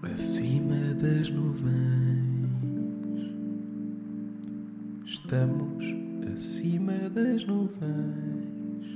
Acima 0.00 0.94
das 0.94 1.28
nuvens, 1.28 2.46
estamos 5.04 5.84
acima 6.32 6.92
das 7.10 7.44
nuvens. 7.44 8.86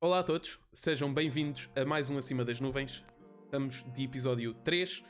Olá 0.00 0.20
a 0.20 0.22
todos, 0.22 0.58
sejam 0.72 1.12
bem-vindos 1.12 1.68
a 1.76 1.84
mais 1.84 2.08
um 2.08 2.16
Acima 2.16 2.46
das 2.46 2.60
Nuvens. 2.62 3.04
Estamos 3.44 3.84
de 3.92 4.02
episódio 4.02 4.54
3 4.64 5.04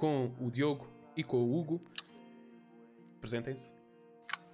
com 0.00 0.34
o 0.40 0.50
Diogo 0.50 0.88
e 1.16 1.22
com 1.22 1.36
o 1.36 1.56
Hugo. 1.56 1.80
Apresentem-se. 3.18 3.72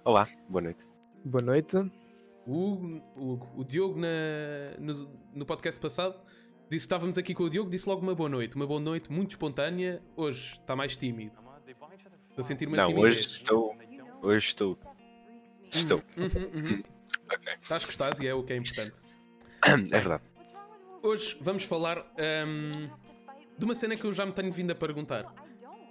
Olá, 0.05 0.27
boa 0.47 0.61
noite. 0.61 0.85
Boa 1.25 1.43
noite. 1.43 2.06
O, 2.47 2.71
Hugo- 2.73 3.03
o, 3.15 3.33
Hugo- 3.33 3.49
o 3.57 3.63
Diogo 3.63 3.99
na- 3.99 4.07
no, 4.79 4.93
no 5.35 5.45
podcast 5.45 5.79
passado 5.79 6.15
disse 6.15 6.69
que 6.69 6.75
estávamos 6.77 7.17
aqui 7.17 7.33
com 7.33 7.43
o 7.43 7.49
Diogo, 7.49 7.69
disse 7.69 7.87
logo 7.87 8.01
uma 8.01 8.15
boa 8.15 8.29
noite. 8.29 8.55
Uma 8.55 8.65
boa 8.65 8.79
noite 8.79 9.11
muito 9.11 9.31
espontânea. 9.31 10.01
Hoje 10.15 10.53
está 10.53 10.75
mais 10.75 10.95
tímido. 10.97 11.33
Estou 12.29 12.39
a 12.39 12.43
sentir 12.43 12.67
uma 12.67 12.77
Não, 12.77 12.87
timidez. 12.87 13.17
hoje 13.17 13.27
estou. 13.27 13.75
Hoje 14.21 14.47
estou. 14.47 14.77
Estou. 15.71 16.01
Uhum, 16.17 16.61
uhum. 16.75 16.83
Ok. 17.29 17.53
Estás 17.61 17.83
que 17.83 17.91
estás 17.91 18.19
e 18.21 18.27
é 18.27 18.33
o 18.33 18.41
que 18.43 18.53
é 18.53 18.55
importante. 18.57 19.01
É 19.65 19.75
verdade. 19.99 20.23
Hoje 21.03 21.37
vamos 21.41 21.63
falar 21.65 21.99
hum, 22.47 22.89
de 23.57 23.65
uma 23.65 23.75
cena 23.75 23.97
que 23.97 24.05
eu 24.05 24.13
já 24.13 24.25
me 24.25 24.31
tenho 24.31 24.51
vindo 24.53 24.71
a 24.71 24.75
perguntar. 24.75 25.25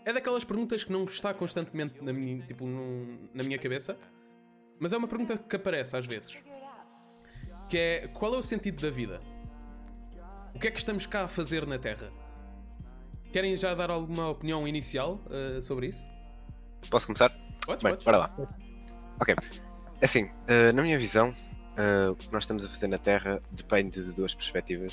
É 0.07 0.13
daquelas 0.15 0.45
perguntas 0.45 0.83
que 0.85 0.91
não 0.93 1.05
está 1.05 1.35
constantemente 1.35 2.03
na 2.03 2.13
minha, 2.13 2.41
tipo, 2.47 2.65
num- 2.65 3.29
na 3.35 3.43
minha 3.43 3.59
cabeça, 3.59 3.99
mas 4.81 4.93
é 4.93 4.97
uma 4.97 5.09
pergunta 5.09 5.37
que 5.39 5.57
aparece 5.57 5.97
às 5.97 6.07
vezes. 6.07 6.37
Que 7.69 7.79
é, 7.79 8.09
qual 8.09 8.35
é 8.35 8.39
o 8.39 8.43
sentido 8.43 8.81
da 8.83 8.91
vida? 8.91 9.21
O 10.55 10.59
que 10.59 10.69
é 10.69 10.71
que 10.71 10.79
estamos 10.79 11.07
cá 11.07 11.25
a 11.25 11.29
fazer 11.29 11.67
na 11.67 11.79
Terra? 11.79 12.11
Querem 13.33 13.57
já 13.57 13.75
dar 13.75 13.91
alguma 13.91 14.29
opinião 14.31 14.67
inicial 14.67 15.21
uh, 15.27 15.61
sobre 15.61 15.89
isso? 15.89 16.03
Posso 16.89 17.07
começar? 17.07 17.31
Podes, 17.67 17.83
Bem, 17.83 17.93
podes. 17.93 18.05
bora 18.05 18.17
lá. 18.19 18.35
Ok. 19.21 19.35
Assim, 20.01 20.31
eh, 20.47 20.73
na 20.73 20.83
minha 20.83 20.99
visão, 20.99 21.35
eh, 21.77 22.09
o 22.11 22.15
que 22.15 22.31
nós 22.33 22.45
estamos 22.45 22.65
a 22.65 22.69
fazer 22.69 22.87
na 22.87 22.99
Terra 22.99 23.43
depende 23.51 24.05
de 24.05 24.13
duas 24.13 24.35
perspectivas. 24.35 24.93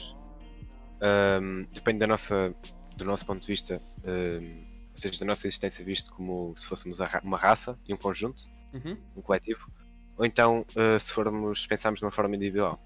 Ahm, 1.02 1.62
depende 1.74 2.00
da 2.00 2.08
nossa, 2.08 2.56
do 2.96 3.04
nosso 3.06 3.26
ponto 3.26 3.42
de 3.42 3.48
vista, 3.48 3.76
ahm, 4.06 4.64
ou 4.92 4.98
seja, 4.98 5.20
da 5.20 5.26
nossa 5.26 5.46
existência 5.46 5.84
visto 5.86 6.12
como 6.14 6.54
se 6.56 6.66
fôssemos 6.68 7.00
ra- 7.00 7.22
uma 7.24 7.38
raça 7.38 7.78
e 7.88 7.94
um 7.94 7.98
conjunto, 7.98 8.44
Uhum, 8.74 8.98
um 9.16 9.22
coletivo. 9.22 9.70
Ou 10.18 10.26
então, 10.26 10.66
eh, 10.76 11.00
se 11.00 11.12
formos, 11.12 11.66
pensarmos 11.66 12.00
de 12.00 12.06
uma 12.06 12.12
forma 12.12 12.36
individual. 12.36 12.80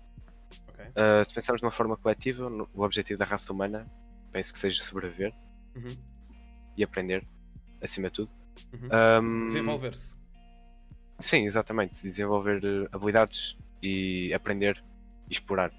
ok. 0.70 0.86
Uh, 0.90 1.26
se 1.28 1.34
pensarmos 1.34 1.60
de 1.62 1.66
uma 1.66 1.72
forma 1.72 1.98
coletiva, 1.98 2.50
no- 2.50 2.70
o 2.74 2.82
objetivo 2.84 3.20
da 3.20 3.26
raça 3.26 3.52
humana 3.52 3.86
penso 4.32 4.54
que 4.54 4.60
seja 4.60 4.82
sobreviver 4.84 5.34
Uhum, 5.76 5.96
e 6.78 6.84
aprender, 6.84 7.26
acima 7.82 8.08
de 8.10 8.14
tudo. 8.16 8.32
Uhum. 8.74 8.90
Um, 9.44 9.46
Desenvolver-se. 9.48 10.16
Sim, 11.20 11.44
exatamente. 11.46 12.02
Desenvolver 12.04 12.64
uh, 12.64 12.88
habilidades 12.92 13.58
e 13.82 14.34
aprender 14.34 14.82
e 15.30 15.34
explorar. 15.34 15.72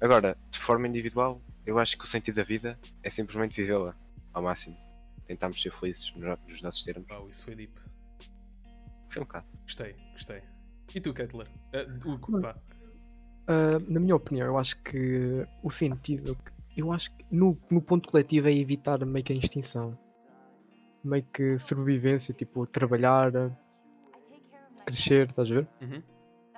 Agora, 0.00 0.36
de 0.50 0.58
forma 0.58 0.88
individual, 0.88 1.40
eu 1.66 1.78
acho 1.78 1.98
que 1.98 2.04
o 2.04 2.06
sentido 2.08 2.36
da 2.36 2.42
vida 2.42 2.78
é 3.02 3.10
simplesmente 3.10 3.54
vivê-la 3.60 3.94
ao 4.32 4.42
máximo. 4.42 4.76
Tentarmos 5.26 5.60
ser 5.60 5.70
felizes 5.72 6.12
no- 6.16 6.38
nos 6.48 6.62
nossos 6.62 6.82
termos. 6.82 7.06
Isso 7.28 7.44
foi 7.44 7.54
deep. 7.54 7.72
Foi 9.10 9.22
um 9.22 9.24
bocado. 9.26 9.46
Gostei, 9.62 9.94
gostei. 10.12 10.42
E 10.94 11.00
tu, 11.00 11.14
Kettler? 11.14 11.46
Uh, 11.74 12.08
Hugo, 12.08 12.40
vá. 12.40 12.56
Ah, 13.46 13.80
na 13.88 13.98
minha 13.98 14.14
opinião, 14.14 14.46
eu 14.46 14.58
acho 14.58 14.76
que 14.82 15.44
o 15.62 15.70
sentido, 15.70 16.36
eu 16.76 16.92
acho 16.92 17.10
que 17.16 17.24
no, 17.30 17.56
no 17.70 17.82
ponto 17.82 18.08
coletivo 18.08 18.48
é 18.48 18.52
evitar 18.52 19.04
meio 19.04 19.24
que 19.24 19.32
a 19.32 19.36
extinção. 19.36 19.98
Meio 21.02 21.24
que 21.32 21.58
sobrevivência, 21.58 22.32
tipo, 22.32 22.66
trabalhar, 22.66 23.32
crescer, 24.84 25.28
estás 25.28 25.50
a 25.50 25.54
ver? 25.54 25.68
Uhum. 25.80 26.02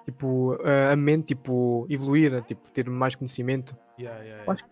Tipo, 0.04 0.58
ah, 0.64 0.92
a 0.92 0.96
mente, 0.96 1.28
tipo, 1.28 1.86
evoluir, 1.88 2.42
tipo, 2.42 2.70
ter 2.72 2.90
mais 2.90 3.14
conhecimento. 3.14 3.76
Yeah, 3.98 4.22
yeah, 4.22 4.42
yeah. 4.42 4.52
Acho 4.52 4.64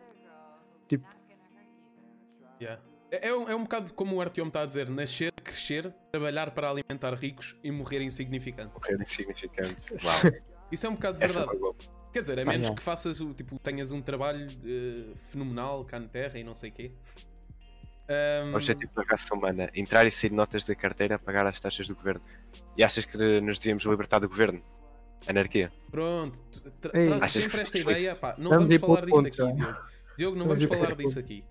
Tipo, 0.88 1.06
Yeah. 2.60 2.78
É, 3.10 3.28
é 3.28 3.34
um, 3.34 3.48
é 3.48 3.54
um 3.56 3.62
bocado 3.62 3.93
como 3.94 4.16
o 4.16 4.21
Artyom 4.21 4.47
está 4.48 4.62
a 4.62 4.66
dizer: 4.66 4.88
nascer, 4.88 5.32
crescer, 5.32 5.93
trabalhar 6.12 6.50
para 6.53 6.71
alimentar 6.71 7.15
ricos 7.15 7.56
e 7.62 7.71
morrer 7.71 8.03
insignificante. 8.03 8.72
Morrer 8.75 9.03
insignificante. 9.03 9.76
Uau. 10.04 10.32
Isso 10.71 10.87
é 10.87 10.91
um 10.91 10.94
bocado 10.94 11.19
Essa 11.22 11.38
verdade. 11.41 11.59
boa. 11.59 11.75
Quer 12.12 12.21
dizer, 12.21 12.41
a 12.41 12.44
menos 12.44 12.71
que 12.71 12.82
faças 12.82 13.21
o 13.21 13.32
tipo, 13.32 13.56
tenhas 13.59 13.93
um 13.93 14.03
trabalho 14.03 14.47
eh, 14.65 15.15
fenomenal 15.31 15.84
cá 15.84 15.98
na 16.00 16.09
Terra 16.09 16.38
e 16.38 16.44
não 16.44 16.54
sei 16.54 16.71
o 16.71 16.72
quê. 16.72 16.93
Ahm, 18.09 18.53
O 18.53 18.56
objetivo 18.56 18.93
da 18.94 19.03
raça 19.04 19.32
humana, 19.32 19.71
entrar 19.75 20.04
e 20.06 20.10
sair 20.10 20.32
notas 20.32 20.65
da 20.65 20.75
carteira, 20.75 21.19
pagar 21.21 21.47
as 21.47 21.60
taxas 21.60 21.87
do 21.87 21.94
governo. 21.94 22.21
E 22.77 22.82
achas 22.82 23.04
que 23.04 23.41
nos 23.41 23.59
devíamos 23.60 23.84
libertar 23.84 24.19
do 24.19 24.28
governo? 24.28 24.60
Anarquia. 25.27 25.72
Pronto, 25.91 26.41
tra 26.81 26.91
É 27.00 27.06
trazes 27.06 27.44
sempre 27.44 27.60
esta 27.62 27.78
foi 27.81 27.92
ideia. 27.92 28.16
Pá, 28.16 28.34
não 28.38 28.50
Vamos 28.50 28.77
falar 28.77 29.00
disto 29.03 29.15
ponto, 29.15 29.28
aqui. 29.28 29.37
Diogo. 29.37 29.81
Diogo, 30.19 30.37
não 30.37 30.47
Vamos 30.48 30.65
falar 30.65 30.97
disso 30.97 31.19
aqui. 31.19 31.44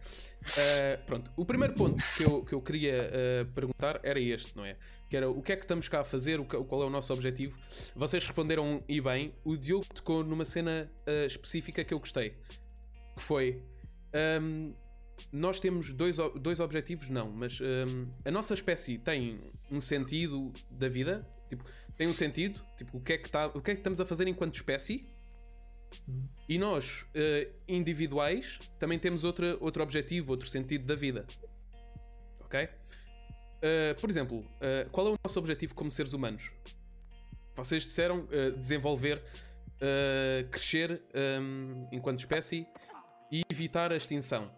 Ah, 0.57 0.99
pronto, 1.05 1.31
o 1.35 1.45
primeiro 1.45 1.73
ponto 1.73 2.01
que 2.17 2.23
eu, 2.23 2.43
que 2.43 2.53
eu 2.53 2.61
queria 2.61 3.11
ah, 3.11 3.45
perguntar 3.53 3.99
era 4.03 4.19
este, 4.19 4.55
não 4.55 4.65
é? 4.65 4.77
Que 5.09 5.17
era 5.17 5.29
o 5.29 5.41
que 5.41 5.51
é 5.51 5.55
que 5.55 5.63
estamos 5.63 5.87
cá 5.87 6.01
a 6.01 6.03
fazer, 6.03 6.39
o 6.39 6.45
que- 6.45 6.57
qual 6.63 6.83
é 6.83 6.85
o 6.85 6.89
nosso 6.89 7.11
objetivo. 7.13 7.57
Vocês 7.95 8.23
responderam 8.25 8.83
e 8.87 9.01
bem. 9.01 9.33
O 9.43 9.57
Diogo 9.57 9.85
tocou 9.93 10.23
numa 10.23 10.45
cena 10.45 10.89
ah, 11.05 11.25
específica 11.25 11.83
que 11.83 11.93
eu 11.93 11.99
gostei. 11.99 12.35
Que 13.15 13.21
foi. 13.21 13.61
ahm, 14.13 14.71
nós 15.33 15.59
temos 15.59 15.91
dois, 15.91 16.15
dois 16.39 16.61
objetivos, 16.61 17.09
não, 17.09 17.29
mas 17.29 17.59
ahm, 17.61 18.07
a 18.23 18.31
nossa 18.31 18.53
espécie 18.53 18.97
tem 18.97 19.41
um 19.69 19.81
sentido 19.81 20.53
da 20.71 20.87
vida, 20.87 21.21
tipo, 21.49 21.65
tem 21.97 22.07
um 22.07 22.13
sentido, 22.13 22.61
tipo, 22.77 22.97
o 22.97 23.01
que 23.01 23.13
é 23.13 23.17
que, 23.17 23.29
tá, 23.29 23.47
o 23.47 23.61
que, 23.61 23.71
é 23.71 23.73
que 23.73 23.81
estamos 23.81 23.99
a 23.99 24.05
fazer 24.05 24.27
enquanto 24.29 24.55
espécie, 24.55 25.05
e 26.47 26.57
nós, 26.57 27.05
eh, 27.13 27.49
individuais, 27.67 28.59
também 28.79 28.97
temos 28.97 29.23
outra, 29.23 29.57
outro 29.59 29.83
objetivo, 29.83 30.31
outro 30.31 30.47
sentido 30.47 30.85
da 30.85 30.95
vida. 30.95 31.25
Ok? 32.41 32.67
Eh, 33.61 33.93
por 33.95 34.09
exemplo, 34.09 34.45
eh, 34.59 34.87
qual 34.91 35.07
é 35.07 35.09
o 35.11 35.15
nosso 35.23 35.37
objetivo 35.39 35.75
como 35.75 35.91
seres 35.91 36.13
humanos? 36.13 36.51
Vocês 37.55 37.83
disseram 37.83 38.25
desenvolver, 38.57 39.21
crescer 40.49 41.01
ehm, 41.13 41.87
enquanto 41.91 42.19
espécie 42.19 42.65
e 43.29 43.41
evitar 43.51 43.91
a 43.91 43.97
extinção. 43.97 44.49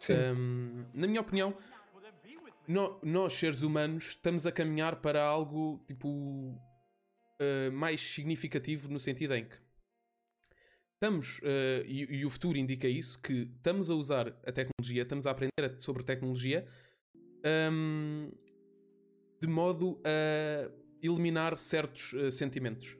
Sim. 0.00 0.14
Hum, 0.14 0.84
na 0.94 1.06
minha 1.06 1.20
opinião, 1.20 1.54
no- 2.66 2.98
nós, 3.02 3.34
seres 3.34 3.60
humanos, 3.62 4.08
estamos 4.08 4.46
a 4.46 4.52
caminhar 4.52 4.96
para 4.96 5.22
algo 5.22 5.82
tipo 5.86 6.08
uh, 6.08 7.72
mais 7.72 8.00
significativo 8.00 8.88
no 8.88 8.98
sentido 8.98 9.34
em 9.34 9.44
que 9.44 9.56
estamos, 10.94 11.38
uh, 11.40 11.84
e, 11.86 12.18
e 12.20 12.24
o 12.26 12.30
futuro 12.30 12.56
indica 12.58 12.88
isso, 12.88 13.18
que 13.20 13.48
estamos 13.56 13.90
a 13.90 13.94
usar 13.94 14.28
a 14.46 14.52
tecnologia, 14.52 15.02
estamos 15.02 15.26
a 15.26 15.30
aprender 15.30 15.52
a- 15.64 15.78
sobre 15.78 16.02
tecnologia 16.02 16.66
hum, 17.72 18.30
de 19.40 19.46
modo 19.46 20.00
a 20.04 20.70
eliminar 21.02 21.58
certos 21.58 22.12
uh, 22.14 22.30
sentimentos. 22.30 22.96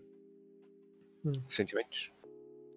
Sentimentos? 1.49 2.13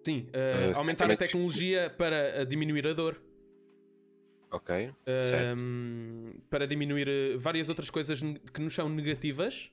Sim, 0.04 0.28
uh, 0.28 0.72
Uh, 0.72 0.76
aumentar 0.78 1.04
a 1.04 1.08
sentimentos. 1.08 1.18
tecnologia 1.18 1.90
para 1.90 2.42
uh, 2.42 2.46
diminuir 2.46 2.86
a 2.86 2.94
dor. 2.94 3.20
Ok. 4.50 4.90
certo. 5.04 5.58
Um, 5.60 6.24
para 6.48 6.66
diminuir 6.66 7.36
várias 7.36 7.68
outras 7.68 7.90
coisas 7.90 8.18
que 8.54 8.60
nos 8.62 8.72
são 8.72 8.88
negativas, 8.88 9.70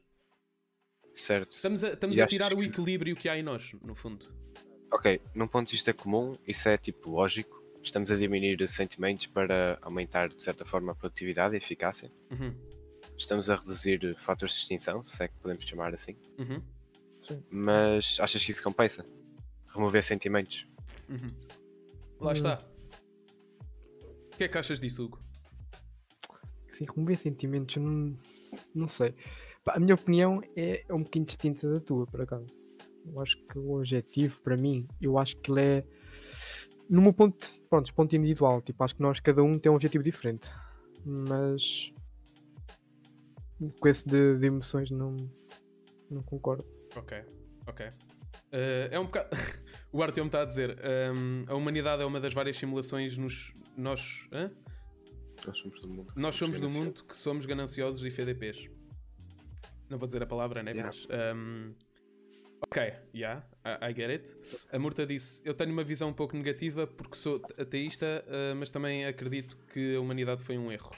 Certo. 1.13 1.51
estamos 1.51 1.81
a, 1.81 1.89
estamos 1.93 2.19
a 2.19 2.27
tirar 2.27 2.51
o 2.53 2.57
que- 2.57 2.65
equilíbrio 2.65 3.15
que 3.15 3.29
há 3.29 3.37
em 3.37 3.43
nós, 3.43 3.71
no 3.81 3.95
fundo. 3.95 4.25
Ok, 4.91 5.21
num 5.33 5.47
ponto 5.47 5.67
de 5.67 5.73
vista 5.73 5.93
comum, 5.93 6.33
isso 6.47 6.69
é 6.69 6.77
tipo 6.77 7.09
lógico. 7.11 7.63
Estamos 7.83 8.11
a 8.11 8.15
diminuir 8.15 8.67
sentimentos 8.67 9.27
para 9.27 9.77
aumentar, 9.81 10.29
de 10.29 10.41
certa 10.41 10.65
forma, 10.65 10.91
a 10.91 10.95
produtividade 10.95 11.53
e 11.53 11.57
a 11.57 11.57
eficácia. 11.57 12.11
Uhum, 12.31 12.55
Estamos 13.17 13.49
a 13.49 13.55
reduzir 13.55 14.15
fatores 14.17 14.55
de 14.55 14.61
extinção, 14.61 15.03
se 15.03 15.23
é 15.23 15.27
que 15.27 15.35
podemos 15.39 15.63
chamar 15.63 15.93
assim. 15.93 16.15
uhum, 16.39 16.61
sim. 17.19 17.43
Mas 17.49 18.17
achas 18.19 18.43
que 18.43 18.51
isso 18.51 18.63
compensa? 18.63 19.05
Remover 19.67 20.03
sentimentos? 20.03 20.67
uhum. 21.09 21.31
Lá 22.19 22.29
Hum. 22.31 22.33
está. 22.33 22.57
O 24.33 24.37
que 24.37 24.43
é 24.45 24.47
que 24.47 24.57
achas 24.57 24.79
disso, 24.81 25.03
Hugo? 25.05 25.19
Assim, 26.71 26.85
remover 26.93 27.17
sentimentos, 27.17 27.75
não, 27.77 28.17
não 28.73 28.87
sei. 28.87 29.13
A 29.67 29.79
minha 29.79 29.95
opinião 29.95 30.41
é, 30.55 30.83
é 30.87 30.93
um 30.93 30.99
bocadinho 31.03 31.25
distinta 31.25 31.71
da 31.71 31.79
tua, 31.79 32.05
por 32.07 32.21
acaso. 32.21 32.47
Eu 33.05 33.21
acho 33.21 33.37
que 33.47 33.59
o 33.59 33.77
objetivo, 33.77 34.39
para 34.41 34.57
mim, 34.57 34.87
eu 35.01 35.17
acho 35.17 35.37
que 35.37 35.51
ele 35.51 35.61
é. 35.61 35.83
No 36.89 37.01
meu 37.01 37.13
ponto, 37.13 37.47
pronto, 37.69 37.93
ponto 37.93 38.15
individual, 38.15 38.61
tipo, 38.61 38.83
acho 38.83 38.95
que 38.95 39.01
nós, 39.01 39.19
cada 39.19 39.43
um 39.43 39.57
tem 39.57 39.71
um 39.71 39.75
objetivo 39.75 40.03
diferente. 40.03 40.51
Mas. 41.05 41.91
Com 43.79 43.87
esse 43.87 44.07
de, 44.07 44.37
de 44.37 44.47
emoções, 44.47 44.91
não, 44.91 45.15
não 46.09 46.21
concordo. 46.23 46.65
Ok, 46.95 47.23
ok. 47.67 47.87
Uh, 47.87 48.87
é 48.91 48.99
um 48.99 49.05
bocado. 49.05 49.29
o 49.91 50.03
Artyom 50.03 50.25
está 50.25 50.41
a 50.41 50.45
dizer: 50.45 50.77
um, 51.15 51.43
a 51.51 51.55
humanidade 51.55 52.01
é 52.01 52.05
uma 52.05 52.19
das 52.19 52.33
várias 52.33 52.57
simulações 52.57 53.17
nos. 53.17 53.53
Nós. 53.77 54.27
hã? 54.31 54.51
Nós 55.45 55.57
somos 55.59 55.81
do 55.81 55.89
mundo. 55.89 56.13
que 56.13 56.21
Nós 56.21 56.35
somos 56.35 56.57
do 56.57 56.61
gananciosos. 56.61 56.87
mundo 56.87 57.05
que 57.07 57.17
somos 57.17 57.45
gananciosos 57.45 58.03
e 58.03 58.07
FDPs. 58.07 58.69
Não 59.89 59.97
vou 59.97 60.07
dizer 60.07 60.23
a 60.23 60.25
palavra, 60.25 60.63
né? 60.63 60.71
Yeah. 60.71 60.87
Mas. 60.87 61.35
um, 61.35 61.73
ok, 62.61 62.93
yeah, 63.15 63.43
I, 63.65 63.91
I 63.91 63.93
get 63.93 64.09
it. 64.09 64.35
A 64.71 64.79
Murta 64.79 65.05
disse: 65.05 65.41
Eu 65.45 65.53
tenho 65.53 65.71
uma 65.71 65.83
visão 65.83 66.09
um 66.09 66.13
pouco 66.13 66.35
negativa 66.35 66.85
porque 66.87 67.15
sou 67.15 67.41
ateísta, 67.59 68.23
uh, 68.27 68.55
mas 68.55 68.69
também 68.69 69.05
acredito 69.05 69.57
que 69.73 69.95
a 69.95 69.99
humanidade 70.01 70.43
foi 70.43 70.57
um 70.57 70.71
erro. 70.71 70.91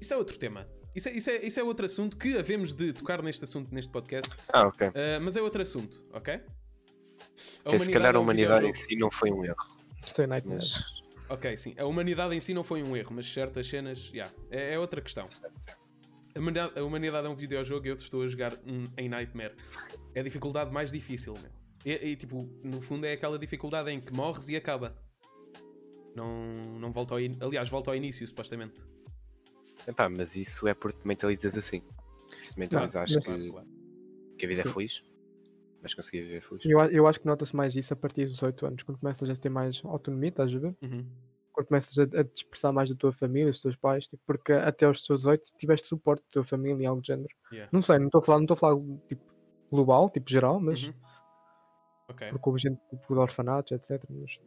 Isso 0.00 0.14
é 0.14 0.16
outro 0.16 0.38
tema. 0.38 0.66
Isso 0.94 1.08
é, 1.08 1.12
isso 1.12 1.30
é, 1.30 1.36
isso 1.44 1.60
é 1.60 1.62
outro 1.62 1.84
assunto 1.84 2.16
que 2.16 2.36
havemos 2.38 2.72
de 2.74 2.92
tocar 2.92 3.22
neste 3.22 3.44
assunto, 3.44 3.74
neste 3.74 3.90
podcast. 3.92 4.30
Ah, 4.52 4.66
ok. 4.66 4.88
Uh, 4.88 4.92
mas 5.20 5.36
é 5.36 5.42
outro 5.42 5.60
assunto, 5.60 6.02
ok? 6.12 6.40
A 7.64 7.78
se 7.78 7.90
calhar 7.92 8.14
é 8.14 8.16
a 8.16 8.18
um 8.18 8.22
humanidade 8.22 8.66
em 8.66 8.72
videojogo- 8.72 8.88
si 8.88 8.96
não 8.96 9.10
foi 9.10 9.30
um 9.30 9.44
erro. 9.44 9.56
Estou 10.02 10.24
em 10.24 10.28
Nightmare. 10.28 10.58
Mas. 10.58 11.28
Ok, 11.28 11.56
sim. 11.56 11.74
A 11.76 11.84
humanidade 11.84 12.34
em 12.34 12.40
si 12.40 12.54
não 12.54 12.62
foi 12.62 12.82
um 12.82 12.96
erro, 12.96 13.12
mas 13.12 13.30
certas 13.30 13.68
cenas, 13.68 14.10
yeah, 14.12 14.32
é, 14.50 14.74
é 14.74 14.78
outra 14.78 15.00
questão. 15.00 15.28
A 16.34 16.38
humanidade, 16.38 16.78
a 16.78 16.84
humanidade 16.84 17.26
é 17.26 17.30
um 17.30 17.34
videojogo 17.34 17.86
e 17.86 17.90
eu 17.90 17.96
estou 17.96 18.22
a 18.22 18.28
jogar 18.28 18.52
um, 18.66 18.84
em 18.96 19.08
Nightmare. 19.08 19.54
É 20.16 20.20
a 20.20 20.22
dificuldade 20.22 20.72
mais 20.72 20.90
difícil, 20.90 21.34
meu. 21.34 21.50
E, 21.84 21.92
e, 21.92 22.16
tipo, 22.16 22.48
no 22.64 22.80
fundo 22.80 23.04
é 23.04 23.12
aquela 23.12 23.38
dificuldade 23.38 23.90
em 23.90 24.00
que 24.00 24.14
morres 24.14 24.48
e 24.48 24.56
acaba. 24.56 24.96
Não, 26.14 26.62
não 26.80 26.90
volta 26.90 27.12
ao 27.12 27.20
in... 27.20 27.32
Aliás, 27.38 27.68
volta 27.68 27.90
ao 27.90 27.94
início, 27.94 28.26
supostamente. 28.26 28.80
Epá, 29.86 30.08
mas 30.08 30.34
isso 30.34 30.66
é 30.66 30.72
porque 30.72 31.06
mentalizas 31.06 31.54
assim. 31.58 31.82
Se 32.40 32.58
mentalizares 32.58 33.14
mas- 33.14 33.26
que, 33.26 33.50
Claro, 33.50 33.68
que 34.38 34.46
a 34.46 34.48
vida 34.48 34.62
Sim. 34.62 34.68
é 34.70 34.72
feliz, 34.72 35.02
vais 35.82 35.92
conseguir 35.92 36.22
viver 36.22 36.40
feliz. 36.40 36.64
Eu, 36.64 36.80
eu 36.80 37.06
acho 37.06 37.20
que 37.20 37.26
nota-se 37.26 37.54
mais 37.54 37.76
isso 37.76 37.92
a 37.92 37.96
partir 37.96 38.24
dos 38.24 38.36
18 38.36 38.66
anos, 38.66 38.82
quando 38.84 38.98
começas 38.98 39.28
a 39.28 39.34
ter 39.36 39.50
mais 39.50 39.82
autonomia, 39.84 40.30
estás 40.30 40.54
a 40.54 40.58
ver? 40.58 40.74
Uhum. 40.80 41.06
Quando 41.52 41.66
começas 41.66 41.98
a, 41.98 42.04
a 42.04 42.24
te 42.24 42.36
expressar 42.36 42.72
mais 42.72 42.88
da 42.88 42.96
tua 42.96 43.12
família, 43.12 43.50
dos 43.50 43.60
teus 43.60 43.76
pais, 43.76 44.06
tipo, 44.06 44.22
porque 44.26 44.52
até 44.52 44.86
aos 44.86 45.02
teus 45.02 45.20
18 45.20 45.42
tiveste 45.58 45.88
suporte 45.88 46.22
da 46.22 46.32
tua 46.32 46.44
família 46.44 46.84
e 46.84 46.86
algo 46.86 47.02
do 47.02 47.06
género. 47.06 47.28
Yeah. 47.52 47.68
Não 47.70 47.82
sei, 47.82 47.98
não 47.98 48.06
estou 48.06 48.22
a 48.22 48.24
falar, 48.24 48.38
não 48.38 48.44
estou 48.44 48.54
a 48.54 48.58
falar 48.58 48.76
tipo 49.06 49.35
global, 49.70 50.08
tipo 50.10 50.30
geral, 50.30 50.60
mas 50.60 50.84
Uhum. 50.84 50.94
Ok. 52.08 52.30
porque 52.30 52.48
houve 52.48 52.60
gente 52.60 52.80
tipo, 52.90 53.14
de 53.14 53.20
orfanatos, 53.20 53.72
etc. 53.72 54.04
Mas, 54.10 54.38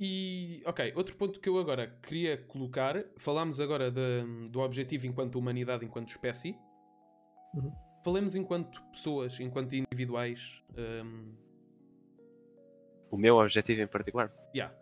E, 0.00 0.60
ok, 0.66 0.92
outro 0.96 1.16
ponto 1.16 1.38
que 1.40 1.48
eu 1.48 1.56
agora 1.58 1.86
queria 2.02 2.36
colocar, 2.36 3.04
falámos 3.16 3.60
agora 3.60 3.90
de- 3.92 4.50
do 4.50 4.58
objetivo 4.60 5.06
enquanto 5.06 5.36
humanidade, 5.38 5.84
enquanto 5.84 6.08
espécie. 6.08 6.58
Uhum. 7.54 7.72
Falemos 8.04 8.34
enquanto 8.34 8.82
pessoas, 8.90 9.38
enquanto 9.40 9.72
individuais. 9.74 10.62
hum, 10.76 11.32
O 13.10 13.16
meu 13.16 13.36
objetivo 13.36 13.80
em 13.82 13.86
particular? 13.86 14.32
yeah. 14.54 14.74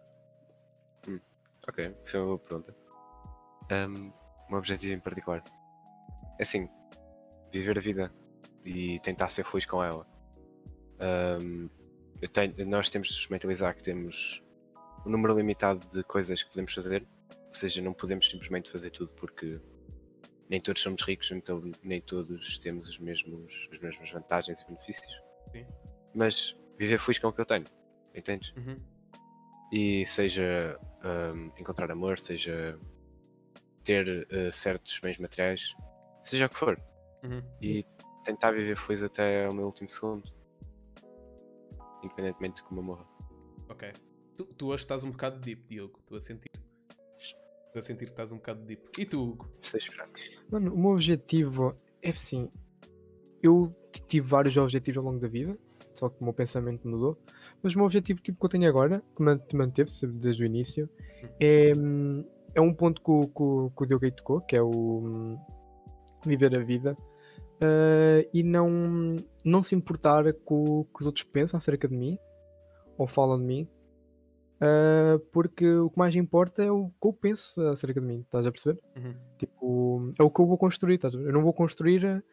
Ok, 1.68 1.94
foi 2.06 2.18
uma 2.20 2.26
boa 2.26 2.38
pergunta. 2.38 2.74
Um, 3.70 4.12
meu 4.48 4.58
objetivo 4.58 4.94
em 4.94 5.00
particular 5.00 5.44
é 6.38 6.42
assim: 6.42 6.68
viver 7.52 7.76
a 7.78 7.80
vida 7.80 8.12
e 8.64 9.00
tentar 9.00 9.28
ser 9.28 9.44
feliz 9.44 9.66
com 9.66 9.82
ela. 9.82 10.06
Um, 11.40 11.68
tenho- 12.32 12.66
nós 12.66 12.88
temos 12.88 13.08
de 13.08 13.30
mentalizar 13.30 13.74
que 13.74 13.82
temos 13.82 14.42
um 15.04 15.10
número 15.10 15.36
limitado 15.36 15.86
de 15.88 16.02
coisas 16.04 16.42
que 16.42 16.48
podemos 16.50 16.72
fazer, 16.72 17.04
ou 17.48 17.54
seja, 17.54 17.82
não 17.82 17.92
podemos 17.92 18.26
simplesmente 18.28 18.70
fazer 18.70 18.90
tudo 18.90 19.12
porque 19.14 19.60
nem 20.48 20.60
todos 20.60 20.80
somos 20.82 21.02
ricos, 21.02 21.30
então 21.32 21.62
nem 21.82 22.00
todos 22.00 22.58
temos 22.58 22.88
os 22.88 22.98
mesmos, 22.98 23.68
as 23.72 23.78
mesmas 23.80 24.10
vantagens 24.10 24.60
e 24.60 24.66
benefícios. 24.66 25.12
Sim. 25.50 25.66
Mas 26.14 26.56
viver 26.78 26.98
feliz 27.00 27.18
com 27.18 27.28
o 27.28 27.32
que 27.32 27.40
eu 27.40 27.46
tenho, 27.46 27.66
entendes? 28.14 28.52
Uhum. 28.56 28.78
e 29.72 30.04
seja 30.04 30.78
hum, 31.34 31.50
encontrar 31.58 31.90
amor, 31.90 32.18
seja 32.18 32.78
ter 33.82 34.26
eh, 34.30 34.50
certos 34.50 34.98
bens 35.00 35.16
materiais, 35.18 35.74
seja 36.22 36.44
o 36.46 36.48
que 36.50 36.58
for, 36.58 36.78
Uhum. 37.24 37.42
e 37.60 37.82
tentar 38.24 38.50
viver 38.52 38.76
feliz 38.76 39.02
até 39.02 39.48
o 39.48 39.54
meu 39.54 39.66
último 39.66 39.88
segundo, 39.88 40.22
independentemente 42.02 42.56
de 42.56 42.62
como 42.64 42.80
eu 42.80 42.84
morra. 42.84 43.06
Ok. 43.68 43.92
Tu, 44.36 44.44
tu 44.44 44.66
hoje 44.68 44.82
estás 44.82 45.04
um 45.04 45.10
bocado 45.10 45.38
deep, 45.40 45.62
Diogo. 45.68 45.98
Estou 46.00 46.16
a 46.16 46.20
sentir. 46.20 46.50
Estou 47.66 47.78
a 47.78 47.82
sentir 47.82 48.04
que 48.06 48.10
estás 48.12 48.32
um 48.32 48.36
bocado 48.36 48.60
deep. 48.64 48.82
E 48.98 49.06
tu, 49.06 49.22
Hugo? 49.22 49.48
Sei 49.62 49.78
esperar. 49.80 50.08
mano, 50.50 50.74
o 50.74 50.78
meu 50.78 50.90
objetivo 50.92 51.74
é 52.02 52.10
assim. 52.10 52.50
Eu 53.42 53.74
tive 54.06 54.26
vários 54.28 54.56
objetivos 54.56 54.98
ao 54.98 55.04
longo 55.04 55.18
da 55.20 55.28
vida, 55.28 55.58
só 55.94 56.08
que 56.08 56.20
o 56.20 56.24
meu 56.24 56.32
pensamento 56.32 56.86
mudou. 56.86 57.18
Mas 57.62 57.74
o 57.74 57.78
meu 57.78 57.86
objetivo 57.86 58.20
tipo, 58.20 58.38
que 58.38 58.44
eu 58.44 58.50
tenho 58.50 58.68
agora, 58.68 59.02
que 59.16 59.22
man- 59.22 59.38
que 59.38 59.56
manteve-se 59.56 60.06
desde 60.06 60.42
o 60.42 60.46
início, 60.46 60.88
é, 61.40 61.72
hum, 61.76 62.24
é 62.54 62.60
um 62.60 62.72
ponto 62.74 63.00
que, 63.02 63.10
o- 63.10 63.26
que, 63.28 63.42
o- 63.42 63.70
que 63.76 63.82
o 63.82 63.86
Diogo 63.86 64.04
aí 64.04 64.12
tocou, 64.12 64.40
que 64.42 64.56
é 64.56 64.62
o 64.62 64.70
hum, 64.70 65.38
viver 66.26 66.54
a 66.54 66.62
vida 66.62 66.96
ah, 67.62 68.28
e 68.34 68.42
não, 68.42 69.16
não 69.44 69.62
se 69.62 69.74
importar 69.74 70.32
com 70.44 70.80
o 70.80 70.84
que 70.84 71.00
os 71.00 71.06
outros 71.06 71.24
pensam 71.24 71.58
acerca 71.58 71.86
de 71.86 71.96
mim 71.96 72.18
ou 72.98 73.06
falam 73.06 73.38
de 73.38 73.44
mim. 73.44 73.68
ah, 74.60 75.20
porque 75.32 75.68
o 75.68 75.90
que 75.90 75.98
mais 75.98 76.14
importa 76.16 76.62
é 76.62 76.70
o 76.70 76.88
que 77.00 77.08
eu 77.08 77.12
penso 77.12 77.60
acerca 77.68 78.00
de 78.00 78.06
mim, 78.06 78.20
estás 78.20 78.46
a 78.46 78.52
perceber? 78.52 78.80
Uhum. 78.96 79.14
Tipo, 79.38 80.12
é 80.18 80.22
o 80.22 80.30
que 80.30 80.40
eu 80.40 80.46
vou 80.46 80.58
construir, 80.58 80.96
estás 80.96 81.14
a 81.14 81.18
ver? 81.18 81.26
Eu 81.26 81.32
não 81.32 81.42
vou 81.42 81.52
construir 81.52 82.24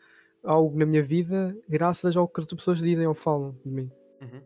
algo 0.44 0.78
na 0.78 0.86
minha 0.86 1.04
vida 1.04 1.56
graças 1.68 2.16
ao 2.16 2.28
que 2.28 2.40
as 2.40 2.46
pessoas 2.46 2.80
dizem 2.80 3.06
ou 3.08 3.14
falam 3.14 3.56
de 3.66 3.72
mim. 3.72 3.92
Uhum. 4.22 4.42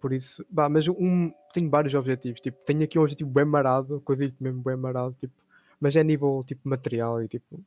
Por 0.00 0.12
isso, 0.12 0.44
bah, 0.50 0.68
mas 0.68 0.86
um, 0.88 1.32
tenho 1.52 1.70
vários 1.70 1.94
objetivos. 1.94 2.40
Tipo, 2.40 2.58
tenho 2.64 2.84
aqui 2.84 2.98
um 2.98 3.02
objetivo 3.02 3.30
bem 3.30 3.44
marado, 3.44 4.02
que 4.04 4.12
eu 4.12 4.16
digo 4.16 4.36
mesmo 4.40 4.62
bem 4.62 4.76
marado, 4.76 5.14
tipo, 5.18 5.34
mas 5.80 5.96
é 5.96 6.00
a 6.00 6.04
nível 6.04 6.44
tipo 6.46 6.68
material 6.68 7.22
e 7.22 7.28
tipo, 7.28 7.62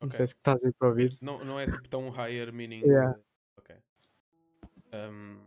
não 0.00 0.10
sei 0.10 0.26
se 0.26 0.34
estás 0.34 0.64
aí 0.64 0.72
para 0.72 0.88
ouvir. 0.88 1.16
Não, 1.20 1.44
não 1.44 1.58
é 1.58 1.66
tipo 1.66 1.88
tão 1.88 2.10
higher 2.10 2.52
meaning. 2.52 2.80
Yeah. 2.80 3.18
Ok. 3.56 3.76
Um, 4.92 5.38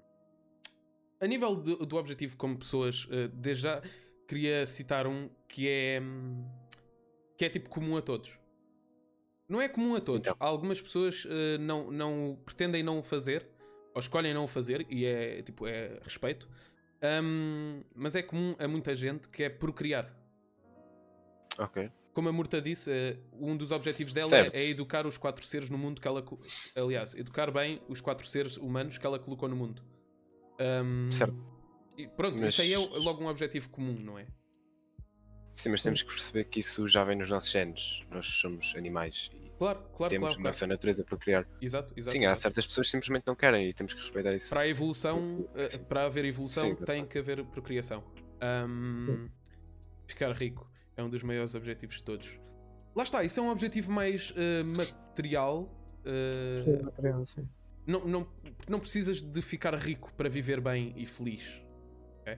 a 1.20 1.28
nível 1.28 1.56
do, 1.56 1.86
do 1.86 1.96
objetivo 1.96 2.38
como 2.38 2.58
pessoas, 2.58 3.08
eh, 3.12 3.28
desde 3.34 3.64
já 3.64 3.82
queria 4.28 4.68
citar 4.68 5.08
um 5.08 5.30
que 5.48 5.68
é 5.68 6.00
hum, 6.02 6.46
que 7.38 7.46
é 7.46 7.50
tipo 7.50 7.70
comum 7.70 7.98
a 7.98 8.02
todos. 8.02 8.38
Não 9.48 9.62
é 9.62 9.70
comum 9.70 9.96
a 9.96 10.02
todos. 10.02 10.28
Então. 10.28 10.36
Algumas 10.40 10.82
pessoas 10.82 11.26
eh, 11.30 11.58
não, 11.58 11.92
não 11.92 12.40
pretendem 12.46 12.84
não 12.84 13.00
o 13.00 13.04
fazer 13.04 13.48
ou 13.94 14.00
escolhem 14.00 14.34
não 14.34 14.44
o 14.44 14.48
fazer 14.48 14.86
e 14.90 15.06
é 15.06 15.42
tipo 15.42 15.66
é 15.68 16.00
respeito. 16.04 16.48
Um, 17.02 17.84
mas 17.96 18.16
é 18.16 18.24
comum 18.24 18.56
a 18.60 18.68
muita 18.68 18.96
gente 18.96 19.30
que 19.30 19.44
é 19.44 19.50
procriar. 19.50 20.12
Ok. 21.58 21.92
Como 22.18 22.30
a 22.30 22.32
Murta 22.32 22.60
disse, 22.60 22.90
eh, 22.92 23.16
um 23.32 23.56
dos 23.56 23.72
objetivos 23.72 24.12
dela 24.12 24.30
Certo. 24.30 24.56
é, 24.58 24.64
educar 24.70 25.06
os 25.06 25.20
quatro 25.20 25.46
seres 25.46 25.70
no 25.70 25.78
mundo 25.78 26.02
que 26.02 26.08
ela. 26.08 26.26
Aliás, 26.76 27.14
educar 27.14 27.52
bem 27.52 27.80
os 27.88 28.02
quatro 28.02 28.26
seres 28.26 28.58
humanos 28.58 28.98
que 28.98 29.06
ela 29.06 29.20
colocou 29.20 29.48
no 29.48 29.56
mundo. 29.56 29.84
Ahm, 30.60 31.12
Certo. 31.12 31.36
e 31.96 32.08
pronto, 32.08 32.40
Mas- 32.42 32.54
isso 32.54 32.64
aí 32.64 32.74
é 32.74 32.78
logo 32.80 33.24
um 33.24 33.28
objetivo 33.28 33.70
comum, 33.70 33.94
não 34.00 34.18
é? 34.18 34.26
Sim, 35.54 35.70
mas 35.70 35.84
temos 35.84 36.02
que 36.02 36.08
perceber 36.08 36.46
que 36.46 36.60
isso 36.60 36.88
já 36.88 37.04
vem 37.04 37.16
nos 37.16 37.30
nossos 37.30 37.52
genes. 37.52 38.02
Nós 38.10 38.26
somos 38.26 38.74
animais 38.76 39.30
e 39.36 39.52
Claro, 39.60 39.84
claro, 39.96 40.10
temos 40.10 40.30
claro. 40.30 40.42
nossa 40.44 40.60
claro. 40.62 40.74
natureza 40.74 41.04
para 41.04 41.18
criar. 41.20 41.48
Exato, 41.62 41.94
exato. 41.96 42.12
Sim, 42.14 42.22
há 42.26 42.30
exato. 42.30 42.42
certas 42.42 42.66
pessoas 42.66 42.88
que 42.88 42.92
simplesmente 42.94 43.28
não 43.28 43.36
querem 43.36 43.70
e 43.70 43.74
temos 43.76 43.94
que 43.94 44.02
respeitar 44.02 44.34
isso. 44.34 44.50
Para 44.50 44.62
a 44.62 44.68
evolução, 44.68 45.48
eh, 45.54 45.78
para 45.78 46.06
haver 46.06 46.26
evolução, 46.26 46.76
Sim, 46.76 46.84
tem 46.84 47.06
que 47.06 47.20
haver 47.20 47.46
procriação. 47.46 48.04
Ahm, 48.42 49.30
ficar 50.08 50.32
rico 50.32 50.68
é 50.98 51.04
um 51.04 51.10
dos 51.10 51.24
maiores 51.24 51.56
objetivos 51.56 51.98
de 51.98 52.04
todos. 52.04 52.40
Lá 52.96 53.04
está, 53.04 53.24
isso 53.24 53.40
é 53.40 53.44
um 53.44 53.50
objetivo 53.50 53.92
mais 53.92 54.34
eh, 54.36 54.64
material. 54.64 55.70
eh, 56.04 56.56
Sim, 56.58 56.82
material, 56.82 57.26
sim. 57.26 57.48
não, 57.86 58.06
não, 58.06 58.28
não 58.68 58.80
precisas 58.80 59.22
de 59.22 59.42
ficar 59.42 59.76
rico 59.76 60.12
para 60.18 60.28
viver 60.28 60.60
bem 60.60 60.94
e 60.98 61.06
feliz. 61.06 61.62
ok? 62.22 62.38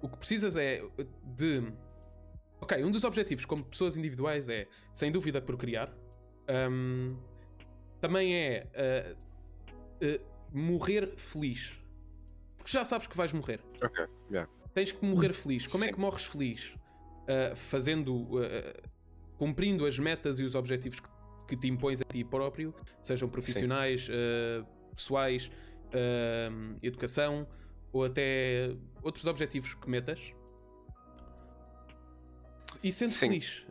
O 0.00 0.08
que 0.08 0.16
precisas 0.18 0.56
é 0.56 0.82
de. 1.24 1.72
Ok, 2.60 2.82
um 2.84 2.90
dos 2.90 3.04
objetivos 3.04 3.44
como 3.44 3.64
pessoas 3.64 3.96
individuais 3.96 4.48
é, 4.48 4.66
sem 4.92 5.10
dúvida, 5.12 5.40
procriar. 5.40 5.92
Ahm, 6.48 7.16
também 8.00 8.34
é 8.34 8.66
ah, 8.74 9.16
morrer 10.52 11.12
feliz. 11.16 11.72
Porque 12.56 12.70
já 12.72 12.84
sabes 12.84 13.06
que 13.06 13.16
vais 13.16 13.32
morrer. 13.32 13.60
Ok, 13.82 14.04
yeah. 14.30 14.50
Tens 14.74 14.90
que 14.92 15.04
morrer 15.04 15.32
feliz. 15.32 15.66
Como 15.66 15.84
é 15.84 15.88
Sim. 15.88 15.92
que 15.94 16.00
morres 16.00 16.24
feliz? 16.24 16.74
Ah, 17.28 17.54
fazendo. 17.54 18.38
ah, 18.38 18.88
cumprindo 19.38 19.84
as 19.86 19.98
metas 19.98 20.38
e 20.38 20.44
os 20.44 20.54
objetivos 20.54 21.00
que, 21.00 21.08
que 21.48 21.56
te 21.56 21.66
impões 21.66 22.00
a 22.00 22.04
ti 22.04 22.22
próprio, 22.22 22.72
sejam 23.02 23.28
profissionais, 23.28 24.08
ah, 24.10 24.64
pessoais, 24.94 25.50
educação 26.82 27.46
ou 27.92 28.04
até 28.04 28.74
outros 29.02 29.26
objetivos 29.26 29.74
que 29.74 29.88
metas. 29.90 30.32
E 32.82 32.90
sendo 32.90 33.10
Sim. 33.10 33.28
feliz. 33.28 33.66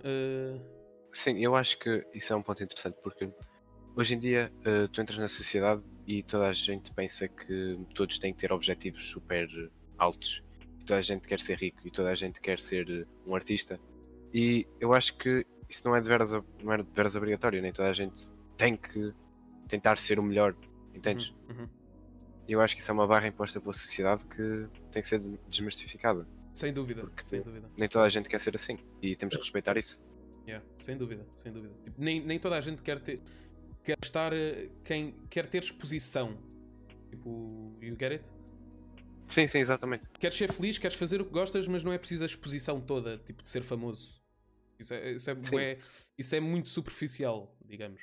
Sim, 1.11 1.43
eu 1.43 1.55
acho 1.55 1.79
que 1.79 2.05
isso 2.13 2.31
é 2.31 2.35
um 2.35 2.43
ponto 2.43 2.63
interessante 2.63 2.97
porque 3.01 3.29
hoje 3.95 4.15
em 4.15 4.19
dia 4.19 4.51
uh, 4.59 4.87
tu 4.87 5.01
entras 5.01 5.17
na 5.17 5.27
sociedade 5.27 5.81
e 6.07 6.23
toda 6.23 6.47
a 6.47 6.53
gente 6.53 6.93
pensa 6.93 7.27
que 7.27 7.79
todos 7.93 8.17
têm 8.17 8.33
que 8.33 8.39
ter 8.39 8.51
objetivos 8.51 9.03
super 9.05 9.47
altos. 9.97 10.43
E 10.81 10.83
toda 10.83 10.99
a 10.99 11.03
gente 11.03 11.27
quer 11.27 11.39
ser 11.39 11.57
rico 11.57 11.79
e 11.85 11.91
toda 11.91 12.09
a 12.09 12.15
gente 12.15 12.41
quer 12.41 12.59
ser 12.59 13.07
um 13.25 13.35
artista. 13.35 13.79
E 14.33 14.65
eu 14.79 14.93
acho 14.93 15.15
que 15.17 15.45
isso 15.69 15.85
não 15.85 15.95
é 15.95 16.01
de 16.01 16.07
veras, 16.07 16.33
não 16.33 16.73
é 16.73 16.77
de 16.77 16.87
veras 16.91 17.15
obrigatório, 17.15 17.61
nem 17.61 17.71
toda 17.71 17.89
a 17.89 17.93
gente 17.93 18.33
tem 18.57 18.75
que 18.75 19.13
tentar 19.67 19.97
ser 19.99 20.19
o 20.19 20.23
melhor, 20.23 20.55
entendes? 20.93 21.29
Uhum, 21.49 21.61
uhum. 21.61 21.69
E 22.47 22.51
eu 22.53 22.61
acho 22.61 22.75
que 22.75 22.81
isso 22.81 22.89
é 22.89 22.93
uma 22.93 23.05
barra 23.05 23.27
imposta 23.27 23.61
pela 23.61 23.73
sociedade 23.73 24.25
que 24.25 24.67
tem 24.91 25.01
que 25.01 25.07
ser 25.07 25.19
desmistificada. 25.47 26.27
Sem 26.53 26.73
dúvida, 26.73 27.09
sem 27.21 27.41
dúvida. 27.41 27.69
Nem 27.77 27.87
toda 27.87 28.05
a 28.05 28.09
gente 28.09 28.27
quer 28.27 28.39
ser 28.39 28.55
assim 28.55 28.77
e 29.01 29.15
temos 29.15 29.35
que 29.35 29.41
respeitar 29.41 29.77
isso. 29.77 30.03
Yeah, 30.47 30.65
sem 30.79 30.97
dúvida, 30.97 31.25
sem 31.35 31.51
dúvida. 31.51 31.73
Tipo, 31.83 32.01
nem, 32.01 32.19
nem 32.19 32.39
toda 32.39 32.57
a 32.57 32.61
gente 32.61 32.81
quer 32.81 32.99
ter 32.99 33.21
quer 33.83 33.97
estar 34.03 34.33
eh, 34.33 34.69
quem 34.83 35.15
quer 35.29 35.47
ter 35.47 35.63
exposição. 35.63 36.37
Tipo, 37.09 37.75
you 37.81 37.95
get 37.99 38.11
it? 38.11 38.31
Sim, 39.31 39.47
sim, 39.47 39.59
exatamente. 39.59 40.03
Queres 40.19 40.37
ser 40.37 40.51
feliz, 40.51 40.77
queres 40.77 40.97
fazer 40.97 41.21
o 41.21 41.25
que 41.25 41.31
gostas, 41.31 41.65
mas 41.65 41.85
não 41.85 41.93
é 41.93 41.97
preciso 41.97 42.23
a 42.23 42.25
exposição 42.25 42.81
toda, 42.81 43.17
tipo, 43.19 43.41
de 43.41 43.49
ser 43.49 43.63
famoso. 43.63 44.21
Isso 44.77 44.93
é, 44.93 45.11
isso 45.13 45.29
é, 45.29 45.33
bué, 45.33 45.77
isso 46.17 46.35
é 46.35 46.39
muito 46.41 46.69
superficial, 46.69 47.55
digamos. 47.63 48.01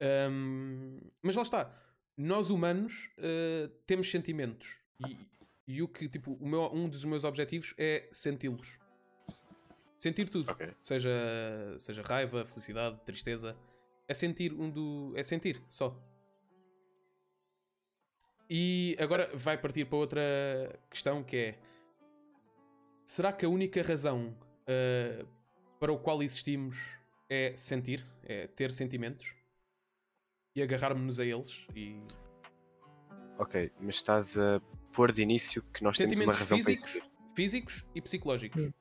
Um, 0.00 1.00
mas 1.20 1.34
lá 1.34 1.42
está. 1.42 1.76
Nós 2.16 2.50
humanos 2.50 3.10
uh, 3.18 3.68
temos 3.84 4.08
sentimentos. 4.08 4.78
E, 5.08 5.18
e, 5.66 5.82
o 5.82 5.88
que, 5.88 6.08
tipo, 6.08 6.34
o 6.34 6.46
meu, 6.46 6.72
um 6.72 6.88
dos 6.88 7.04
meus 7.04 7.24
objetivos 7.24 7.74
é 7.76 8.08
senti-los. 8.12 8.78
Sentir 9.98 10.28
tudo. 10.28 10.52
Okay. 10.52 10.70
Seja, 10.82 11.10
seja 11.78 12.02
raiva, 12.02 12.44
felicidade, 12.44 13.00
tristeza. 13.04 13.56
É 14.06 14.14
sentir 14.14 14.52
um 14.52 14.70
do. 14.70 15.12
É 15.16 15.22
sentir, 15.24 15.60
só. 15.66 16.00
E 18.56 18.96
agora 19.00 19.28
vai 19.34 19.58
partir 19.58 19.84
para 19.84 19.98
outra 19.98 20.78
questão 20.88 21.24
que 21.24 21.36
é. 21.36 21.58
Será 23.04 23.32
que 23.32 23.44
a 23.44 23.48
única 23.48 23.82
razão 23.82 24.28
uh, 24.28 25.26
para 25.80 25.92
o 25.92 25.98
qual 25.98 26.22
existimos 26.22 26.96
é 27.28 27.52
sentir, 27.56 28.06
é 28.22 28.46
ter 28.46 28.70
sentimentos 28.70 29.34
e 30.54 30.62
agarrarmos-nos 30.62 31.18
a 31.18 31.24
eles 31.24 31.66
e. 31.74 32.00
Ok, 33.40 33.72
mas 33.80 33.96
estás 33.96 34.38
a 34.38 34.60
pôr 34.92 35.10
de 35.10 35.22
início 35.22 35.60
que 35.74 35.82
nós 35.82 35.98
temos 35.98 36.16
uma 36.20 36.32
razão 36.32 36.56
físicos, 36.56 36.92
para 36.92 37.00
existir. 37.00 37.34
Físicos 37.34 37.84
e 37.92 38.00
psicológicos. 38.00 38.62
Hum. 38.62 38.72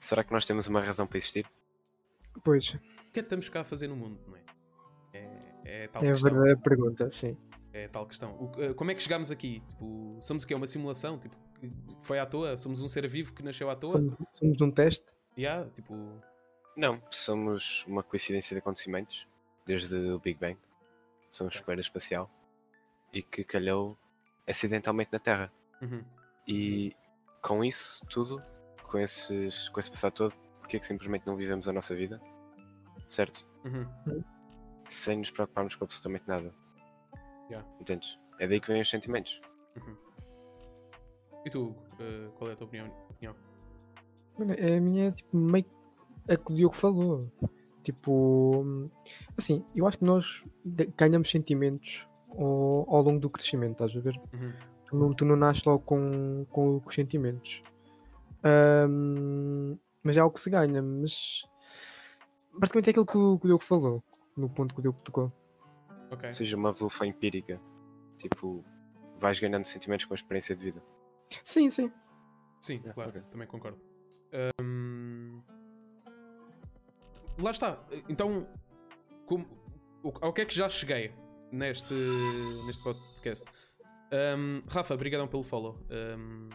Será 0.00 0.24
que 0.24 0.32
nós 0.32 0.44
temos 0.44 0.66
uma 0.66 0.80
razão 0.80 1.06
para 1.06 1.18
existir? 1.18 1.46
Pois. 2.42 2.70
O 2.70 2.78
que 2.80 2.80
é 2.80 3.12
que 3.12 3.20
estamos 3.20 3.48
cá 3.48 3.60
a 3.60 3.64
fazer 3.64 3.86
no 3.86 3.94
mundo, 3.94 4.18
não 4.26 4.36
é? 4.36 4.42
É, 5.12 5.84
é 5.84 5.86
tal 5.86 6.04
é 6.04 6.10
a 6.10 6.14
verdadeira 6.14 6.58
pergunta, 6.58 7.08
sim. 7.12 7.38
Tal 7.92 8.06
questão. 8.06 8.32
O, 8.32 8.62
eh, 8.62 8.72
como 8.72 8.90
é 8.90 8.94
que 8.94 9.02
chegámos 9.02 9.30
aqui? 9.30 9.60
Tipo, 9.68 10.18
somos 10.22 10.44
o 10.44 10.46
quê? 10.46 10.54
Uma 10.54 10.66
simulação? 10.66 11.18
Tipo, 11.18 11.36
foi 12.02 12.18
à 12.18 12.26
toa? 12.26 12.56
Somos 12.56 12.80
um 12.80 12.88
ser 12.88 13.06
vivo 13.06 13.34
que 13.34 13.42
nasceu 13.42 13.68
à 13.68 13.76
toa? 13.76 13.90
Somos, 13.90 14.14
somos 14.32 14.60
um 14.62 14.70
teste? 14.70 15.12
Yeah, 15.36 15.68
tipo... 15.70 15.94
Não, 16.74 17.02
somos 17.10 17.84
uma 17.86 18.02
coincidência 18.02 18.54
de 18.54 18.60
acontecimentos 18.60 19.26
desde 19.66 19.94
o 19.96 20.18
Big 20.18 20.38
Bang. 20.38 20.58
Somos 21.28 21.54
super 21.54 21.78
espacial 21.78 22.30
e 23.12 23.22
que 23.22 23.44
calhou 23.44 23.96
acidentalmente 24.46 25.10
na 25.12 25.18
Terra. 25.18 25.52
Uhum. 25.82 26.02
E 26.48 26.96
com 27.42 27.62
isso 27.62 28.04
tudo, 28.06 28.42
com, 28.84 28.98
esses, 28.98 29.68
com 29.68 29.80
esse 29.80 29.90
passado 29.90 30.14
todo, 30.14 30.34
porque 30.60 30.76
é 30.76 30.80
que 30.80 30.86
simplesmente 30.86 31.26
não 31.26 31.36
vivemos 31.36 31.68
a 31.68 31.72
nossa 31.72 31.94
vida? 31.94 32.20
Certo? 33.06 33.46
Uhum. 33.64 34.24
Sem 34.86 35.18
nos 35.18 35.30
preocuparmos 35.30 35.74
com 35.74 35.84
absolutamente 35.84 36.24
nada. 36.26 36.54
Yeah. 37.52 37.68
Entendes? 37.78 38.18
É 38.38 38.46
daí 38.46 38.60
que 38.60 38.72
vêm 38.72 38.80
os 38.80 38.88
sentimentos. 38.88 39.38
Uhum. 39.76 39.96
E 41.44 41.50
tu, 41.50 41.64
uh, 41.66 42.30
qual 42.38 42.50
é 42.50 42.54
a 42.54 42.56
tua 42.56 42.66
opinião? 42.66 42.90
opinião? 43.10 43.36
Mano, 44.38 44.54
a 44.54 44.80
minha 44.80 45.08
é 45.08 45.10
tipo 45.10 45.36
meio 45.36 45.66
é 46.28 46.36
que 46.36 46.50
o 46.50 46.54
Diogo 46.54 46.74
falou. 46.74 47.30
Tipo, 47.82 48.90
assim, 49.36 49.64
eu 49.74 49.86
acho 49.86 49.98
que 49.98 50.04
nós 50.04 50.44
ganhamos 50.96 51.30
sentimentos 51.30 52.06
ao, 52.30 52.86
ao 52.88 53.02
longo 53.02 53.18
do 53.18 53.28
crescimento, 53.28 53.72
estás 53.72 53.94
a 53.96 54.00
ver? 54.00 54.18
Uhum. 54.32 54.52
Tu, 54.86 54.96
não, 54.96 55.14
tu 55.14 55.24
não 55.26 55.36
nasces 55.36 55.64
logo 55.64 55.80
com, 55.80 56.46
com, 56.48 56.80
com 56.80 56.88
os 56.88 56.94
sentimentos. 56.94 57.62
Um, 58.88 59.76
mas 60.02 60.16
é 60.16 60.20
algo 60.20 60.32
que 60.32 60.40
se 60.40 60.48
ganha, 60.48 60.80
mas 60.80 61.42
basicamente 62.58 62.88
é 62.88 62.90
aquilo 62.90 63.06
que 63.06 63.18
o, 63.18 63.38
que 63.38 63.46
o 63.46 63.48
Diogo 63.48 63.64
falou, 63.64 64.02
no 64.36 64.48
ponto 64.48 64.74
que 64.74 64.80
o 64.80 64.82
Diogo 64.82 65.00
tocou. 65.04 65.32
Okay. 66.12 66.28
Ou 66.28 66.32
seja, 66.32 66.56
uma 66.56 66.70
resolução 66.70 67.06
empírica. 67.06 67.60
Tipo, 68.18 68.64
vais 69.18 69.38
ganhando 69.38 69.64
sentimentos 69.64 70.04
com 70.04 70.14
a 70.14 70.16
experiência 70.16 70.54
de 70.54 70.62
vida. 70.62 70.82
Sim, 71.42 71.70
sim. 71.70 71.90
Sim, 72.60 72.80
claro, 72.94 73.10
okay. 73.10 73.22
também 73.22 73.46
concordo. 73.48 73.80
Um... 74.60 75.40
Lá 77.38 77.50
está. 77.50 77.82
Então, 78.08 78.46
como... 79.26 79.46
ao 80.20 80.32
que 80.32 80.42
é 80.42 80.44
que 80.44 80.54
já 80.54 80.68
cheguei 80.68 81.12
neste, 81.50 81.94
neste 82.66 82.82
podcast? 82.82 83.50
Um, 84.12 84.60
Rafa, 84.68 84.94
obrigadão 84.94 85.26
pelo 85.26 85.42
follow. 85.42 85.78
Um, 85.90 86.50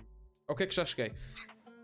ao 0.48 0.56
que 0.56 0.64
é 0.64 0.68
que 0.68 0.76
já 0.76 0.86
cheguei? 0.86 1.14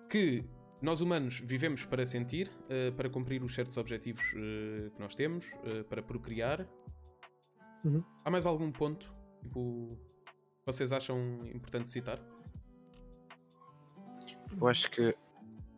Que 0.09 0.45
nós 0.81 1.01
humanos 1.01 1.41
vivemos 1.43 1.85
para 1.85 2.05
sentir, 2.05 2.51
uh, 2.65 2.93
para 2.93 3.09
cumprir 3.09 3.43
os 3.43 3.55
certos 3.55 3.77
objetivos 3.77 4.23
uh, 4.33 4.91
que 4.91 4.99
nós 4.99 5.15
temos, 5.15 5.51
uh, 5.53 5.83
para 5.85 6.03
procriar. 6.03 6.67
Uhum. 7.83 8.03
Há 8.23 8.29
mais 8.29 8.45
algum 8.45 8.71
ponto 8.71 9.13
tipo, 9.43 9.97
vocês 10.65 10.91
acham 10.91 11.17
importante 11.53 11.89
citar? 11.89 12.19
Eu 14.59 14.67
acho 14.67 14.89
que. 14.89 15.15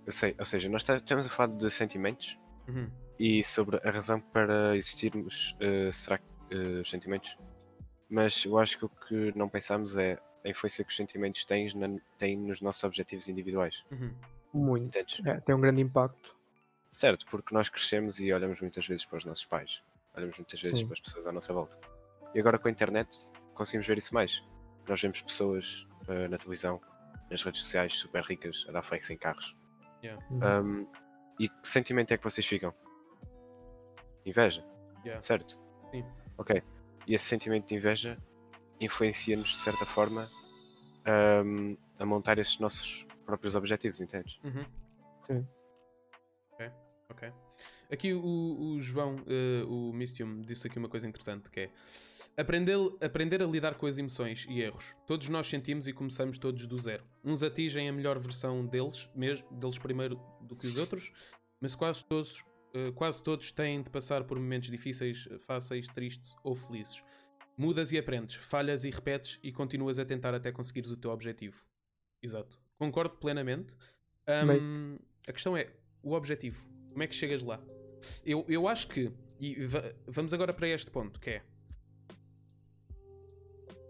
Eu 0.05 0.11
sei, 0.11 0.35
ou 0.37 0.45
seja, 0.45 0.69
nós 0.69 0.83
estamos 0.87 1.25
a 1.25 1.29
falar 1.29 1.53
de 1.55 1.69
sentimentos 1.71 2.37
uhum. 2.67 2.91
e 3.19 3.43
sobre 3.43 3.77
a 3.83 3.89
razão 3.89 4.21
para 4.21 4.75
existirmos, 4.75 5.55
será 5.91 6.19
que 6.19 6.55
os 6.55 6.89
sentimentos? 6.91 7.35
Mas 8.07 8.45
eu 8.45 8.59
acho 8.59 8.77
que 8.77 8.85
o 8.85 8.89
que 8.89 9.35
não 9.35 9.49
pensamos 9.49 9.97
é 9.97 10.19
a 10.43 10.49
influência 10.49 10.85
que 10.85 10.91
os 10.91 10.95
sentimentos 10.95 11.43
têm, 11.43 11.73
na, 11.73 11.99
têm 12.19 12.37
nos 12.37 12.61
nossos 12.61 12.83
objetivos 12.83 13.27
individuais. 13.27 13.83
Uhum. 13.91 14.13
Muito. 14.53 14.95
É, 14.95 15.39
tem 15.39 15.55
um 15.55 15.59
grande 15.59 15.81
impacto. 15.81 16.37
Certo, 16.91 17.25
porque 17.25 17.53
nós 17.53 17.67
crescemos 17.67 18.19
e 18.19 18.31
olhamos 18.31 18.61
muitas 18.61 18.87
vezes 18.87 19.05
para 19.05 19.17
os 19.17 19.25
nossos 19.25 19.43
pais, 19.43 19.81
olhamos 20.15 20.37
muitas 20.37 20.61
vezes 20.61 20.79
Sim. 20.79 20.85
para 20.85 20.93
as 20.93 20.99
pessoas 20.99 21.25
à 21.25 21.31
nossa 21.31 21.51
volta. 21.51 21.94
E 22.35 22.39
agora 22.39 22.59
com 22.59 22.67
a 22.67 22.71
internet 22.71 23.31
conseguimos 23.53 23.87
ver 23.87 23.97
isso 23.97 24.13
mais. 24.13 24.43
Nós 24.87 25.01
vemos 25.01 25.21
pessoas 25.21 25.87
uh, 26.09 26.27
na 26.29 26.37
televisão, 26.37 26.81
nas 27.31 27.41
redes 27.41 27.63
sociais, 27.63 27.93
super 27.93 28.21
ricas, 28.23 28.65
a 28.67 28.73
dar 28.73 28.83
flex 28.83 29.09
em 29.09 29.17
carros. 29.17 29.55
Yeah. 30.03 30.23
Uhum. 30.29 30.81
Um, 30.83 30.87
e 31.39 31.47
que 31.47 31.67
sentimento 31.67 32.11
é 32.11 32.17
que 32.17 32.23
vocês 32.23 32.45
ficam? 32.45 32.73
Inveja, 34.25 34.63
Yeah. 35.05 35.21
certo? 35.21 35.59
Sim. 35.91 36.03
Ok. 36.37 36.61
E 37.07 37.13
esse 37.13 37.25
sentimento 37.25 37.67
de 37.67 37.75
inveja 37.75 38.15
influencia-nos 38.81 39.49
de 39.51 39.59
certa 39.59 39.85
forma 39.85 40.27
um, 41.45 41.77
a 41.97 42.05
montar 42.05 42.37
esses 42.37 42.59
nossos 42.59 43.05
próprios 43.25 43.55
objetivos, 43.55 44.01
entendes? 44.01 44.39
Uhum. 44.43 44.65
Sim. 45.21 45.47
Aqui 47.95 48.13
o, 48.13 48.21
o 48.21 48.79
João, 48.81 49.15
uh, 49.15 49.73
o 49.73 49.93
Mistium, 49.93 50.41
disse 50.41 50.67
aqui 50.67 50.77
uma 50.77 50.89
coisa 50.89 51.07
interessante 51.07 51.49
que 51.49 51.61
é 51.61 51.71
aprender, 52.35 52.75
aprender 53.01 53.41
a 53.41 53.45
lidar 53.45 53.75
com 53.75 53.85
as 53.85 53.97
emoções 53.97 54.45
e 54.49 54.59
erros. 54.59 54.93
Todos 55.07 55.29
nós 55.29 55.47
sentimos 55.47 55.87
e 55.87 55.93
começamos 55.93 56.37
todos 56.37 56.67
do 56.67 56.77
zero. 56.77 57.05
Uns 57.23 57.41
atingem 57.41 57.87
a 57.87 57.93
melhor 57.93 58.19
versão 58.19 58.65
deles, 58.65 59.09
mesmo, 59.15 59.49
deles 59.49 59.77
primeiro 59.77 60.19
do 60.41 60.57
que 60.57 60.67
os 60.67 60.75
outros, 60.75 61.09
mas 61.61 61.73
quase 61.73 62.03
todos, 62.03 62.41
uh, 62.75 62.91
quase 62.95 63.23
todos 63.23 63.49
têm 63.49 63.81
de 63.81 63.89
passar 63.89 64.25
por 64.25 64.37
momentos 64.37 64.69
difíceis, 64.69 65.29
fáceis, 65.39 65.87
tristes 65.87 66.35
ou 66.43 66.53
felizes. 66.53 67.01
Mudas 67.57 67.93
e 67.93 67.97
aprendes, 67.97 68.35
falhas 68.35 68.83
e 68.83 68.89
repetes 68.89 69.39
e 69.41 69.53
continuas 69.53 69.97
a 69.99 70.03
tentar 70.03 70.35
até 70.35 70.51
conseguires 70.51 70.91
o 70.91 70.97
teu 70.97 71.11
objetivo. 71.11 71.65
Exato. 72.21 72.59
Concordo 72.77 73.15
plenamente. 73.15 73.73
Um, 74.27 74.97
a 75.25 75.31
questão 75.31 75.55
é 75.55 75.71
o 76.03 76.11
objetivo. 76.11 76.61
Como 76.89 77.01
é 77.01 77.07
que 77.07 77.15
chegas 77.15 77.41
lá? 77.41 77.63
Eu, 78.25 78.45
eu 78.47 78.67
acho 78.67 78.87
que. 78.87 79.11
E 79.39 79.57
vamos 80.07 80.33
agora 80.33 80.53
para 80.53 80.67
este 80.67 80.89
ponto, 80.89 81.19
que 81.19 81.29
é. 81.31 81.43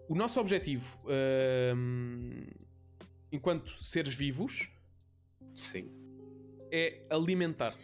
O 0.08 0.14
nosso 0.14 0.38
objetivo, 0.40 0.98
um, 1.74 2.40
enquanto 3.32 3.70
seres 3.84 4.14
vivos, 4.14 4.68
Sim. 5.54 5.90
é 6.70 7.02
alimentar. 7.10 7.74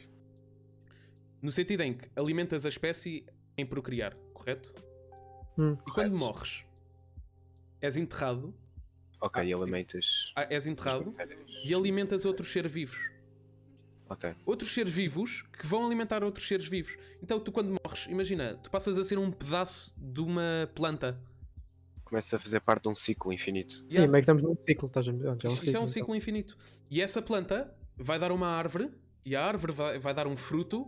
No 1.40 1.50
sentido 1.50 1.80
em 1.82 1.94
que 1.94 2.08
alimentas 2.14 2.64
a 2.64 2.68
espécie 2.68 3.26
em 3.56 3.66
procriar, 3.66 4.14
correto? 4.32 4.72
Hum. 5.58 5.76
E 5.86 5.90
quando 5.90 6.16
morres, 6.16 6.64
és 7.80 7.96
enterrado. 7.96 8.54
Ok, 9.20 9.40
Ah, 9.40 9.44
e 9.44 9.52
alimentas. 9.52 10.32
ah, 10.36 10.46
És 10.50 10.66
enterrado 10.66 11.14
e 11.64 11.74
alimentas 11.74 12.24
outros 12.24 12.50
seres 12.52 12.70
vivos. 12.72 13.10
Ok. 14.12 14.34
outros 14.44 14.72
seres 14.74 14.92
vivos 14.92 15.42
que 15.58 15.66
vão 15.66 15.86
alimentar 15.86 16.22
outros 16.22 16.46
seres 16.46 16.66
vivos. 16.68 16.96
Então 17.22 17.40
tu 17.40 17.50
quando 17.50 17.76
morres, 17.84 18.06
imagina, 18.08 18.56
tu 18.62 18.70
passas 18.70 18.98
a 18.98 19.04
ser 19.04 19.18
um 19.18 19.30
pedaço 19.30 19.92
de 19.96 20.20
uma 20.20 20.70
planta. 20.74 21.18
Começa 22.04 22.36
a 22.36 22.38
fazer 22.38 22.60
parte 22.60 22.82
de 22.82 22.88
um 22.90 22.94
ciclo 22.94 23.32
infinito. 23.32 23.74
Sim, 23.76 23.86
Yeah. 23.90 24.12
mas 24.12 24.20
estamos 24.22 24.42
num 24.42 24.54
ciclo, 24.56 24.86
estás 24.86 25.08
a 25.08 25.12
ver? 25.12 25.24
Já 25.40 25.48
é 25.48 25.52
um 25.52 25.56
ciclo. 25.56 25.66
é 25.66 25.70
um 25.70 25.82
então. 25.82 25.86
ciclo 25.86 26.14
infinito. 26.14 26.58
E 26.90 27.00
essa 27.00 27.22
planta 27.22 27.74
vai 27.96 28.18
dar 28.18 28.30
uma 28.32 28.48
árvore 28.48 28.90
e 29.24 29.34
a 29.34 29.42
árvore 29.44 29.72
vai, 29.72 29.98
vai 29.98 30.12
dar 30.12 30.26
um 30.26 30.36
fruto 30.36 30.86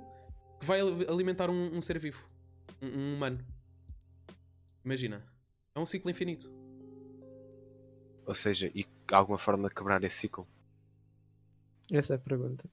que 0.61 0.67
vai 0.67 0.81
ali- 0.81 1.07
alimentar 1.09 1.49
um, 1.49 1.77
um 1.77 1.81
ser 1.81 1.99
vivo. 1.99 2.29
Um, 2.83 2.87
um 2.89 3.15
humano. 3.15 3.39
Imagina. 4.85 5.25
É 5.75 5.81
um 5.81 5.87
ciclo 5.87 6.11
infinito. 6.11 6.51
Ou 8.27 8.35
seja, 8.35 8.71
e 8.75 8.87
há 9.11 9.17
alguma 9.17 9.39
forma 9.39 9.69
de 9.69 9.75
quebrar 9.75 10.03
esse 10.05 10.17
ciclo? 10.17 10.47
Essa 11.91 12.15
é 12.15 12.17
a 12.17 12.19
pergunta. 12.19 12.69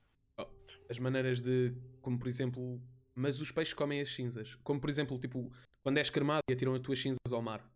As 0.92 0.98
maneiras 0.98 1.40
de. 1.40 1.74
Como 2.02 2.18
por 2.18 2.28
exemplo. 2.28 2.78
Mas 3.14 3.40
os 3.40 3.50
peixes 3.50 3.72
comem 3.72 4.02
as 4.02 4.14
cinzas. 4.14 4.56
Como 4.62 4.78
por 4.78 4.90
exemplo, 4.90 5.18
tipo, 5.18 5.50
quando 5.82 5.96
és 5.96 6.10
cremado 6.10 6.42
e 6.50 6.52
atiram 6.52 6.74
as 6.74 6.82
tuas 6.82 7.00
cinzas 7.00 7.32
ao 7.32 7.40
mar. 7.40 7.66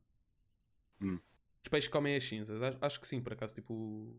Hum. 1.01 1.19
Os 1.63 1.69
peixes 1.69 1.89
comem 1.89 2.15
as 2.15 2.25
cinzas. 2.25 2.61
Acho, 2.79 3.01
que 3.01 3.09
sim, 3.09 3.23
por 3.23 3.33
acaso, 3.33 3.55
tipo. 3.55 4.15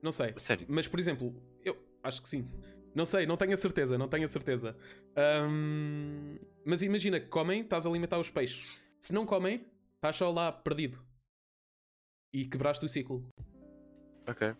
Não 0.00 0.12
sei. 0.12 0.34
Sério? 0.38 0.66
Mas, 0.68 0.86
por 0.86 1.00
exemplo, 1.00 1.34
eu 1.64 1.76
acho 2.00 2.22
que 2.22 2.28
sim. 2.28 2.48
Não 2.94 3.04
sei, 3.04 3.26
não 3.26 3.36
tenho 3.36 3.54
a 3.54 3.56
certeza, 3.56 3.98
não 3.98 4.08
tenho 4.08 4.24
a 4.24 4.28
certeza. 4.28 4.76
Ahm, 5.16 6.38
mas 6.64 6.80
imagina 6.80 7.18
que 7.18 7.26
comem, 7.26 7.62
estás 7.62 7.86
a 7.86 7.88
alimentar 7.88 8.20
os 8.20 8.30
peixes. 8.30 8.80
Se 9.00 9.12
não 9.12 9.26
comem, 9.26 9.66
estás 9.96 10.14
só 10.14 10.30
lá 10.30 10.52
perdido. 10.52 11.04
E 12.32 12.46
quebraste 12.46 12.84
o 12.84 12.88
ciclo. 12.88 13.28
Ok. 14.28 14.54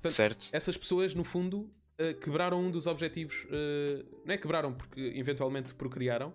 Portanto, 0.00 0.12
certo. 0.12 0.46
Essas 0.52 0.76
pessoas, 0.76 1.14
no 1.14 1.24
fundo, 1.24 1.70
eh, 1.98 2.12
quebraram 2.14 2.60
um 2.60 2.70
dos 2.70 2.86
objetivos. 2.86 3.46
eh, 3.50 4.04
não 4.24 4.34
é 4.34 4.38
quebraram, 4.38 4.72
porque 4.74 5.00
eventualmente 5.16 5.74
procriaram. 5.74 6.32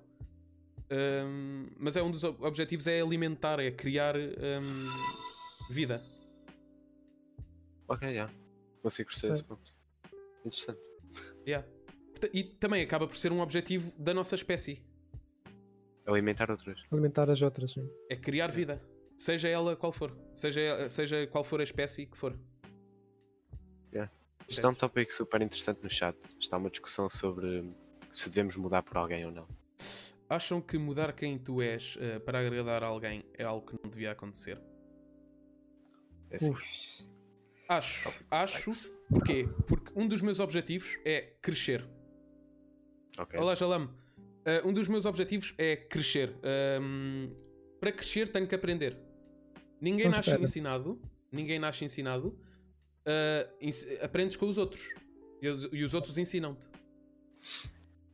Ahm, 0.90 1.68
mas 1.78 1.96
é 1.96 2.04
um 2.04 2.12
dos 2.12 2.24
ob- 2.24 2.42
objetivos 2.44 2.86
é 2.88 3.00
alimentar, 3.02 3.60
é 3.60 3.72
criar 3.72 4.16
ahm, 4.16 4.88
vida. 5.70 6.04
Ok, 7.88 8.14
já. 8.14 8.30
Consigo 8.82 9.10
perceber 9.10 9.32
É. 9.32 9.34
esse 9.36 9.44
ponto. 9.44 9.74
Interessante. 10.46 10.80
Yeah. 11.48 11.68
E 12.34 12.44
também 12.44 12.82
acaba 12.84 13.08
por 13.08 13.16
ser 13.16 13.32
um 13.32 13.40
objetivo 13.42 13.94
da 13.98 14.14
nossa 14.14 14.36
espécie. 14.36 14.82
Alimentar 16.06 16.50
outras. 16.52 16.80
Alimentar 16.92 17.30
as 17.30 17.42
outras, 17.42 17.72
sim. 17.72 17.90
É 18.10 18.16
criar 18.16 18.48
vida. 18.52 18.82
Seja 19.18 19.48
ela 19.48 19.76
qual 19.76 19.92
for. 19.92 20.16
Seja, 20.34 20.90
seja 20.90 21.28
qual 21.28 21.44
for 21.44 21.60
a 21.60 21.64
espécie 21.64 22.06
que 22.06 22.18
for. 22.18 22.38
Isto 24.52 24.68
é 24.68 24.70
um 24.70 24.76
tópico 24.76 25.14
super 25.14 25.42
interessante 25.42 25.80
no 25.82 25.90
chat. 25.90 26.18
Está 26.40 26.58
uma 26.58 26.70
discussão 26.70 27.10
sobre 27.10 27.64
se 28.12 28.28
devemos 28.30 28.56
mudar 28.58 28.84
por 28.84 28.98
alguém 28.98 29.26
ou 29.26 29.32
não. 29.32 29.48
Acham 30.30 30.62
que 30.62 30.78
mudar 30.78 31.14
quem 31.14 31.38
tu 31.38 31.62
és 31.62 31.98
eh, 32.00 32.20
para 32.20 32.40
agradar 32.40 32.84
a 32.84 32.88
alguém 32.88 33.24
é 33.34 33.44
algo 33.44 33.66
que 33.66 33.78
não 33.82 33.90
devia 33.90 34.12
acontecer? 34.12 34.58
É 36.30 36.36
assim. 36.36 36.54
Acho. 37.68 38.14
Acho. 38.30 38.72
Porquê? 39.10 39.48
Porque 39.66 39.92
um 39.96 40.08
dos 40.08 40.22
meus 40.22 40.40
objetivos 40.40 40.98
é 41.06 41.34
crescer. 41.42 41.86
Ok. 43.18 43.40
Olá, 43.40 43.56
Jalam. 43.56 43.86
Uh, 43.86 44.68
um 44.68 44.74
dos 44.74 44.88
meus 44.88 45.06
objetivos 45.06 45.54
é 45.58 45.76
crescer. 45.76 46.34
Um, 46.82 47.30
para 47.80 47.92
crescer 47.92 48.30
tenho 48.30 48.48
que 48.48 48.56
aprender. 48.56 48.98
Ninguém 49.80 50.08
Então, 50.08 50.18
nasce 50.18 50.36
ensinado. 50.36 51.02
Ninguém 51.32 51.60
nasce 51.60 51.86
ensinado. 51.86 52.38
Uh, 53.06 54.04
aprendes 54.04 54.36
com 54.38 54.48
os 54.48 54.58
outros. 54.58 54.90
E 55.42 55.48
os, 55.48 55.64
e 55.72 55.84
os 55.84 55.94
outros 55.94 56.18
ensinam-te. 56.18 56.68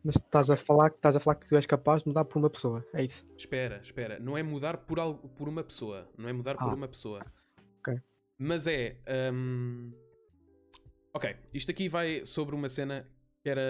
mas 0.03 0.15
estás 0.15 0.49
a 0.49 0.55
falar 0.55 0.89
que 0.89 0.95
estás 0.95 1.15
a 1.15 1.19
falar 1.19 1.35
que 1.35 1.47
tu 1.49 1.55
és 1.55 1.65
capaz 1.65 2.03
de 2.03 2.07
mudar 2.07 2.23
por 2.23 2.39
uma 2.39 2.49
pessoa, 2.49 2.85
é 2.93 3.03
isso. 3.03 3.27
Espera, 3.37 3.81
espera. 3.83 4.17
Não 4.19 4.37
é 4.37 4.43
mudar 4.43 4.77
por, 4.77 4.97
algo, 4.99 5.27
por 5.29 5.49
uma 5.49 5.63
pessoa. 5.63 6.09
Não 6.17 6.29
é 6.29 6.33
mudar 6.33 6.55
por 6.55 6.69
Ah. 6.69 6.73
uma 6.75 6.87
pessoa. 6.87 7.25
Ok. 7.79 7.99
Mas 8.37 8.65
é. 8.67 8.97
hum, 9.33 9.91
Ok, 11.13 11.35
isto 11.53 11.71
aqui 11.71 11.89
vai 11.89 12.23
sobre 12.25 12.53
uma 12.55 12.69
cena 12.69 13.09
que 13.41 13.49
era. 13.49 13.61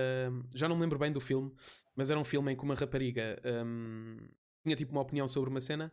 Já 0.54 0.68
não 0.68 0.76
me 0.76 0.82
lembro 0.82 1.00
bem 1.00 1.12
do 1.12 1.22
filme, 1.22 1.52
mas 1.96 2.12
era 2.12 2.20
um 2.20 2.24
filme 2.24 2.52
em 2.52 2.56
que 2.58 2.64
uma 2.64 2.76
rapariga 2.76 3.40
hum, 3.66 4.18
tinha 4.64 4.76
tipo 4.76 4.92
uma 4.92 5.02
opinião 5.02 5.28
sobre 5.28 5.50
uma 5.50 5.62
cena. 5.62 5.92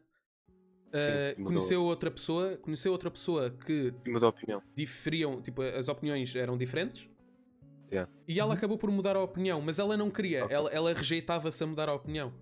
Sim, 0.96 1.42
Uh, 1.42 1.44
conheceu 1.44 1.82
outra 1.84 2.10
pessoa, 2.10 2.56
conheceu 2.58 2.92
outra 2.92 3.10
pessoa 3.10 3.50
que 3.50 3.92
E 4.06 4.10
mudou 4.10 4.28
a 4.28 4.30
opinião. 4.30 4.62
diferiam, 4.74 5.42
tipo, 5.42 5.62
as 5.62 5.88
opiniões 5.88 6.34
eram 6.36 6.56
diferentes. 6.56 7.08
Yeah. 7.90 8.10
E 8.26 8.38
ela 8.40 8.54
acabou 8.54 8.78
por 8.78 8.90
mudar 8.90 9.14
a 9.16 9.20
opinião, 9.22 9.60
mas 9.60 9.78
ela 9.78 9.96
não 9.96 10.10
queria, 10.10 10.44
Ok. 10.44 10.56
ela, 10.56 10.70
ela 10.70 10.92
rejeitava-se 10.94 11.62
a 11.62 11.66
mudar 11.66 11.88
a 11.88 11.94
opinião. 11.94 12.32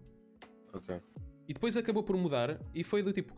Ok. 0.73 1.01
E 1.49 1.53
depois 1.55 1.77
acabou 1.77 2.03
por 2.03 2.17
mudar 2.17 2.59
e 2.75 2.83
foi 2.85 3.03
do 3.03 3.13
tipo. 3.13 3.35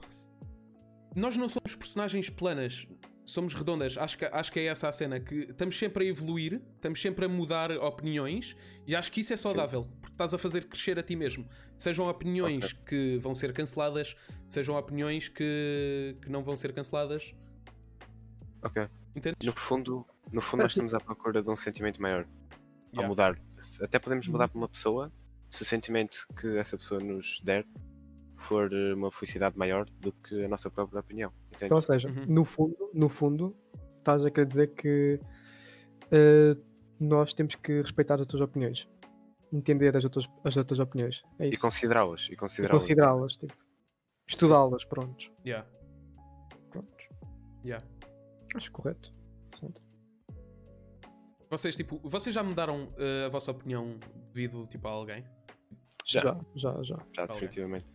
Nós 1.15 1.37
não 1.37 1.49
somos 1.49 1.75
personagens 1.75 2.29
planas, 2.29 2.87
somos 3.25 3.55
redondas. 3.55 3.97
Acho 3.99 4.19
que, 4.19 4.25
acho 4.25 4.53
que 4.53 4.61
é 4.61 4.67
essa 4.67 4.89
a 4.89 4.93
cena. 4.93 5.19
Que 5.21 5.35
estamos 5.51 5.79
sempre 5.79 6.05
a 6.05 6.09
evoluir, 6.09 6.61
estamos 6.75 7.01
sempre 7.01 7.25
a 7.25 7.29
mudar 7.29 7.71
opiniões 7.73 8.57
e 8.87 8.95
acho 8.95 9.11
que 9.11 9.21
isso 9.21 9.33
é 9.33 9.37
saudável, 9.37 9.89
porque 10.01 10.13
estás 10.15 10.35
a 10.35 10.39
fazer 10.39 10.65
crescer 10.65 10.99
a 10.99 11.03
ti 11.03 11.17
mesmo. 11.17 11.49
Sejam 11.79 12.07
opiniões 12.09 12.73
que 12.73 13.17
vão 13.19 13.35
ser 13.35 13.53
canceladas, 13.53 14.15
sejam 14.49 14.77
opiniões 14.77 15.29
que, 15.29 16.17
que 16.23 16.29
não 16.31 16.43
vão 16.43 16.55
ser 16.55 16.73
canceladas. 16.73 17.35
Ok. 18.63 18.89
Entendes? 19.15 19.47
No 19.47 19.53
fundo, 19.53 20.07
no 20.33 20.41
fundo 20.41 20.63
nós 20.63 20.73
estamos 20.73 20.95
à 20.95 21.01
procura 21.01 21.43
de 21.43 21.51
um 21.51 21.57
sentimento 21.57 22.01
maior. 22.01 22.25
Ao 22.97 23.03
Yeah. 23.03 23.09
mudar. 23.09 23.41
Se- 23.59 23.83
Até 23.85 23.99
podemos 23.99 24.29
mudar 24.29 24.47
para 24.49 24.57
uma 24.59 24.69
pessoa 24.69 25.13
se 25.51 25.63
o 25.63 25.65
sentimento 25.65 26.27
que 26.41 26.57
essa 26.57 26.77
pessoa 26.77 27.01
nos 27.01 27.41
der 27.43 27.65
for 28.45 28.73
eh, 28.73 28.95
uma 28.95 29.11
felicidade 29.11 29.57
maior 29.59 29.85
do 30.01 30.13
que 30.13 30.45
a 30.45 30.49
nossa 30.49 30.71
própria 30.71 31.01
opinião. 31.01 31.33
Entende? 31.49 31.65
Então, 31.67 31.77
ou 31.77 31.83
seja, 31.83 32.09
Uhum. 32.09 32.27
no 32.29 32.45
fundo, 32.45 32.91
no 32.95 33.09
fundo, 33.09 33.57
estás 33.97 34.25
a 34.25 34.31
querer 34.31 34.47
dizer 34.47 34.67
que 34.75 35.19
eh, 36.11 36.57
nós 37.01 37.33
temos 37.35 37.55
que 37.57 37.81
respeitar 37.81 38.21
as 38.21 38.27
tuas 38.27 38.43
opiniões. 38.43 38.89
Entender 39.53 39.97
as 39.97 40.05
outras, 40.05 40.29
as 40.43 40.57
outras 40.57 40.79
opiniões. 40.81 41.23
É 41.39 41.47
e 41.47 41.51
isso. 41.51 41.63
considerá-las. 41.63 42.29
E 42.29 42.33
E 42.33 42.37
considerá-las. 42.37 42.83
considerá-las, 42.83 43.37
tipo. 43.37 43.55
Estudá-las, 44.27 44.85
prontos. 44.85 45.31
Yeah, 45.47 45.69
Prontos. 46.71 47.07
yeah. 47.65 47.85
Acho 48.55 48.73
correto. 48.73 49.13
Vocês, 51.51 51.77
tipo, 51.77 52.01
vocês 52.03 52.35
já 52.35 52.43
mudaram 52.43 52.93
eh, 52.99 53.27
a 53.27 53.29
vossa 53.29 53.51
opinião 53.53 53.99
devido 54.33 54.67
tipo, 54.67 54.89
a 54.89 54.91
alguém? 54.91 55.25
Já, 56.07 56.21
já, 56.21 56.41
Já, 56.57 56.83
já, 56.83 56.99
já. 57.15 57.27
definitivamente. 57.27 57.94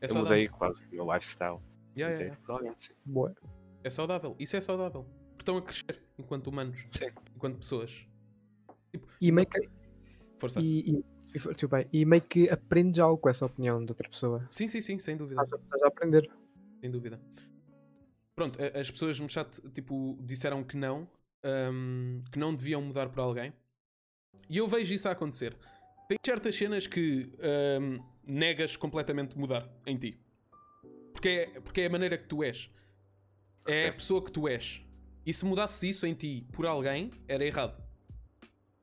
É 0.00 0.04
Eu 0.04 0.08
saudável. 0.08 0.36
mudei 0.36 0.48
quase 0.48 0.86
o 0.88 0.90
meu 0.90 1.12
lifestyle. 1.12 1.58
Yeah, 1.96 2.14
yeah, 2.20 2.38
yeah. 2.48 2.76
sim. 2.78 2.92
Boa. 3.04 3.34
É 3.82 3.90
saudável. 3.90 4.36
Isso 4.38 4.56
é 4.56 4.60
saudável. 4.60 5.04
Porque 5.30 5.42
estão 5.42 5.56
a 5.56 5.62
crescer 5.62 6.02
enquanto 6.18 6.48
humanos, 6.48 6.84
Sim. 6.92 7.06
enquanto 7.34 7.58
pessoas. 7.58 8.06
E 9.20 9.30
meio 9.32 9.46
que, 9.46 9.68
Força. 10.38 10.60
e, 10.60 10.80
e, 10.90 11.04
e, 11.34 11.38
desculpa 11.38 11.76
aí, 11.78 11.88
e 11.92 12.04
meio 12.04 12.22
que 12.22 12.48
aprendes 12.50 12.98
algo 12.98 13.18
com 13.18 13.28
essa 13.28 13.46
opinião 13.46 13.84
de 13.84 13.92
outra 13.92 14.08
pessoa. 14.08 14.46
Sim, 14.50 14.66
sim, 14.68 14.80
sim, 14.80 14.98
sem 14.98 15.16
dúvida. 15.16 15.42
Estás 15.42 15.60
a, 15.60 15.64
estás 15.64 15.82
a 15.82 15.86
aprender. 15.88 16.30
Sem 16.80 16.90
dúvida. 16.90 17.20
Pronto, 18.34 18.58
as 18.62 18.90
pessoas 18.90 19.18
no 19.18 19.28
chat 19.28 19.60
tipo, 19.72 20.16
disseram 20.22 20.62
que 20.62 20.76
não, 20.76 21.08
hum, 21.44 22.20
que 22.32 22.38
não 22.38 22.54
deviam 22.54 22.80
mudar 22.80 23.08
por 23.08 23.20
alguém. 23.20 23.52
E 24.48 24.56
eu 24.58 24.66
vejo 24.68 24.94
isso 24.94 25.08
a 25.08 25.12
acontecer. 25.12 25.56
Tem 26.08 26.16
certas 26.24 26.54
cenas 26.54 26.86
que 26.86 27.30
hum, 27.80 28.02
negas 28.26 28.76
completamente 28.76 29.36
mudar 29.38 29.68
em 29.86 29.96
ti. 29.98 30.18
Porque 31.12 31.28
é, 31.28 31.60
porque 31.60 31.82
é 31.82 31.86
a 31.86 31.90
maneira 31.90 32.16
que 32.16 32.24
tu 32.26 32.42
és. 32.42 32.70
É 33.66 33.84
a 33.84 33.88
Ok. 33.88 33.92
pessoa 33.92 34.24
que 34.24 34.32
tu 34.32 34.48
és. 34.48 34.80
E 35.26 35.32
se 35.32 35.44
mudasse 35.44 35.86
isso 35.86 36.06
em 36.06 36.14
ti 36.14 36.46
por 36.52 36.64
alguém, 36.64 37.10
era 37.28 37.44
errado. 37.44 37.78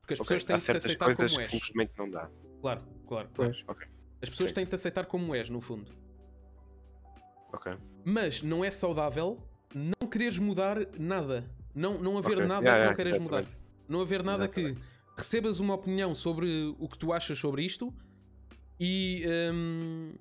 Porque 0.00 0.14
as 0.14 0.20
pessoas 0.20 0.44
têm 0.44 0.54
Há 0.54 0.58
que 0.60 0.64
te 0.66 0.76
aceitar 0.76 1.04
coisas 1.06 1.32
como 1.32 1.34
que 1.34 1.40
és. 1.42 1.50
simplesmente 1.50 1.92
não 1.98 2.08
dá. 2.08 2.30
Claro, 2.60 2.82
claro. 3.08 3.28
Pois. 3.34 3.64
Ok. 3.66 3.88
As 4.22 4.30
pessoas 4.30 4.50
Sim. 4.50 4.54
têm 4.54 4.64
que 4.64 4.70
te 4.70 4.74
aceitar 4.76 5.06
como 5.06 5.34
és, 5.34 5.50
no 5.50 5.60
fundo. 5.60 5.90
Ok. 7.52 7.76
Mas 8.04 8.42
não 8.42 8.64
é 8.64 8.70
saudável 8.70 9.42
não 9.74 10.08
quereres 10.08 10.38
mudar 10.38 10.78
nada. 10.98 11.44
Não, 11.74 11.98
não 11.98 12.16
haver 12.16 12.46
nada 12.46 12.64
Yeah, 12.64 12.64
que 12.64 12.68
yeah, 12.70 12.86
não 12.86 12.96
queres 12.96 13.18
mudar. 13.18 13.44
Não 13.88 14.00
haver 14.00 14.22
nada 14.22 14.48
que. 14.48 14.76
Recebas 15.16 15.60
uma 15.60 15.74
opinião 15.74 16.14
sobre 16.14 16.74
o 16.78 16.88
que 16.88 16.98
tu 16.98 17.12
achas 17.12 17.38
sobre 17.38 17.64
isto 17.64 17.92
e 18.78 19.24
hum, 19.52 20.12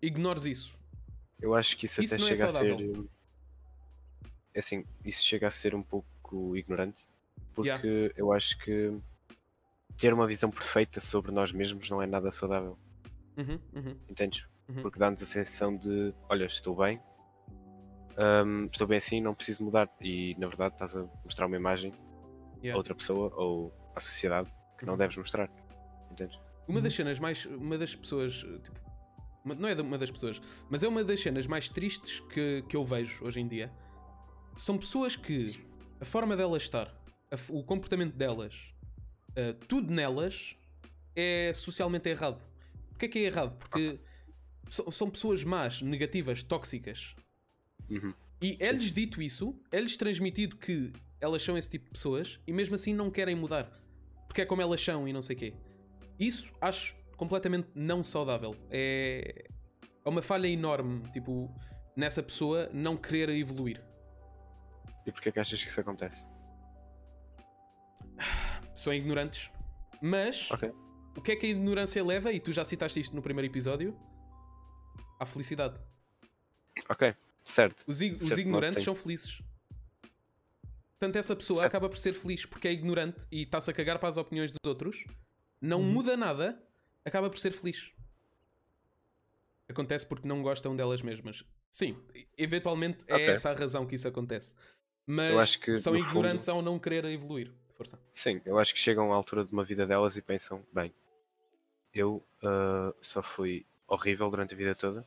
ignores 0.00 0.44
isso. 0.44 0.78
Eu 1.40 1.54
acho 1.54 1.76
que 1.76 1.86
isso, 1.86 2.00
Isso 2.02 2.14
até 2.14 2.22
não 2.22 2.30
é 2.30 2.34
chega 2.34 2.46
a 2.46 2.52
ser. 2.52 3.06
é 4.54 4.58
Assim, 4.58 4.84
isso 5.04 5.24
chega 5.24 5.46
a 5.48 5.50
ser 5.50 5.74
um 5.74 5.82
pouco 5.82 6.56
ignorante. 6.56 7.04
Porque 7.54 7.68
Yeah. 7.68 8.14
eu 8.16 8.32
acho 8.32 8.58
que 8.58 8.96
ter 9.96 10.12
uma 10.12 10.26
visão 10.26 10.50
perfeita 10.50 11.00
sobre 11.00 11.30
nós 11.32 11.52
mesmos 11.52 11.88
não 11.90 12.00
é 12.02 12.06
nada 12.06 12.30
saudável. 12.30 12.78
Uhum, 13.36 13.58
uhum. 13.74 13.96
Entendes? 14.08 14.46
Uhum. 14.68 14.82
Porque 14.82 14.98
dá-nos 14.98 15.22
a 15.22 15.26
sensação 15.26 15.76
de: 15.76 16.14
olha, 16.28 16.46
estou 16.46 16.74
bem, 16.74 17.00
hum, 18.46 18.66
estou 18.66 18.86
bem 18.86 18.98
assim, 18.98 19.20
não 19.20 19.34
preciso 19.34 19.62
mudar. 19.62 19.88
E 20.00 20.34
na 20.38 20.46
verdade 20.48 20.74
estás 20.74 20.96
a 20.96 21.04
mostrar 21.24 21.46
uma 21.46 21.56
imagem 21.56 21.92
Yeah. 22.62 22.74
a 22.74 22.78
outra 22.78 22.94
pessoa 22.94 23.30
ou 23.36 23.70
à 23.94 24.00
sociedade 24.00 24.50
que 24.78 24.84
não 24.84 24.94
Uhum. 24.94 24.98
deves 24.98 25.16
mostrar. 25.16 25.48
Entendes? 26.10 26.38
Uma 26.66 26.80
das 26.80 26.94
cenas 26.94 27.18
mais. 27.18 27.44
Uma 27.46 27.76
das 27.78 27.94
pessoas. 27.94 28.34
Tipo, 28.38 28.80
uma- 29.44 29.54
não 29.54 29.68
é 29.68 29.74
uma 29.74 29.98
das 29.98 30.10
pessoas, 30.10 30.40
mas 30.70 30.82
é 30.82 30.88
uma 30.88 31.04
das 31.04 31.20
cenas 31.20 31.46
mais 31.46 31.68
tristes 31.68 32.20
que, 32.32 32.62
que 32.68 32.76
eu 32.76 32.84
vejo 32.84 33.24
hoje 33.24 33.40
em 33.40 33.46
dia. 33.48 33.72
São 34.56 34.78
pessoas 34.78 35.16
que 35.16 35.66
a 36.00 36.04
forma 36.04 36.36
delas 36.36 36.62
estar, 36.62 36.86
a 37.30 37.36
o 37.52 37.62
comportamento 37.64 38.14
delas, 38.14 38.72
eh, 39.36 39.52
tudo 39.68 39.92
nelas 39.92 40.56
é 41.16 41.52
socialmente 41.54 42.08
errado. 42.08 42.44
Porquê 42.90 43.06
é 43.06 43.08
que 43.08 43.18
é 43.18 43.22
errado? 43.22 43.56
Porque 43.58 43.98
so- 44.70 44.90
são 44.92 45.10
pessoas 45.10 45.42
más, 45.44 45.82
negativas, 45.82 46.42
tóxicas. 46.42 47.14
Uhum. 47.90 48.14
E 48.40 48.56
é-lhes 48.60 48.92
dito 48.92 49.20
isso, 49.20 49.54
é-lhes 49.72 49.96
transmitido 49.96 50.56
que 50.56 50.92
elas 51.20 51.42
são 51.42 51.56
esse 51.58 51.68
tipo 51.68 51.86
de 51.86 51.90
pessoas 51.92 52.38
e 52.46 52.52
mesmo 52.52 52.74
assim 52.74 52.94
não 52.94 53.10
querem 53.10 53.34
mudar. 53.34 53.70
Porque 54.34 54.42
é 54.42 54.46
como 54.46 54.60
elas 54.60 54.82
são 54.82 55.06
e 55.06 55.12
não 55.12 55.22
sei 55.22 55.36
quê. 55.36 55.54
Isso 56.18 56.52
acho 56.60 56.96
completamente 57.16 57.68
não 57.72 58.02
saudável. 58.02 58.56
É, 58.68 59.44
é 60.04 60.08
uma 60.08 60.22
falha 60.22 60.48
enorme, 60.48 61.08
tipo, 61.12 61.48
nessa 61.94 62.20
pessoa 62.20 62.68
não 62.72 62.96
querer 62.96 63.28
evoluir. 63.30 63.80
E 65.06 65.12
porquê 65.12 65.28
é 65.28 65.32
que 65.32 65.38
achas 65.38 65.62
que 65.62 65.68
isso 65.68 65.80
acontece? 65.80 66.28
São 68.74 68.92
ignorantes. 68.92 69.48
Mas 70.02 70.50
Ok. 70.50 70.68
o 71.16 71.22
que 71.22 71.30
é 71.30 71.36
que 71.36 71.46
a 71.46 71.50
ignorância 71.50 72.02
leva? 72.04 72.32
E 72.32 72.40
tu 72.40 72.50
já 72.50 72.64
citaste 72.64 72.98
isto 72.98 73.14
no 73.14 73.22
primeiro 73.22 73.48
episódio? 73.48 73.96
À 75.20 75.24
felicidade. 75.24 75.78
Ok, 76.88 77.14
certo. 77.44 77.84
Os, 77.86 78.00
ig- 78.00 78.16
os 78.16 78.26
Certo, 78.26 78.40
ignorantes 78.40 78.82
são 78.82 78.96
felizes. 78.96 79.40
Portanto, 80.98 81.16
essa 81.16 81.34
pessoa 81.36 81.60
Certo. 81.60 81.68
acaba 81.70 81.88
por 81.88 81.98
ser 81.98 82.14
feliz 82.14 82.46
porque 82.46 82.68
é 82.68 82.72
ignorante 82.72 83.26
e 83.30 83.42
está-se 83.42 83.70
a 83.70 83.74
cagar 83.74 83.98
para 83.98 84.08
as 84.08 84.16
opiniões 84.16 84.50
dos 84.52 84.58
outros, 84.66 85.04
não 85.60 85.80
Uhum. 85.80 85.92
muda 85.92 86.16
nada, 86.16 86.62
acaba 87.04 87.28
por 87.28 87.38
ser 87.38 87.52
feliz. 87.52 87.92
Acontece 89.68 90.06
porque 90.06 90.26
não 90.28 90.42
gostam 90.42 90.76
delas 90.76 91.02
mesmas. 91.02 91.44
Sim, 91.70 91.96
eventualmente 92.38 93.04
é 93.08 93.14
Ok. 93.14 93.28
essa 93.30 93.50
a 93.50 93.54
razão 93.54 93.86
que 93.86 93.94
isso 93.96 94.06
acontece. 94.06 94.54
Mas 95.06 95.56
que, 95.56 95.76
são 95.76 95.94
no 95.94 95.98
ignorantes 95.98 96.48
ao 96.48 96.62
não 96.62 96.78
querer 96.78 97.04
evoluir. 97.06 97.52
Força. 97.76 97.98
Sim, 98.12 98.40
eu 98.44 98.58
acho 98.58 98.72
que 98.72 98.78
chegam 98.78 99.12
à 99.12 99.16
altura 99.16 99.44
de 99.44 99.52
uma 99.52 99.64
vida 99.64 99.84
delas 99.84 100.16
e 100.16 100.22
pensam, 100.22 100.64
bem, 100.72 100.94
eu 101.92 102.24
ah, 102.42 102.94
só 103.02 103.22
fui 103.22 103.66
horrível 103.88 104.30
durante 104.30 104.54
a 104.54 104.56
vida 104.56 104.74
toda 104.74 105.06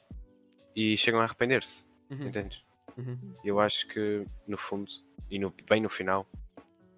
e 0.76 0.97
chegam 0.97 1.21
a 1.21 1.23
arrepender-se, 1.23 1.86
Uhum, 2.10 2.28
entendes? 2.28 2.63
uhum. 2.97 3.36
Eu 3.43 3.60
acho 3.60 3.88
que 3.88 4.26
no 4.45 4.58
fundo 4.58 4.91
e 5.29 5.39
no, 5.39 5.53
bem 5.69 5.81
no 5.81 5.89
final 5.89 6.27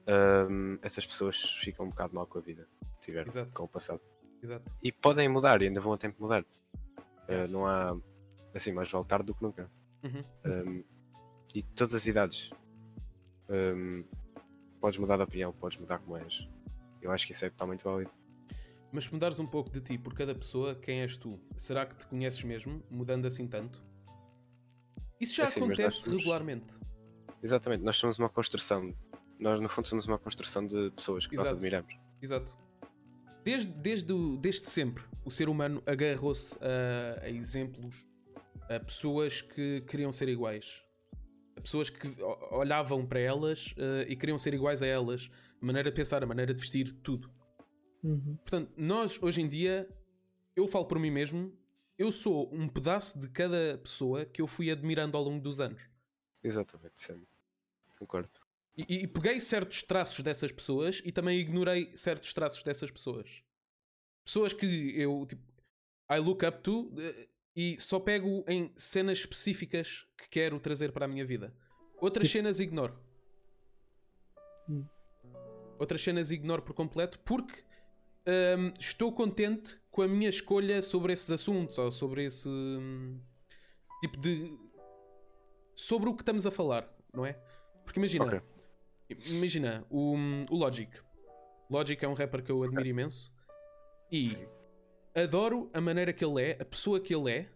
ahm, 0.07 0.77
essas 0.81 1.05
pessoas 1.05 1.37
ficam 1.61 1.85
um 1.85 1.89
bocado 1.89 2.13
mal 2.15 2.27
com 2.27 2.39
a 2.39 2.41
vida 2.41 2.67
que 2.95 3.05
tiveram 3.05 3.27
Exato. 3.27 3.51
com 3.51 3.63
o 3.63 3.67
passado. 3.67 4.01
Exato. 4.41 4.73
E 4.81 4.91
podem 4.91 5.27
mudar 5.27 5.61
e 5.61 5.67
ainda 5.67 5.81
vão 5.81 5.93
a 5.93 5.97
tempo 5.97 6.15
de 6.15 6.21
mudar. 6.21 6.45
Ah, 7.27 7.47
não 7.47 7.67
há 7.67 7.95
assim 8.53 8.71
mais 8.71 8.89
vale 8.89 9.05
tarde 9.05 9.27
do 9.27 9.35
que 9.35 9.43
nunca. 9.43 9.69
Uhum. 10.03 10.23
Um, 10.45 10.83
e 11.53 11.63
todas 11.63 11.93
as 11.93 12.07
idades. 12.07 12.49
Um, 13.49 14.03
podes 14.79 14.99
mudar 14.99 15.17
de 15.17 15.23
opinião, 15.23 15.53
podes 15.53 15.77
mudar 15.77 15.99
como 15.99 16.17
és. 16.17 16.47
Eu 17.01 17.11
acho 17.11 17.25
que 17.25 17.33
isso 17.33 17.45
é 17.45 17.49
totalmente 17.49 17.83
válido. 17.83 18.11
Mas 18.91 19.05
se 19.05 19.13
mudares 19.13 19.39
um 19.39 19.45
pouco 19.45 19.69
de 19.69 19.81
ti 19.81 19.97
por 19.97 20.13
cada 20.13 20.33
pessoa, 20.33 20.75
quem 20.75 21.01
és 21.01 21.17
tu? 21.17 21.39
Será 21.55 21.85
que 21.85 21.95
te 21.95 22.07
conheces 22.07 22.43
mesmo, 22.43 22.83
mudando 22.89 23.27
assim 23.27 23.47
tanto? 23.47 23.83
Isso 25.19 25.35
já 25.35 25.43
Assim, 25.43 25.59
mas 25.59 25.69
nós 25.69 25.79
acontece 25.79 26.09
regularmente. 26.17 26.79
Exatamente, 27.41 27.83
nós 27.83 27.97
somos 27.97 28.19
uma 28.19 28.29
construção. 28.29 28.93
Nós, 29.39 29.61
no 29.61 29.69
fundo, 29.69 29.87
somos 29.87 30.05
uma 30.05 30.19
construção 30.19 30.65
de 30.65 30.91
pessoas 30.91 31.25
que 31.25 31.35
nós 31.35 31.45
Exato. 31.45 31.55
admiramos. 31.55 31.93
Exato. 32.21 32.57
Desde, 33.43 33.71
desde, 33.71 34.37
desde 34.37 34.65
sempre, 34.65 35.03
o 35.23 35.31
ser 35.31 35.47
humano 35.47 35.81
agarrou-se 35.85 36.57
a, 36.61 37.23
a 37.23 37.29
exemplos, 37.29 38.05
a 38.69 38.79
pessoas 38.79 39.41
que 39.41 39.81
queriam 39.81 40.11
ser 40.11 40.27
iguais. 40.27 40.83
A 41.55 41.61
pessoas 41.61 41.89
que 41.89 42.07
olhavam 42.51 43.05
para 43.05 43.19
elas 43.19 43.73
eh, 43.77 44.05
e 44.07 44.15
queriam 44.15 44.37
ser 44.37 44.53
iguais 44.53 44.81
a 44.81 44.85
elas. 44.85 45.29
A 45.61 45.65
maneira 45.65 45.89
de 45.89 45.95
pensar, 45.95 46.23
a 46.23 46.25
maneira 46.25 46.53
de 46.53 46.59
vestir, 46.59 46.93
tudo. 47.03 47.29
Uhum. 48.03 48.37
Portanto, 48.37 48.71
nós 48.77 49.21
hoje 49.21 49.41
em 49.41 49.47
dia, 49.47 49.89
eu 50.55 50.67
falo 50.67 50.85
por 50.85 50.97
mim 50.99 51.11
mesmo, 51.11 51.53
eu 51.97 52.11
sou 52.11 52.49
um 52.53 52.67
pedaço 52.67 53.19
de 53.19 53.29
cada 53.29 53.77
pessoa 53.77 54.25
que 54.25 54.41
eu 54.41 54.47
fui 54.47 54.71
admirando 54.71 55.17
ao 55.17 55.23
longo 55.23 55.41
dos 55.41 55.59
anos. 55.59 55.85
Exatamente, 56.43 57.01
sim. 57.01 57.25
Concordo. 57.97 58.29
E, 58.77 59.03
e 59.03 59.07
peguei 59.07 59.39
certos 59.39 59.83
traços 59.83 60.21
dessas 60.21 60.51
pessoas 60.51 61.01
e 61.03 61.11
também 61.11 61.39
ignorei 61.39 61.91
certos 61.95 62.33
traços 62.33 62.63
dessas 62.63 62.89
pessoas. 62.89 63.43
Pessoas 64.23 64.53
que 64.53 64.93
eu, 64.95 65.25
tipo, 65.27 65.41
I 66.09 66.19
look 66.19 66.45
up 66.45 66.61
to 66.61 66.93
eh, 66.97 67.27
e 67.55 67.79
só 67.79 67.99
pego 67.99 68.43
em 68.47 68.71
cenas 68.75 69.19
específicas 69.19 70.07
que 70.17 70.29
quero 70.29 70.59
trazer 70.59 70.91
para 70.91 71.05
a 71.05 71.07
minha 71.07 71.25
vida. 71.25 71.53
Outras 71.97 72.29
cenas 72.29 72.59
ignoro. 72.59 72.97
Hum. 74.69 74.85
Outras 75.77 76.01
cenas 76.01 76.31
ignoro 76.31 76.61
por 76.61 76.73
completo 76.73 77.19
porque 77.19 77.63
hum, 78.57 78.73
estou 78.79 79.11
contente 79.11 79.77
com 79.91 80.01
a 80.01 80.07
minha 80.07 80.29
escolha 80.29 80.81
sobre 80.81 81.13
esses 81.13 81.29
assuntos 81.31 81.77
ou 81.77 81.91
sobre 81.91 82.25
esse 82.25 82.47
hum, 82.47 83.19
tipo 84.01 84.17
de. 84.17 84.57
Sobre 85.79 86.09
o 86.09 86.13
que 86.13 86.21
estamos 86.21 86.45
a 86.45 86.51
falar, 86.51 86.85
não 87.13 87.25
é? 87.25 87.39
Porque 87.85 87.99
imagina, 87.99 88.25
Ok. 88.25 88.41
imagina 89.27 89.85
o, 89.89 90.13
o 90.49 90.55
Logic. 90.57 90.91
Logic 91.69 92.03
é 92.03 92.07
um 92.07 92.13
rapper 92.13 92.43
que 92.43 92.51
eu 92.51 92.61
admiro 92.63 92.87
imenso 92.89 93.31
e 94.11 94.25
Sim. 94.25 94.45
adoro 95.15 95.69
a 95.73 95.79
maneira 95.79 96.11
que 96.11 96.23
ele 96.25 96.43
é, 96.43 96.57
a 96.61 96.65
pessoa 96.65 96.99
que 96.99 97.15
ele 97.15 97.31
é. 97.31 97.49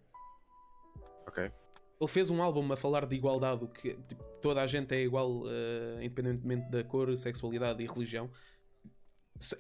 Ok. 1.27 1.51
Ele 1.99 2.09
fez 2.09 2.29
um 2.29 2.41
álbum 2.41 2.71
a 2.71 2.77
falar 2.77 3.05
de 3.05 3.13
igualdade, 3.15 3.67
que 3.67 3.93
tipo, 4.07 4.23
toda 4.41 4.61
a 4.61 4.67
gente 4.67 4.95
é 4.95 5.01
igual, 5.01 5.43
eh, 5.47 5.97
independentemente 6.05 6.69
da 6.71 6.81
cor, 6.83 7.15
sexualidade 7.17 7.83
e 7.83 7.87
religião. 7.87 8.31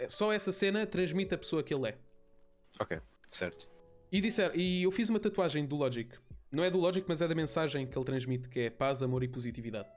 Só 0.07 0.31
essa 0.31 0.51
cena 0.53 0.87
transmite 0.87 1.35
a 1.35 1.37
pessoa 1.37 1.61
que 1.61 1.73
ele 1.73 1.89
é. 1.89 1.97
Ok. 2.79 2.99
Certo. 3.29 3.67
E, 4.11 4.21
disser, 4.21 4.51
e 4.55 4.83
eu 4.83 4.91
fiz 4.91 5.09
uma 5.09 5.19
tatuagem 5.19 5.65
do 5.65 5.75
Logic. 5.75 6.13
Não 6.53 6.63
é 6.63 6.69
do 6.69 6.77
Logic, 6.77 7.03
mas 7.09 7.19
é 7.21 7.27
da 7.27 7.33
mensagem 7.33 7.87
que 7.87 7.97
ele 7.97 8.05
transmite, 8.05 8.47
que 8.47 8.59
é 8.61 8.69
paz, 8.69 9.01
amor 9.01 9.23
e 9.23 9.27
positividade. 9.27 9.89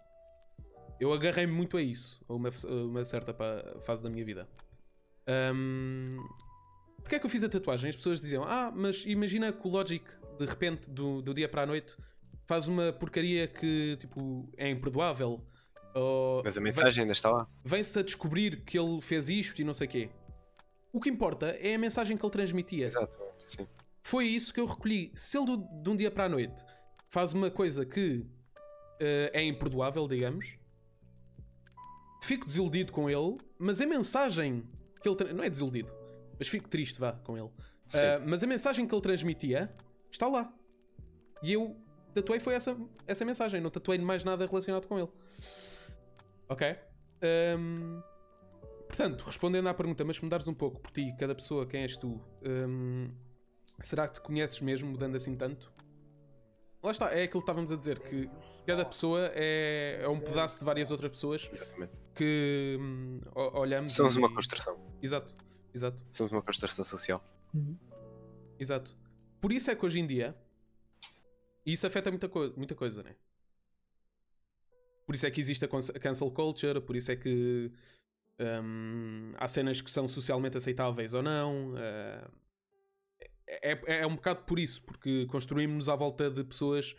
Eu 0.99 1.12
agarrei-me 1.12 1.53
muito 1.53 1.77
a 1.77 1.83
isso, 1.83 2.19
a 2.27 2.33
uma, 2.33 2.49
a 2.49 2.73
uma 2.87 3.05
certa 3.05 3.37
fase 3.81 4.03
da 4.03 4.09
minha 4.09 4.25
vida. 4.25 4.49
Ahm, 5.27 6.16
Porquê 7.01 7.16
é 7.16 7.19
que 7.21 7.27
eu 7.27 7.31
fiz 7.31 7.45
a 7.45 7.49
tatuagem? 7.49 7.88
As 7.90 7.95
pessoas 7.95 8.21
diziam, 8.21 8.42
ah, 8.42 8.73
mas 8.75 9.05
imagina 9.07 9.53
que 9.53 9.64
o 9.69 9.71
Logic, 9.71 10.05
de 10.38 10.45
repente, 10.47 10.90
do, 10.90 11.23
do 11.23 11.33
dia 11.35 11.49
para 11.49 11.62
a 11.62 11.66
noite, 11.66 11.95
faz 12.49 12.66
uma 12.66 12.92
porcaria 12.92 13.47
que, 13.47 13.97
tipo, 14.01 14.49
é 14.57 14.69
imperdoável. 14.71 15.40
Ou 15.95 16.42
Mas 16.42 16.57
a 16.57 16.61
vem- 16.61 16.64
mensagem 16.73 17.03
ainda 17.03 17.12
está 17.12 17.31
lá. 17.31 17.47
vem-se 17.64 17.97
a 17.99 18.03
descobrir 18.03 18.62
que 18.64 18.77
ele 18.79 19.01
fez 19.01 19.29
isto 19.29 19.61
e 19.61 19.64
não 19.64 19.73
sei 19.73 19.87
o 19.87 19.90
quê. 19.90 20.11
O 20.92 21.01
que 21.01 21.09
importa 21.11 21.49
é 21.61 21.75
a 21.75 21.79
mensagem 21.79 22.16
que 22.16 22.25
ele 22.25 22.33
transmitia. 22.33 22.87
Exato. 22.87 23.19
Sim. 23.40 23.66
Foi 24.09 24.25
isso 24.25 24.55
que 24.55 24.61
eu 24.61 24.66
recolhi. 24.66 25.11
Se 25.16 25.37
ele 25.37 25.47
do- 25.47 25.69
de 25.83 25.90
um 25.90 25.97
dia 25.97 26.12
para 26.12 26.27
a 26.27 26.29
noite 26.29 26.64
faz 27.09 27.33
uma 27.33 27.51
coisa 27.51 27.85
que 27.85 28.25
eh, 29.01 29.31
é 29.35 29.42
imperdoável, 29.42 30.07
digamos, 30.07 30.47
fico 32.23 32.47
desiludido 32.47 32.92
com 32.92 33.11
ele, 33.11 33.37
mas 33.59 33.81
a 33.81 33.87
mensagem 33.87 34.64
que 35.03 35.09
ele. 35.09 35.33
Não 35.33 35.42
é 35.42 35.51
desiludido, 35.51 35.92
mas 36.38 36.47
fico 36.47 36.69
triste, 36.69 37.01
vá, 37.01 37.14
com 37.14 37.37
ele. 37.37 37.51
Ah, 37.95 38.21
mas 38.25 38.45
a 38.45 38.47
mensagem 38.47 38.87
que 38.87 38.95
ele 38.95 39.03
transmitia 39.03 39.75
está 40.09 40.29
lá. 40.29 40.53
E 41.42 41.53
eu 41.53 41.77
tatuei 42.14 42.38
foi 42.38 42.55
essa, 42.55 42.77
essa 43.09 43.25
mensagem, 43.25 43.61
não 43.61 43.71
tatuei 43.71 43.99
mais 43.99 44.23
nada 44.23 44.47
relacionado 44.47 44.87
com 44.87 44.99
ele. 45.01 45.09
Ok? 46.49 46.77
Ahm, 47.23 48.01
portanto, 48.87 49.25
respondendo 49.25 49.69
à 49.69 49.75
pergunta, 49.75 50.05
mas 50.05 50.16
se 50.16 50.23
mudares 50.23 50.47
um 50.47 50.55
pouco 50.55 50.81
por 50.81 50.92
ti, 50.92 51.12
cada 51.19 51.35
pessoa, 51.35 51.66
quem 51.66 51.83
és 51.83 51.97
tu, 51.97 52.21
ahm, 52.45 53.09
será 53.81 54.07
que 54.09 54.15
te 54.15 54.21
conheces 54.21 54.61
mesmo 54.61 54.91
mudando 54.91 55.17
assim 55.17 55.37
tanto? 55.37 55.73
Lá 56.83 56.91
está, 56.93 57.11
é 57.12 57.25
aquilo 57.25 57.41
que 57.41 57.45
estávamos 57.51 57.73
a 57.73 57.77
dizer, 57.77 57.99
que 57.99 58.31
cada 58.67 58.85
pessoa 58.85 59.31
é, 59.35 59.99
é 60.03 60.09
um 60.09 60.21
pedaço 60.21 60.59
de 60.59 60.65
várias 60.65 60.91
outras 60.91 61.11
pessoas 61.11 61.49
Exatamente. 61.53 61.93
que 62.15 62.77
hum, 62.81 63.17
olhamos. 63.35 63.93
Somos 63.93 64.15
e- 64.15 64.19
uma 64.19 64.33
construção. 64.33 64.79
Exato, 65.03 65.35
exato. 65.75 66.05
Somos 66.12 66.33
uma 66.33 66.43
construção 66.43 66.85
social. 66.85 67.25
Uhum. 67.53 67.77
Exato. 68.59 68.97
Por 69.41 69.53
isso 69.53 69.71
é 69.71 69.75
que 69.75 69.85
hoje 69.85 69.99
em 70.01 70.07
dia 70.07 70.37
isso 71.65 71.87
afeta 71.87 72.11
muita, 72.11 72.29
co 72.29 72.53
muita 72.57 72.75
coisa, 72.75 73.03
né? 73.03 73.17
Por 75.07 75.15
isso 75.15 75.27
é 75.27 75.31
que 75.31 75.41
existe 75.41 75.65
a 75.65 75.69
a 75.69 76.01
cancel 76.01 76.31
culture, 76.31 76.81
por 76.81 76.97
isso 76.97 77.11
é 77.12 77.17
que 77.17 77.71
hum, 78.41 79.31
há 79.37 79.49
cenas 79.49 79.81
que 79.81 79.91
são 79.91 80.07
socialmente 80.09 80.57
aceitáveis 80.57 81.15
ou 81.15 81.23
não. 81.23 81.75
eh, 81.77 82.29
é, 83.48 83.72
é, 83.72 84.00
é 84.00 84.06
um 84.06 84.16
bocado 84.16 84.42
por 84.44 84.59
isso, 84.59 84.82
porque 84.85 85.26
construímos-nos 85.26 85.88
à 85.88 85.96
volta 85.96 86.30
de 86.30 86.44
pessoas 86.44 86.94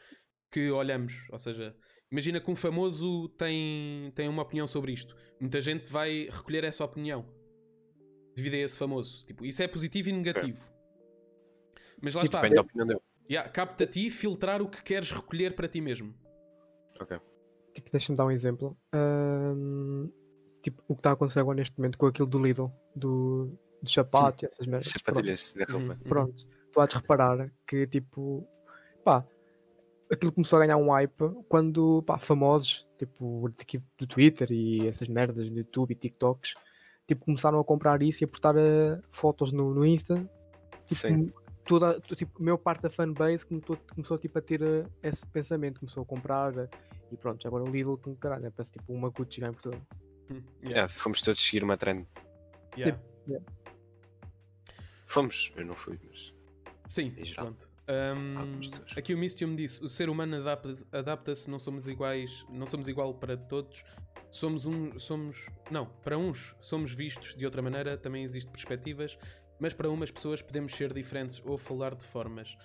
que 0.52 0.72
olhamos. 0.72 1.28
Ou 1.32 1.40
seja, 1.40 1.76
Imagina 2.12 2.40
que 2.40 2.50
um 2.50 2.56
famoso 2.56 3.28
tem, 3.30 4.12
tem 4.16 4.30
uma 4.30 4.42
opinião 4.42 4.66
sobre 4.66 4.94
isto. 4.94 5.16
Muita 5.40 5.60
gente 5.60 5.92
vai 5.92 6.30
recolher 6.32 6.64
essa 6.64 6.86
opinião 6.86 7.26
devido 8.34 8.54
a 8.54 8.58
esse 8.58 8.78
famoso. 8.78 9.26
Tipo, 9.26 9.46
isso 9.46 9.62
é 9.62 9.68
positivo 9.68 10.10
e 10.10 10.14
negativo. 10.14 10.72
Mas 12.02 12.16
lá 12.16 12.24
está. 12.24 12.42
Depende 12.42 12.56
da 12.56 12.62
opinião 12.62 12.88
dele. 12.88 13.02
Yeah, 13.30 13.50
Capta 13.50 13.84
a 13.84 13.88
ti 13.88 14.10
filtrar 14.10 14.62
o 14.62 14.70
que 14.70 14.82
queres 14.82 15.12
recolher 15.12 15.54
para 15.54 15.68
ti 15.68 15.82
mesmo. 15.82 16.16
Ok. 17.00 17.20
Tipo, 17.74 17.92
deixa-me 17.92 18.18
dar 18.18 18.26
um 18.26 18.32
exemplo. 18.32 18.78
Ahm, 18.94 20.10
tipo, 20.64 20.82
o 20.88 20.96
que 20.96 21.00
está 21.00 21.10
a 21.10 21.14
acontecer 21.14 21.42
agora 21.42 21.58
neste 21.58 21.78
momento 21.78 21.98
com 21.98 22.06
aquilo 22.06 22.28
do 22.28 22.42
Lidl, 22.42 22.72
do, 22.96 23.60
dos 23.82 23.94
sapatos 23.94 24.44
e 24.44 24.46
essas 24.46 24.66
merdas. 24.66 24.92
Pronto. 24.92 25.06
Sapatilhas 25.06 25.54
de 25.54 25.64
roupa. 25.72 25.94
Uhum. 25.94 26.10
Pronto, 26.10 26.48
tu 26.72 26.80
há 26.82 26.86
de 26.86 26.96
reparar 26.96 27.52
que 27.68 27.88
tipo, 27.88 28.48
pá, 29.04 29.26
aquilo 30.12 30.32
começou 30.32 30.58
a 30.58 30.62
ganhar 30.62 30.78
um 30.78 30.90
hype 30.92 31.44
quando, 31.48 32.02
pá, 32.04 32.18
famosos, 32.18 32.88
tipo, 32.98 33.50
daqui 33.58 33.82
do 33.98 34.08
Twitter 34.08 34.52
e 34.52 34.88
essas 34.88 35.08
merdas 35.08 35.50
do 35.50 35.58
YouTube 35.58 35.92
e 35.92 35.96
TikToks, 35.96 36.56
tipo, 37.08 37.26
começaram 37.26 37.60
a 37.60 37.64
comprar 37.64 38.02
isso 38.02 38.24
e 38.24 38.26
a 38.26 38.28
postar 38.28 38.56
eh, 38.58 39.00
fotos 39.12 39.52
no, 39.52 39.74
no 39.74 39.86
Insta. 39.86 40.30
Tipo, 40.86 41.02
Sim. 41.02 41.34
Toda, 41.66 42.00
to- 42.00 42.16
tipo, 42.16 42.40
a 42.40 42.44
maior 42.44 42.58
parte 42.58 42.82
da 42.82 42.90
fanbase 42.90 43.46
começou, 43.46 43.78
começou 43.94 44.18
tipo, 44.18 44.40
a 44.40 44.42
ter 44.42 44.62
eh, 44.62 44.86
esse 45.04 45.28
pensamento, 45.28 45.82
começou 45.82 46.04
a 46.04 46.06
comprar 46.06 46.58
eh, 46.58 46.70
e 47.12 47.18
pronto, 47.18 47.46
agora 47.46 47.66
o 47.66 47.68
Lidl 47.70 47.98
com 47.98 48.16
caralho, 48.16 48.46
é, 48.46 48.50
parece 48.50 48.72
tipo 48.72 48.94
uma 48.94 49.10
Gucci 49.10 49.44
em 49.44 49.52
Portugal. 49.52 49.82
Yeah, 50.30 50.46
yeah, 50.64 50.88
se 50.88 50.98
fomos 51.00 51.22
todos 51.22 51.42
seguir 51.42 51.64
uma 51.64 51.76
trend. 51.78 52.08
yeah. 52.78 53.02
Fomos, 55.08 55.52
eu 55.56 55.66
não 55.66 55.76
fui, 55.76 56.00
mas. 56.08 56.34
Sim, 56.86 57.14
pronto. 57.36 57.70
Um, 57.90 58.60
aqui 58.98 59.14
o 59.14 59.18
Mistium 59.18 59.56
disse: 59.56 59.84
o 59.84 59.88
ser 59.88 60.10
humano 60.10 60.36
adapta- 60.36 60.86
adapta-se, 60.92 61.50
não 61.50 61.58
somos 61.58 61.88
iguais, 61.88 62.46
não 62.50 62.66
somos 62.66 62.88
igual 62.88 63.14
para 63.14 63.38
todos. 63.38 63.84
Somos 64.30 64.66
um, 64.66 65.00
somos 65.00 65.50
não, 65.72 65.86
para 66.04 66.18
uns 66.18 66.54
somos 66.60 66.94
vistos 66.94 67.34
de 67.34 67.46
outra 67.46 67.62
maneira, 67.62 67.98
também 67.98 68.24
existem 68.24 68.52
perspectivas, 68.52 69.18
mas 69.58 69.74
para 69.74 69.90
umas 69.90 70.12
pessoas 70.12 70.42
podemos 70.42 70.74
ser 70.74 70.94
diferentes 70.94 71.42
ou 71.46 71.58
falar 71.58 71.96
de 71.96 72.04
formas, 72.04 72.58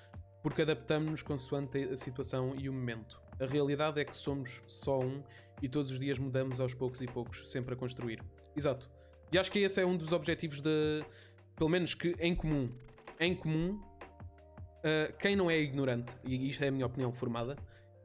porque 0.43 0.63
adaptamos-nos 0.63 1.23
consoante 1.23 1.85
a 1.85 1.97
situação 1.97 2.55
e 2.59 2.69
o 2.69 2.73
momento. 2.73 3.21
A 3.41 3.47
realidade 3.47 4.01
é 4.01 4.05
que 4.05 4.17
somos 4.17 4.61
só 4.67 4.99
um 4.99 5.23
e 5.63 5.69
todos 5.69 5.93
os 5.93 6.01
dias 6.01 6.19
mudamos 6.19 6.61
aos 6.61 6.75
poucos 6.75 7.01
e 7.01 7.07
poucos, 7.07 7.49
sempre 7.49 7.75
a 7.75 7.77
construir. 7.77 8.21
Exato. 8.57 8.91
E 9.33 9.39
acho 9.39 9.51
que 9.51 9.61
esse 9.61 9.81
é 9.81 9.87
um 9.87 9.97
dos 9.97 10.13
objetivos 10.13 10.61
de, 10.61 11.05
pelo 11.57 11.71
menos 11.71 11.95
que 11.95 12.15
em 12.19 12.35
comum, 12.35 12.71
em 13.21 13.35
comum, 13.35 13.81
Uh, 14.83 15.17
quem 15.17 15.37
não 15.37 15.49
é 15.49 15.61
ignorante, 15.61 16.13
e 16.25 16.49
isto 16.49 16.65
é 16.65 16.69
a 16.69 16.71
minha 16.73 16.85
opinião 16.85 17.13
formada, 17.13 17.57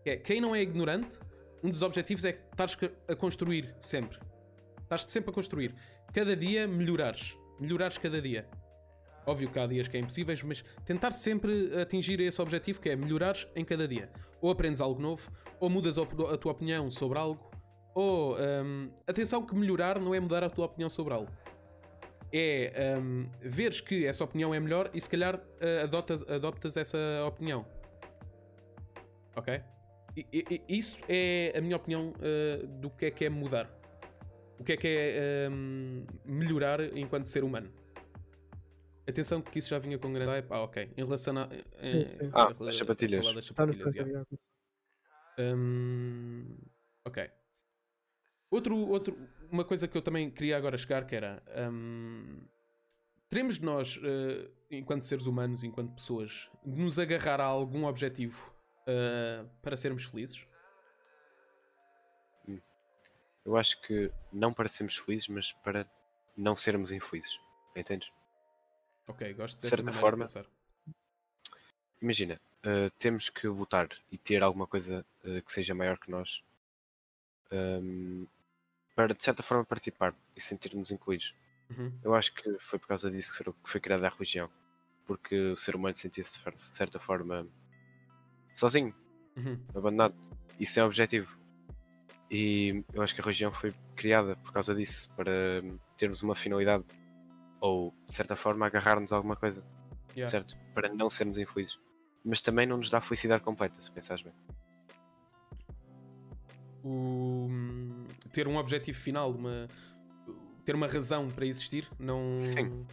é 0.05 0.15
quem 0.15 0.39
não 0.39 0.55
é 0.55 0.61
ignorante, 0.61 1.17
um 1.63 1.71
dos 1.71 1.81
objetivos 1.81 2.23
é 2.23 2.33
que 2.33 2.43
estás 2.51 2.77
a 3.07 3.15
construir 3.15 3.75
sempre. 3.79 4.19
Estás 4.83 5.03
sempre 5.07 5.31
a 5.31 5.33
construir. 5.33 5.73
Cada 6.13 6.35
dia 6.35 6.67
melhorares. 6.67 7.35
Melhorares 7.59 7.97
cada 7.97 8.21
dia. 8.21 8.47
Óbvio 9.25 9.49
que 9.49 9.57
há 9.57 9.65
dias 9.65 9.87
que 9.87 9.97
é 9.97 9.99
impossíveis, 9.99 10.43
mas 10.43 10.63
tentar 10.85 11.11
sempre 11.11 11.75
atingir 11.81 12.19
esse 12.19 12.39
objetivo 12.39 12.79
que 12.79 12.89
é 12.89 12.95
melhorares 12.95 13.47
em 13.55 13.65
cada 13.65 13.87
dia. 13.87 14.11
Ou 14.39 14.51
aprendes 14.51 14.79
algo 14.79 15.01
novo, 15.01 15.29
ou 15.59 15.71
mudas 15.71 15.97
a 15.97 16.05
tua 16.37 16.51
opinião 16.51 16.91
sobre 16.91 17.17
algo, 17.17 17.49
ou 17.95 18.37
hum, 18.37 18.91
atenção 19.07 19.43
que 19.43 19.55
melhorar 19.55 19.99
não 19.99 20.13
é 20.13 20.19
mudar 20.19 20.43
a 20.43 20.49
tua 20.49 20.67
opinião 20.67 20.89
sobre 20.89 21.15
algo 21.15 21.31
é 22.31 22.97
hum, 22.99 23.29
veres 23.41 23.79
que 23.81 24.05
essa 24.05 24.23
opinião 24.23 24.53
é 24.53 24.59
melhor 24.59 24.89
e 24.93 24.99
se 25.01 25.09
calhar 25.09 25.39
eh, 25.59 25.81
adotas, 25.83 26.23
adoptas 26.29 26.77
essa 26.77 26.97
opinião. 27.27 27.65
Ok? 29.35 29.61
E- 30.15 30.25
e- 30.33 30.61
isso 30.67 31.03
é 31.07 31.53
a 31.55 31.61
minha 31.61 31.75
opinião 31.75 32.13
eh, 32.21 32.65
do 32.65 32.89
que 32.89 33.05
é 33.05 33.11
que 33.11 33.25
é 33.25 33.29
mudar. 33.29 33.69
O 34.59 34.63
que 34.63 34.73
é 34.73 34.77
que 34.77 34.87
é 34.87 35.47
hum, 35.51 36.05
melhorar 36.25 36.81
enquanto 36.97 37.27
ser 37.27 37.43
humano. 37.43 37.71
Atenção 39.07 39.41
que 39.41 39.59
isso 39.59 39.69
já 39.69 39.79
vinha 39.79 39.97
com 39.97 40.11
grande 40.11 40.31
hype. 40.31 40.47
Ah, 40.49 40.63
ok. 40.63 40.89
Em 40.97 41.03
relação 41.03 41.37
a. 41.37 41.43
em- 41.81 42.03
Sim, 42.05 42.09
sim. 42.17 42.25
em 42.25 42.29
Ah, 42.33 42.47
as 42.47 42.53
falar 43.55 43.67
das 43.77 43.95
yeah. 43.95 44.09
Instagram. 44.19 44.25
Hum, 45.39 46.57
ok. 47.05 47.29
Outro, 48.49 48.75
outro, 48.77 49.17
uma 49.51 49.63
coisa 49.63 49.87
que 49.87 49.97
eu 49.97 50.01
também 50.01 50.29
queria 50.29 50.57
agora 50.57 50.77
chegar 50.77 51.05
que 51.05 51.15
era 51.15 51.41
hum, 51.71 52.41
teremos 53.29 53.59
nós, 53.59 53.99
eh, 54.03 54.49
enquanto 54.71 55.05
seres 55.05 55.25
humanos, 55.25 55.63
enquanto 55.63 55.93
pessoas, 55.93 56.49
de 56.65 56.79
nos 56.81 56.97
agarrar 56.97 57.39
a 57.41 57.45
algum 57.45 57.85
objetivo 57.85 58.53
eh, 58.85 59.45
para 59.61 59.75
sermos 59.75 60.05
felizes? 60.05 60.45
Eu 63.45 63.55
acho 63.55 63.81
que 63.81 64.11
não 64.31 64.53
para 64.53 64.67
sermos 64.67 64.97
felizes, 64.97 65.27
mas 65.29 65.53
para 65.63 65.89
não 66.35 66.55
sermos 66.55 66.91
infelizes. 66.91 67.39
Entendes? 67.75 68.11
Ok, 69.07 69.33
gosto 69.33 69.57
De 69.57 69.63
dessa 69.63 69.77
certa 69.77 69.83
maneira 69.83 70.01
forma, 70.01 70.25
de. 70.25 70.49
Imagina, 72.01 72.41
uh, 72.65 72.89
temos 72.99 73.29
que 73.29 73.47
votar 73.47 73.87
e 74.11 74.17
ter 74.17 74.43
alguma 74.43 74.67
coisa 74.67 75.05
uh, 75.23 75.41
que 75.41 75.51
seja 75.51 75.73
maior 75.73 75.97
que 75.97 76.11
nós 76.11 76.43
um, 77.51 78.27
para 78.97 79.13
de 79.13 79.23
certa 79.23 79.43
forma 79.43 79.63
participar 79.63 80.15
e 80.35 80.41
sentir-nos 80.41 80.89
incluídos. 80.89 81.35
Uhum. 81.69 81.91
Eu 82.03 82.15
acho 82.15 82.33
que 82.33 82.57
foi 82.59 82.79
por 82.79 82.87
causa 82.87 83.11
disso 83.11 83.37
que 83.37 83.51
foi- 83.63 83.79
criada 83.79 84.07
a 84.07 84.09
religião. 84.09 84.49
Porque 85.05 85.37
o 85.51 85.55
ser 85.55 85.75
humano 85.75 85.95
sentia-se 85.95 86.39
de 86.43 86.61
certa 86.75 86.99
forma 86.99 87.47
sozinho, 88.55 88.93
Uhum. 89.37 89.59
abandonado. 89.75 90.15
Isso 90.59 90.79
é 90.79 90.83
o 90.83 90.87
objetivo. 90.87 91.37
E 92.31 92.83
eu 92.91 93.03
acho 93.03 93.13
que 93.13 93.21
a 93.21 93.23
religião 93.23 93.53
foi 93.53 93.73
criada 93.95 94.35
por 94.37 94.51
causa 94.51 94.73
disso, 94.73 95.09
para 95.15 95.31
hum, 95.63 95.77
termos 95.95 96.23
uma 96.23 96.35
finalidade. 96.35 96.83
Ou, 97.61 97.93
de 98.07 98.13
certa 98.15 98.35
forma, 98.35 98.65
agarrar-nos 98.65 99.13
a 99.13 99.15
alguma 99.15 99.35
coisa. 99.35 99.63
Yeah. 100.15 100.29
Certo? 100.31 100.57
Para 100.73 100.89
não 100.91 101.07
sermos 101.09 101.37
infelizes. 101.37 101.79
Mas 102.25 102.41
também 102.41 102.65
não 102.65 102.77
nos 102.77 102.89
dá 102.89 102.99
felicidade 102.99 103.43
completa, 103.43 103.79
se 103.79 103.91
pensares 103.91 104.23
bem. 104.23 104.33
O- 106.83 107.47
ter 108.27 108.47
um 108.47 108.57
objetivo 108.57 108.97
final, 108.97 109.31
uma, 109.31 109.67
ter 110.65 110.75
uma 110.75 110.87
razão 110.87 111.29
para 111.29 111.45
existir, 111.45 111.89
não, 111.99 112.39
Sim. 112.39 112.85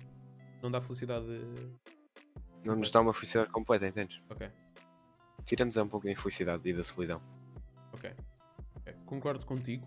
não 0.62 0.70
dá 0.70 0.80
felicidade. 0.80 1.26
Não 2.64 2.76
nos 2.76 2.90
dá 2.90 3.00
uma 3.00 3.12
felicidade 3.12 3.50
completa, 3.50 3.86
entendes? 3.86 4.20
Ok. 4.30 4.50
Tira-nos 5.44 5.76
um 5.76 5.88
pouco 5.88 6.06
da 6.06 6.12
infelicidade 6.12 6.68
e 6.68 6.72
da 6.72 6.82
solidão. 6.82 7.20
Ok. 7.92 8.10
Concordo 9.04 9.44
contigo. 9.44 9.86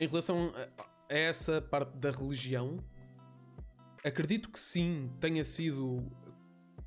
Em 0.00 0.06
relação 0.08 0.52
a, 0.78 0.84
essa 1.08 1.62
parte 1.62 1.96
da 1.96 2.10
religião, 2.10 2.78
acredito 4.04 4.50
que 4.50 4.58
sim, 4.58 5.10
tenha 5.20 5.44
sido 5.44 6.04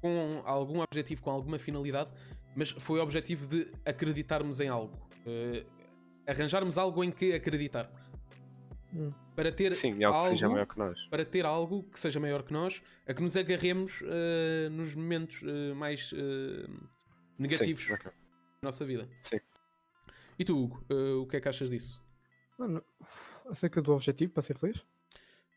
com 0.01 0.41
algum 0.45 0.81
objetivo, 0.81 1.21
com 1.21 1.31
alguma 1.31 1.57
finalidade, 1.57 2.11
mas 2.55 2.71
foi 2.71 2.99
o 2.99 3.03
objetivo 3.03 3.47
de 3.47 3.71
acreditarmos 3.85 4.59
em 4.59 4.67
algo. 4.67 5.09
Eh, 5.25 5.65
arranjarmos 6.27 6.77
algo 6.77 7.03
em 7.03 7.11
que 7.11 7.33
acreditar. 7.33 7.91
Hum. 8.93 9.11
Para 9.35 9.51
ter 9.51 9.71
Sim, 9.71 10.03
algo 10.03 10.19
que 10.23 10.29
seja 10.29 10.45
algo- 10.45 10.53
maior 10.55 10.65
que 10.67 10.79
nós. 10.79 11.07
para 11.09 11.23
ter 11.25 11.45
algo 11.45 11.83
que 11.83 11.99
seja 11.99 12.19
maior 12.19 12.43
que 12.43 12.51
nós, 12.51 12.81
a 13.07 13.13
que 13.13 13.21
nos 13.21 13.37
agarremos 13.37 14.01
eh, 14.03 14.67
nos 14.71 14.95
momentos 14.95 15.41
eh, 15.43 15.73
mais 15.75 16.11
eh, 16.13 16.67
negativos 17.37 17.83
Sim, 17.85 17.93
ok. 17.93 18.05
da 18.05 18.13
nossa 18.63 18.83
vida. 18.83 19.07
Sim. 19.21 19.39
E 20.39 20.43
tu, 20.45 20.57
Hugo, 20.57 20.85
o 21.21 21.27
que 21.27 21.37
é 21.37 21.41
que 21.41 21.47
achas 21.49 21.69
disso? 21.69 22.03
Mano, 22.57 22.83
acerca 23.47 23.81
do 23.81 23.93
objetivo 23.93 24.33
para 24.33 24.41
ser 24.43 24.57
feliz? 24.57 24.77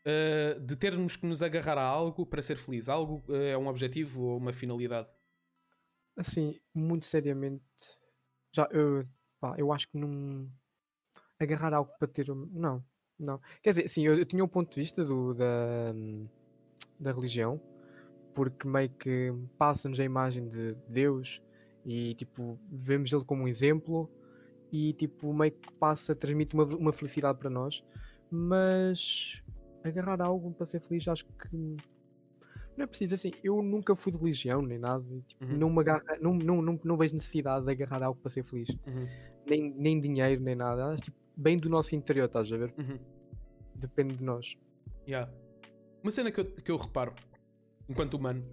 Uh, 0.05 0.59
de 0.59 0.75
termos 0.75 1.15
que 1.15 1.25
nos 1.25 1.41
agarrar 1.41 1.77
a 1.77 1.83
algo 1.83 2.25
para 2.25 2.41
ser 2.41 2.57
feliz. 2.57 2.89
Algo 2.89 3.23
uh, 3.29 3.35
é 3.35 3.57
um 3.57 3.67
objetivo 3.67 4.23
ou 4.23 4.37
uma 4.37 4.51
finalidade. 4.51 5.07
Assim, 6.17 6.59
muito 6.75 7.05
seriamente, 7.05 7.63
já 8.53 8.67
eu, 8.71 9.03
pá, 9.39 9.55
eu 9.57 9.71
acho 9.71 9.87
que 9.89 9.97
não 9.97 10.51
agarrar 11.39 11.73
algo 11.73 11.91
para 11.97 12.07
ter. 12.09 12.27
Não, 12.27 12.83
não. 13.23 13.39
Quer 13.61 13.71
dizer, 13.71 13.89
sim, 13.89 14.05
eu, 14.05 14.15
eu 14.17 14.25
tinha 14.25 14.43
um 14.43 14.47
ponto 14.47 14.73
de 14.73 14.81
vista 14.81 15.03
do, 15.03 15.33
da, 15.33 15.93
da 16.99 17.11
religião, 17.11 17.59
porque 18.33 18.67
meio 18.67 18.89
que 18.89 19.33
passa-nos 19.57 19.99
a 19.99 20.03
imagem 20.03 20.47
de 20.47 20.75
Deus 20.87 21.41
e 21.85 22.15
tipo, 22.15 22.57
vemos 22.71 23.11
ele 23.11 23.23
como 23.25 23.43
um 23.43 23.47
exemplo 23.47 24.09
e 24.71 24.93
tipo, 24.93 25.33
meio 25.33 25.51
que 25.51 25.71
passa, 25.73 26.15
transmite 26.15 26.53
uma, 26.55 26.65
uma 26.65 26.93
felicidade 26.93 27.37
para 27.37 27.49
nós, 27.49 27.83
mas 28.31 29.41
agarrar 29.83 30.21
algo 30.21 30.51
para 30.53 30.65
ser 30.65 30.79
feliz 30.81 31.07
acho 31.07 31.25
que 31.25 31.55
não 32.75 32.85
é 32.85 32.87
preciso 32.87 33.13
assim. 33.13 33.31
Eu 33.43 33.61
nunca 33.61 33.95
fui 33.95 34.11
de 34.11 34.17
religião 34.17 34.61
nem 34.61 34.79
nada, 34.79 35.05
e, 35.11 35.21
tipo, 35.21 35.45
Uhum. 35.45 35.57
não, 35.57 35.69
me 35.69 35.79
agarra, 35.81 36.03
não, 36.19 36.33
não, 36.33 36.61
não, 36.61 36.79
não 36.83 36.97
vejo 36.97 37.13
necessidade 37.13 37.65
de 37.65 37.71
agarrar 37.71 38.01
algo 38.03 38.19
para 38.19 38.31
ser 38.31 38.43
feliz, 38.43 38.67
nem, 39.47 39.71
nem 39.75 39.99
dinheiro, 40.01 40.41
nem 40.41 40.55
nada. 40.55 40.87
Acho 40.87 41.03
tipo, 41.03 41.17
bem 41.35 41.57
do 41.57 41.69
nosso 41.69 41.95
interior, 41.95 42.25
estás 42.25 42.51
a 42.51 42.57
ver? 42.57 42.73
Uhum. 42.77 42.97
Depende 43.75 44.15
de 44.15 44.23
nós. 44.23 44.57
Yeah. 45.07 45.31
Uma 46.01 46.11
cena 46.11 46.31
que 46.31 46.39
eu, 46.39 46.45
que 46.45 46.71
eu 46.71 46.77
reparo, 46.77 47.13
enquanto 47.89 48.15
humano, 48.15 48.45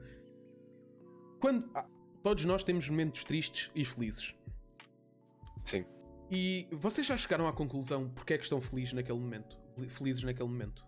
quando 1.41 1.71
ah, 1.75 1.87
todos 2.23 2.45
nós 2.45 2.63
temos 2.65 2.89
momentos 2.89 3.25
tristes 3.25 3.71
e 3.75 3.85
felizes. 3.85 4.35
Sim. 5.65 5.85
E 6.31 6.69
vocês 6.71 7.07
já 7.07 7.17
chegaram 7.17 7.47
à 7.49 7.53
conclusão 7.53 8.09
porque 8.11 8.35
é 8.35 8.39
que 8.39 8.45
estão 8.45 8.61
felizes 8.61 8.93
naquele 8.93 9.19
momento? 9.19 9.59
Felizes 9.89 10.23
naquele 10.23 10.49
momento? 10.49 10.85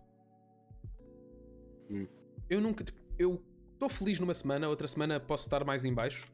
Hum. 1.91 2.07
Eu 2.49 2.61
nunca. 2.61 2.85
tipo, 2.85 3.01
Eu 3.19 3.43
estou 3.75 3.89
feliz 3.89 4.21
numa 4.21 4.35
semana, 4.35 4.69
outra 4.69 4.87
semana 4.87 5.19
posso 5.19 5.45
estar 5.47 5.65
mais 5.65 5.85
em 5.85 5.93
baixo. 5.93 6.27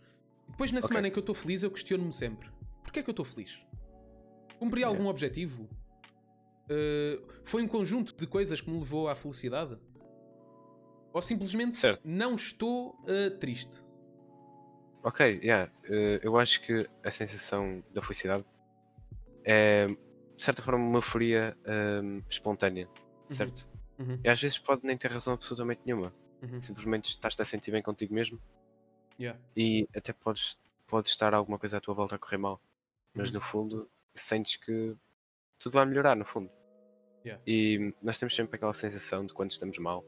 Depois, 0.49 0.73
na 0.73 0.79
Ok. 0.79 0.89
semana 0.89 1.09
em 1.09 1.11
que 1.11 1.19
eu 1.19 1.23
estou 1.23 1.35
feliz, 1.35 1.63
eu 1.63 1.71
questiono-me 1.71 2.13
sempre: 2.13 2.51
porquê 2.83 3.01
é 3.01 3.03
que 3.03 3.11
eu 3.11 3.13
estou 3.13 3.25
feliz? 3.25 3.59
Cumpri 4.59 4.83
algum 4.83 5.07
objetivo? 5.07 5.69
Uh, 6.71 7.27
foi 7.45 7.63
um 7.63 7.69
conjunto 7.69 8.15
de 8.15 8.27
coisas 8.27 8.61
que 8.61 8.71
me 8.71 8.79
levou 8.79 9.09
à 9.09 9.15
felicidade? 9.15 9.79
Ou 11.13 11.23
simplesmente 11.23 11.77
Certo. 11.77 12.01
não 12.05 12.35
estou 12.35 12.91
uh, 13.05 13.31
triste? 13.39 13.83
Ok, 15.03 15.41
yeah. 15.43 15.73
eh, 15.85 16.21
eu 16.23 16.37
acho 16.37 16.61
que 16.61 16.89
a 17.05 17.11
sensação 17.11 17.83
da 17.95 18.03
felicidade 18.03 18.45
é, 19.45 19.87
de 19.87 19.97
certa 20.43 20.61
forma, 20.61 20.85
uma 20.85 20.99
euforia 20.99 21.57
ehm, 21.65 22.21
espontânea, 22.29 22.89
certo? 23.29 23.69
Uhum, 23.99 24.19
E 24.23 24.29
às 24.29 24.41
vezes 24.41 24.59
pode 24.59 24.85
nem 24.85 24.99
ter 24.99 25.11
razão 25.11 25.35
absolutamente 25.35 25.81
nenhuma. 25.87 26.13
uhum. 26.43 26.61
Simplesmente 26.61 27.09
estás-te 27.11 27.41
a 27.41 27.45
sentir 27.45 27.71
bem 27.71 27.83
contigo 27.83 28.13
mesmo 28.13 28.39
Yeah. 29.19 29.41
e 29.57 29.89
até 29.97 30.13
podes, 30.13 30.59
pode 30.87 31.09
estar 31.09 31.33
alguma 31.35 31.59
coisa 31.59 31.79
à 31.79 31.81
tua 31.81 31.95
volta 31.95 32.17
a 32.17 32.19
correr 32.19 32.39
mal. 32.39 32.61
Mas 33.15 33.29
Uhum. 33.29 33.35
no 33.35 33.41
fundo, 33.41 33.91
sentes 34.15 34.57
que 34.57 34.97
tudo 35.59 35.73
vai 35.73 35.87
melhorar, 35.87 36.15
no 36.17 36.25
fundo. 36.25 36.51
Yeah. 37.29 37.43
E 37.47 37.95
nós 38.03 38.19
temos 38.19 38.35
sempre 38.35 38.57
aquela 38.57 38.73
sensação 38.73 39.27
de 39.27 39.35
quando 39.35 39.51
estamos 39.51 39.79
mal, 39.79 40.05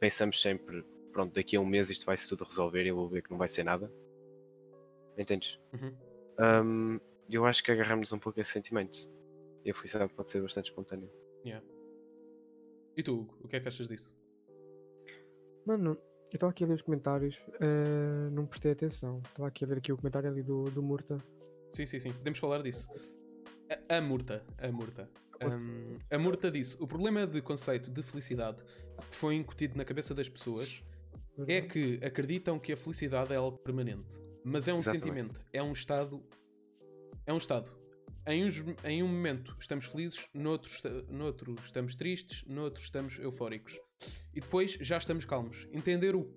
pensamos 0.00 0.40
sempre, 0.40 0.84
pronto, 1.12 1.32
daqui 1.34 1.56
a 1.56 1.60
um 1.60 1.66
mês 1.66 1.90
isto 1.90 2.04
vai-se 2.06 2.28
tudo 2.28 2.44
resolver 2.44 2.84
e 2.84 2.88
eu 2.88 2.96
vou 2.96 3.08
ver 3.08 3.22
que 3.22 3.30
não 3.30 3.38
vai 3.38 3.48
ser 3.48 3.64
nada. 3.64 3.92
Entendes? 5.16 5.58
Uhum. 5.72 5.96
Hum, 6.38 7.00
eu 7.30 7.46
acho 7.46 7.62
que 7.62 7.70
agarramos 7.70 8.12
um 8.12 8.18
pouco 8.18 8.40
esse 8.40 8.50
sentimento. 8.50 8.98
E 9.64 9.70
a 9.70 9.74
felicidade 9.74 10.12
pode 10.12 10.30
ser 10.30 10.42
bastante 10.42 10.66
espontânea. 10.66 11.10
E 12.96 13.02
tu, 13.02 13.20
Hugo, 13.20 13.36
o 13.42 13.48
que 13.48 13.56
é 13.56 13.60
que 13.60 13.68
achas 13.68 13.86
disso? 13.86 14.16
Mano, 15.66 15.98
eu 16.32 16.36
estava 16.36 16.50
aqui 16.50 16.64
a 16.64 16.66
ler 16.66 16.74
os 16.74 16.82
comentários, 16.82 17.38
eh, 17.60 18.30
não 18.32 18.46
prestei 18.46 18.72
atenção. 18.72 19.20
Estava 19.26 19.48
aqui 19.48 19.64
a 19.64 19.68
ver 19.68 19.78
aqui 19.78 19.92
o 19.92 19.96
comentário 19.96 20.30
ali 20.30 20.42
do, 20.42 20.64
do 20.70 20.82
Murta. 20.82 21.18
Sim, 21.70 21.84
sim, 21.84 21.98
sim. 21.98 22.12
Podemos 22.12 22.38
falar 22.38 22.62
disso. 22.62 22.88
A, 23.88 23.96
a 23.96 24.00
Murta. 24.00 24.42
A 24.56 24.72
Murta. 24.72 25.10
Hum, 25.42 25.98
a 26.10 26.18
Murta 26.18 26.50
disse: 26.50 26.76
o 26.80 26.86
problema 26.86 27.26
de 27.26 27.40
conceito 27.42 27.90
de 27.90 28.02
felicidade 28.02 28.62
que 29.10 29.16
foi 29.16 29.34
incutido 29.34 29.76
na 29.76 29.84
cabeça 29.84 30.14
das 30.14 30.28
pessoas 30.28 30.82
é 31.38 31.44
verdade? 31.44 31.68
que 31.98 32.04
acreditam 32.04 32.58
que 32.58 32.72
a 32.72 32.76
felicidade 32.76 33.32
é 33.32 33.36
algo 33.36 33.58
permanente. 33.58 34.18
Mas 34.44 34.68
é 34.68 34.72
um 34.74 34.78
Exatamente. 34.78 35.04
sentimento, 35.04 35.40
é 35.52 35.62
um 35.62 35.72
estado. 35.72 36.22
É 37.26 37.32
um 37.32 37.36
estado. 37.38 37.70
Em, 38.28 38.44
uns- 38.44 38.64
em 38.84 39.02
um 39.02 39.08
momento 39.08 39.56
estamos 39.58 39.84
felizes, 39.86 40.26
noutro, 40.34 40.70
noutro 41.08 41.54
estamos 41.62 41.94
tristes, 41.94 42.44
noutro 42.46 42.82
estamos 42.82 43.18
eufóricos. 43.18 43.78
E 44.34 44.40
depois 44.40 44.72
já 44.80 44.96
estamos 44.98 45.24
calmos. 45.24 45.66
Entender 45.72 46.14
o, 46.16 46.28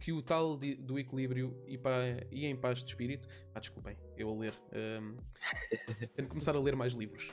que 0.00 0.12
o 0.12 0.22
tal 0.22 0.56
de- 0.56 0.74
do 0.76 0.98
equilíbrio 0.98 1.62
e, 1.66 1.76
pa- 1.76 2.00
e 2.30 2.46
em 2.46 2.56
paz 2.56 2.82
de 2.82 2.88
espírito. 2.90 3.28
Ah, 3.54 3.60
desculpem, 3.60 3.96
eu 4.16 4.30
a 4.30 4.34
ler. 4.34 4.54
hum, 4.72 5.16
tenho 6.16 6.26
que 6.26 6.28
começar 6.28 6.56
a 6.56 6.60
ler 6.60 6.74
mais 6.74 6.94
livros. 6.94 7.30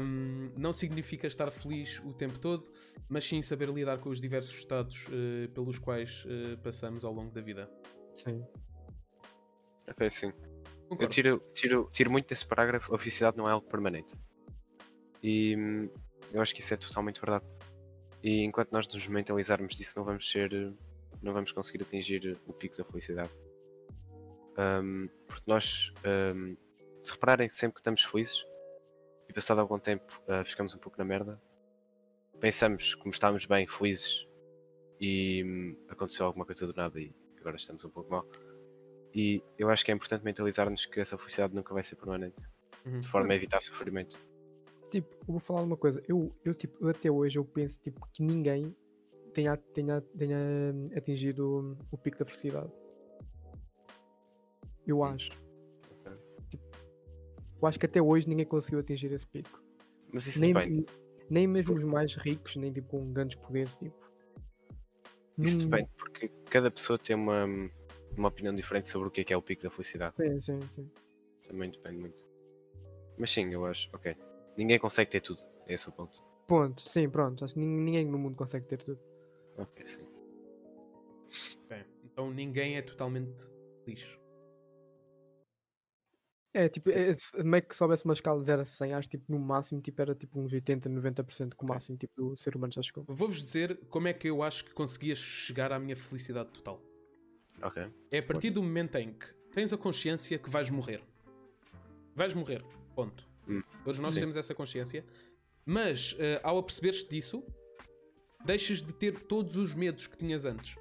Hum, 0.00 0.52
não 0.56 0.72
significa 0.72 1.26
estar 1.26 1.50
feliz 1.50 1.98
o 2.04 2.12
tempo 2.12 2.38
todo, 2.38 2.70
mas 3.08 3.24
sim 3.24 3.40
saber 3.42 3.68
lidar 3.70 3.98
com 3.98 4.10
os 4.10 4.20
diversos 4.20 4.54
estados 4.56 5.06
eh, 5.10 5.48
pelos 5.48 5.78
quais 5.78 6.24
eh, 6.28 6.56
passamos 6.62 7.04
ao 7.04 7.12
longo 7.12 7.32
da 7.32 7.40
vida. 7.40 7.68
Sim. 8.16 8.44
Ok, 9.88 10.10
sim. 10.10 10.26
Eu 10.26 10.96
Concordo. 10.96 11.12
tiro, 11.14 11.42
tiro, 11.54 11.88
tiro 11.92 12.10
muito 12.10 12.28
desse 12.28 12.46
parágrafo, 12.46 12.94
a 12.94 12.98
felicidade 12.98 13.36
não 13.36 13.48
é 13.48 13.52
algo 13.52 13.66
permanente. 13.66 14.20
E 15.22 15.56
hum, 15.56 15.88
eu 16.32 16.40
acho 16.42 16.54
que 16.54 16.60
isso 16.60 16.74
é 16.74 16.76
totalmente 16.76 17.20
verdade. 17.20 17.44
E 18.22 18.42
enquanto 18.44 18.72
nós 18.72 18.86
nos 18.86 19.06
mentalizarmos 19.06 19.74
disso, 19.74 19.94
não 19.96 20.04
vamos 20.04 20.30
ser. 20.30 20.50
Não 21.22 21.32
vamos 21.32 21.52
conseguir 21.52 21.82
atingir 21.82 22.38
o 22.46 22.52
pico 22.52 22.76
da 22.76 22.84
felicidade. 22.84 23.30
Hum, 24.58 25.08
porque 25.26 25.44
nós, 25.46 25.92
hum, 26.34 26.56
se 27.02 27.12
repararem, 27.12 27.48
sempre 27.48 27.74
que 27.74 27.80
estamos 27.80 28.02
felizes 28.04 28.44
e 29.28 29.32
passado 29.32 29.60
algum 29.60 29.78
tempo 29.78 30.20
ah, 30.28 30.44
ficamos 30.44 30.74
um 30.74 30.78
pouco 30.78 30.98
na 30.98 31.04
merda, 31.04 31.40
pensamos 32.40 32.94
como 32.94 33.10
estávamos 33.10 33.46
bem, 33.46 33.66
felizes 33.66 34.26
e 35.00 35.42
hum, 35.44 35.76
aconteceu 35.88 36.26
alguma 36.26 36.44
coisa 36.44 36.66
do 36.66 36.74
nada 36.74 37.00
e 37.00 37.14
agora 37.38 37.56
estamos 37.56 37.84
um 37.84 37.90
pouco 37.90 38.10
mal. 38.10 38.26
E 39.14 39.42
eu 39.58 39.68
acho 39.70 39.84
que 39.84 39.90
é 39.90 39.94
importante 39.94 40.24
mentalizar-nos 40.24 40.86
que 40.86 41.00
essa 41.00 41.16
felicidade 41.18 41.54
nunca 41.54 41.72
vai 41.74 41.82
ser 41.82 41.96
permanente, 41.96 42.46
Uhum. 42.84 43.00
de 43.00 43.08
forma 43.08 43.32
a 43.32 43.36
evitar 43.36 43.60
sofrimento. 43.60 44.18
Tipo, 44.90 45.14
eu 45.20 45.26
vou 45.26 45.38
falar 45.40 45.60
uma 45.62 45.76
coisa. 45.76 46.02
Eu, 46.08 46.34
eu, 46.44 46.54
tipo, 46.54 46.82
eu 46.82 46.88
até 46.88 47.10
hoje 47.10 47.38
eu 47.38 47.44
penso 47.44 47.78
tipo, 47.80 48.06
que 48.12 48.22
ninguém 48.22 48.74
tenha, 49.30 49.56
tenha, 49.56 50.00
tenha 50.16 50.36
hum, 50.74 50.90
atingido 50.96 51.76
o 51.90 51.98
pico 51.98 52.18
da 52.18 52.24
felicidade. 52.24 52.70
Eu 54.86 55.02
acho. 55.04 55.30
Tipo, 56.48 56.64
eu 57.62 57.68
acho 57.68 57.78
que 57.78 57.86
até 57.86 58.00
hoje 58.02 58.28
ninguém 58.28 58.46
conseguiu 58.46 58.80
atingir 58.80 59.12
esse 59.12 59.26
pico. 59.26 59.62
Mas 60.12 60.26
isso 60.26 60.40
Nem, 60.40 60.52
depende. 60.52 60.86
nem 61.28 61.46
mesmo 61.46 61.74
os 61.74 61.84
mais 61.84 62.14
ricos, 62.16 62.56
nem 62.56 62.72
tipo 62.72 62.88
com 62.88 63.12
grandes 63.12 63.36
poderes, 63.36 63.76
tipo. 63.76 63.94
Isso 65.38 65.66
depende, 65.68 65.88
porque 65.96 66.28
cada 66.50 66.70
pessoa 66.70 66.98
tem 66.98 67.16
uma, 67.16 67.46
uma 68.16 68.28
opinião 68.28 68.54
diferente 68.54 68.88
sobre 68.88 69.08
o 69.08 69.10
que 69.10 69.20
é 69.22 69.24
que 69.24 69.32
é 69.32 69.36
o 69.36 69.42
pico 69.42 69.62
da 69.62 69.70
felicidade. 69.70 70.16
Sim, 70.16 70.38
sim, 70.40 70.60
sim. 70.68 70.90
Também 71.46 71.70
depende 71.70 71.98
muito. 71.98 72.24
Mas 73.16 73.30
sim, 73.30 73.52
eu 73.52 73.64
acho, 73.64 73.88
ok. 73.94 74.16
Ninguém 74.56 74.78
consegue 74.78 75.10
ter 75.10 75.20
tudo, 75.20 75.40
é 75.66 75.74
esse 75.74 75.88
o 75.88 75.92
ponto. 75.92 76.22
Ponto, 76.46 76.88
sim, 76.88 77.08
pronto. 77.08 77.44
Acho 77.44 77.54
que 77.54 77.60
nin- 77.60 77.80
ninguém 77.84 78.04
no 78.04 78.18
mundo 78.18 78.34
consegue 78.36 78.66
ter 78.66 78.78
tudo. 78.82 79.00
Ok, 79.60 79.86
sim. 79.86 80.06
Ok. 81.64 81.84
Então 82.04 82.30
ninguém 82.30 82.76
é 82.76 82.82
totalmente 82.82 83.50
feliz. 83.84 84.18
É, 86.52 86.68
tipo, 86.68 86.90
é, 86.90 87.14
meio 87.44 87.62
que 87.62 87.76
se 87.76 87.82
houvesse 87.82 88.04
uma 88.04 88.14
escala 88.14 88.40
de 88.40 88.46
0 88.46 88.62
a 88.62 88.64
100, 88.64 88.94
acho 88.94 89.08
que 89.08 89.16
tipo, 89.16 89.32
no 89.32 89.38
máximo 89.38 89.80
tipo, 89.80 90.02
era 90.02 90.16
tipo 90.16 90.40
uns 90.40 90.52
80, 90.52 90.90
90% 90.90 91.50
que 91.56 91.64
o 91.64 91.66
máximo 91.66 91.96
tipo, 91.96 92.12
do 92.16 92.36
ser 92.36 92.56
humano 92.56 92.72
já 92.72 92.82
chegou. 92.82 93.04
Vou-vos 93.06 93.40
dizer 93.40 93.78
como 93.88 94.08
é 94.08 94.12
que 94.12 94.28
eu 94.28 94.42
acho 94.42 94.64
que 94.64 94.72
conseguia 94.72 95.14
chegar 95.14 95.72
à 95.72 95.78
minha 95.78 95.94
felicidade 95.94 96.50
total. 96.50 96.82
Ok. 97.62 97.88
É 98.10 98.18
a 98.18 98.22
partir 98.22 98.50
do 98.50 98.62
momento 98.62 98.96
em 98.96 99.12
que 99.12 99.26
tens 99.52 99.72
a 99.72 99.78
consciência 99.78 100.38
que 100.38 100.50
vais 100.50 100.70
morrer. 100.70 101.00
Vais 102.16 102.34
morrer. 102.34 102.64
Ponto. 102.96 103.28
Hum, 103.46 103.62
Todos 103.84 104.00
nós 104.00 104.10
sim. 104.10 104.20
temos 104.20 104.36
essa 104.36 104.54
consciência. 104.54 105.04
Mas 105.64 106.16
eh, 106.18 106.40
ao 106.42 106.58
aperceberes-te 106.58 107.10
disso, 107.10 107.44
deixas 108.44 108.82
de 108.82 108.92
ter 108.92 109.18
todos 109.20 109.56
os 109.56 109.74
medos 109.74 110.06
que 110.06 110.16
tinhas 110.16 110.44
antes. 110.44 110.76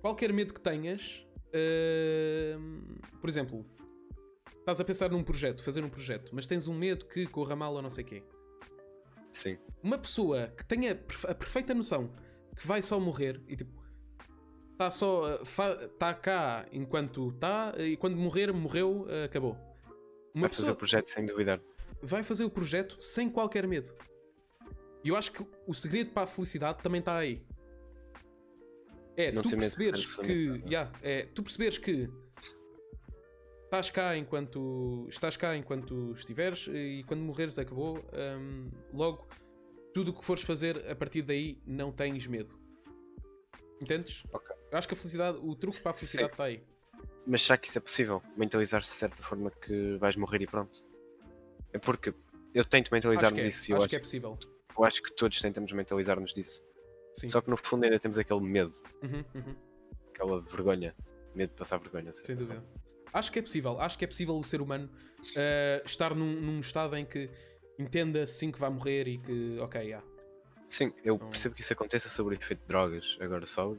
Qualquer 0.00 0.32
medo 0.32 0.54
que 0.54 0.60
tenhas, 0.60 1.26
eh, 1.52 2.56
por 3.20 3.28
exemplo, 3.28 3.66
estás 4.58 4.80
a 4.80 4.84
pensar 4.84 5.10
num 5.10 5.22
projeto, 5.22 5.62
fazer 5.62 5.84
um 5.84 5.90
projeto, 5.90 6.30
mas 6.34 6.46
tens 6.46 6.68
um 6.68 6.74
medo 6.74 7.04
que 7.06 7.26
corra 7.26 7.54
mal 7.54 7.74
ou 7.74 7.82
não 7.82 7.90
sei 7.90 8.04
o 8.04 8.06
quê. 8.06 8.22
Sim. 9.32 9.58
Uma 9.82 9.98
pessoa 9.98 10.48
que 10.56 10.64
tenha 10.64 10.92
a 11.28 11.34
perfeita 11.34 11.72
noção 11.74 12.10
que 12.56 12.66
vai 12.66 12.82
só 12.82 12.98
morrer 12.98 13.40
e 13.46 13.56
tipo 13.56 13.80
está 14.72 14.90
só 14.90 15.34
está 15.34 16.14
cá 16.14 16.66
enquanto 16.72 17.28
está 17.28 17.74
e 17.78 17.96
quando 17.96 18.16
morrer 18.16 18.52
morreu 18.52 19.06
acabou. 19.24 19.52
Uma 20.34 20.42
Vai 20.42 20.50
fazer 20.50 20.62
pessoa 20.62 20.72
o 20.72 20.76
projeto 20.76 21.08
sem 21.10 21.26
duvidar. 21.26 21.60
vai 22.02 22.22
fazer 22.22 22.44
o 22.44 22.50
projeto 22.50 22.96
sem 23.00 23.28
qualquer 23.28 23.66
medo. 23.66 23.92
E 25.02 25.08
eu 25.08 25.16
acho 25.16 25.32
que 25.32 25.44
o 25.66 25.74
segredo 25.74 26.10
para 26.10 26.24
a 26.24 26.26
felicidade 26.26 26.82
também 26.82 27.00
está 27.00 27.16
aí. 27.16 27.44
É, 29.16 29.32
Não 29.32 29.42
tu 29.42 29.50
perceberes 29.50 30.04
fazer 30.04 30.26
que. 30.26 30.62
yeah, 30.66 30.90
é, 31.02 31.22
tu 31.26 31.42
perceberes 31.42 31.78
que 31.78 32.08
estás 33.64 33.90
cá 33.90 34.16
enquanto. 34.16 35.06
estás 35.08 35.36
cá 35.36 35.56
enquanto 35.56 36.12
estiveres 36.12 36.68
e 36.68 37.04
quando 37.06 37.20
morreres 37.20 37.58
acabou. 37.58 37.98
hum, 38.38 38.70
logo, 38.92 39.28
tudo 39.92 40.10
o 40.10 40.14
que 40.14 40.24
fores 40.24 40.42
fazer 40.42 40.88
a 40.90 40.94
partir 40.94 41.22
daí 41.22 41.60
não 41.66 41.92
tens 41.92 42.26
medo. 42.26 42.58
Entendes? 43.80 44.24
Ok. 44.32 44.54
Eu 44.70 44.78
acho 44.78 44.86
que 44.86 44.94
a 44.94 44.96
felicidade, 44.96 45.38
o 45.42 45.54
truque 45.56 45.80
para 45.82 45.90
a 45.90 45.94
felicidade 45.94 46.32
está 46.32 46.44
aí. 46.44 46.62
Mas 47.26 47.42
será 47.42 47.56
que 47.56 47.68
isso 47.68 47.78
é 47.78 47.80
possível? 47.80 48.22
Mentalizar-se 48.36 48.90
de 48.90 48.96
certa 48.96 49.22
forma 49.22 49.50
que 49.50 49.96
vais 49.96 50.16
morrer 50.16 50.42
e 50.42 50.46
pronto? 50.46 50.86
É 51.72 51.78
porque 51.78 52.14
eu 52.54 52.64
tento 52.64 52.90
mentalizar-me 52.92 53.40
é, 53.40 53.44
disso 53.44 53.70
eu 53.70 53.76
acho 53.76 53.84
acho, 53.84 53.90
que 53.90 53.96
é 53.96 53.98
possível. 53.98 54.38
Eu 54.80 54.84
acho 54.84 55.02
que 55.02 55.12
todos 55.12 55.40
tentamos 55.40 55.72
mentalizar-nos 55.72 56.32
disso. 56.32 56.62
Sim. 57.12 57.28
Só 57.28 57.40
que 57.40 57.50
no 57.50 57.56
fundo 57.56 57.84
ainda 57.84 57.98
temos 57.98 58.18
aquele 58.18 58.40
medo, 58.40 58.72
Uhum, 59.02 59.24
uhum. 59.34 59.56
aquela 60.14 60.40
vergonha. 60.40 60.94
Medo 61.34 61.50
de 61.50 61.56
passar 61.56 61.78
vergonha. 61.78 62.12
Sem 62.14 62.34
dúvida. 62.34 62.64
Acho 63.12 63.30
que 63.30 63.38
é 63.38 63.42
possível. 63.42 63.80
Acho 63.80 63.98
que 63.98 64.04
é 64.04 64.08
possível 64.08 64.36
o 64.36 64.42
ser 64.44 64.60
humano 64.60 64.88
eh, 65.36 65.82
estar 65.84 66.14
num, 66.14 66.40
num 66.40 66.60
estado 66.60 66.96
em 66.96 67.04
que 67.04 67.28
entenda 67.78 68.26
sim 68.26 68.50
que 68.50 68.58
vai 68.58 68.70
morrer 68.70 69.06
e 69.08 69.18
que, 69.18 69.58
ok, 69.60 69.80
yeah. 69.82 70.06
Sim, 70.68 70.92
eu 71.04 71.18
Não. 71.18 71.28
percebo 71.28 71.54
que 71.54 71.60
isso 71.60 71.72
aconteça 71.72 72.08
sobre 72.08 72.36
o 72.36 72.38
efeito 72.38 72.60
de 72.60 72.66
drogas, 72.66 73.16
agora 73.20 73.44
só. 73.46 73.74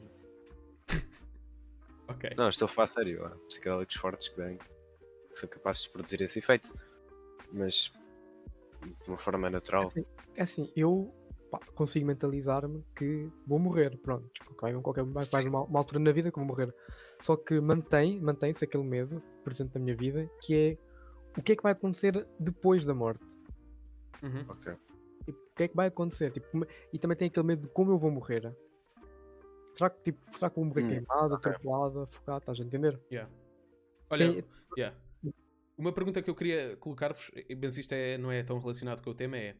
ok. 2.08 2.30
Não, 2.36 2.48
estou 2.48 2.66
a 2.66 2.68
falar 2.68 2.84
a 2.84 2.88
sério. 2.88 3.24
Há 3.24 3.30
psicodélicos 3.46 3.96
fortes 3.96 4.28
que, 4.28 4.36
têm, 4.36 4.58
que 4.58 5.38
são 5.38 5.48
capazes 5.48 5.82
de 5.84 5.90
produzir 5.90 6.20
esse 6.20 6.38
efeito. 6.38 6.72
Mas 7.52 7.92
de 8.82 9.08
uma 9.08 9.18
forma 9.18 9.48
natural. 9.48 9.84
Assim, 9.84 10.04
é 10.36 10.42
assim, 10.42 10.70
eu 10.76 11.12
pá, 11.50 11.58
consigo 11.74 12.06
mentalizar-me 12.06 12.84
que 12.96 13.30
vou 13.46 13.58
morrer, 13.58 13.96
pronto. 13.98 14.28
Vai, 14.60 14.72
qualquer, 14.80 15.04
vai, 15.04 15.24
vai 15.24 15.48
uma, 15.48 15.62
uma 15.64 15.78
altura 15.78 16.00
na 16.00 16.12
vida 16.12 16.30
que 16.30 16.38
vou 16.38 16.46
morrer. 16.46 16.74
Só 17.20 17.36
que 17.36 17.60
mantém, 17.60 18.20
mantém-se 18.20 18.64
aquele 18.64 18.84
medo 18.84 19.22
presente 19.44 19.74
na 19.74 19.80
minha 19.80 19.96
vida, 19.96 20.28
que 20.42 20.54
é 20.54 20.78
o 21.38 21.42
que 21.42 21.52
é 21.52 21.56
que 21.56 21.62
vai 21.62 21.72
acontecer 21.72 22.26
depois 22.38 22.84
da 22.84 22.94
morte? 22.94 23.24
Uhum. 24.22 24.44
Ok. 24.48 24.76
Tipo, 25.24 25.38
o 25.38 25.54
que 25.56 25.62
é 25.62 25.68
que 25.68 25.76
vai 25.76 25.86
acontecer? 25.88 26.30
Tipo, 26.30 26.66
e 26.92 26.98
também 26.98 27.16
tem 27.16 27.28
aquele 27.28 27.46
medo 27.46 27.62
de 27.62 27.68
como 27.68 27.90
eu 27.90 27.98
vou 27.98 28.10
morrer. 28.10 28.54
Será 29.74 29.88
que, 29.88 30.02
tipo, 30.02 30.18
será 30.36 30.50
que 30.50 30.56
vou 30.56 30.64
morrer 30.66 30.82
Hum, 30.84 30.88
queimado, 30.88 31.34
ok. 31.34 31.50
atropelado, 31.52 32.00
afogado? 32.02 32.38
Estás 32.40 32.60
a 32.60 32.64
entender? 32.64 33.00
Yeah. 33.10 33.32
Olha, 34.10 34.32
Tem- 34.32 34.44
yeah. 34.76 34.96
uma 35.78 35.92
pergunta 35.92 36.20
que 36.20 36.28
eu 36.28 36.34
queria 36.34 36.76
colocar-vos, 36.76 37.30
mas 37.60 37.78
isto 37.78 37.92
é, 37.92 38.18
não 38.18 38.30
é 38.30 38.42
tão 38.42 38.58
relacionado 38.58 39.02
com 39.02 39.10
o 39.10 39.14
tema, 39.14 39.38
é 39.38 39.56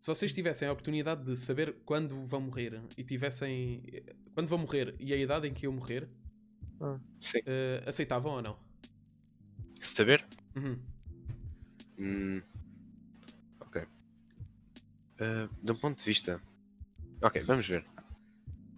se 0.00 0.06
vocês 0.06 0.32
tivessem 0.32 0.68
a 0.68 0.72
oportunidade 0.72 1.24
de 1.24 1.36
saber 1.36 1.76
quando 1.84 2.24
vão 2.24 2.40
morrer 2.40 2.80
e 2.96 3.02
tivessem 3.02 3.82
quando 4.32 4.48
vão 4.48 4.58
morrer 4.58 4.94
e 4.98 5.12
a 5.12 5.16
idade 5.16 5.48
em 5.48 5.52
que 5.52 5.66
iam 5.66 5.72
morrer, 5.72 6.08
Sim. 7.20 7.40
eh, 7.44 7.82
aceitavam 7.86 8.32
ou 8.32 8.42
não? 8.42 8.58
Saber? 9.80 10.24
Uhum. 10.56 10.78
Hum, 11.98 12.42
ok. 13.60 13.82
Uh, 13.82 15.48
de 15.62 15.72
um 15.72 15.76
ponto 15.76 15.98
de 15.98 16.04
vista. 16.04 16.40
Ok, 17.20 17.42
vamos 17.42 17.66
ver. 17.66 17.84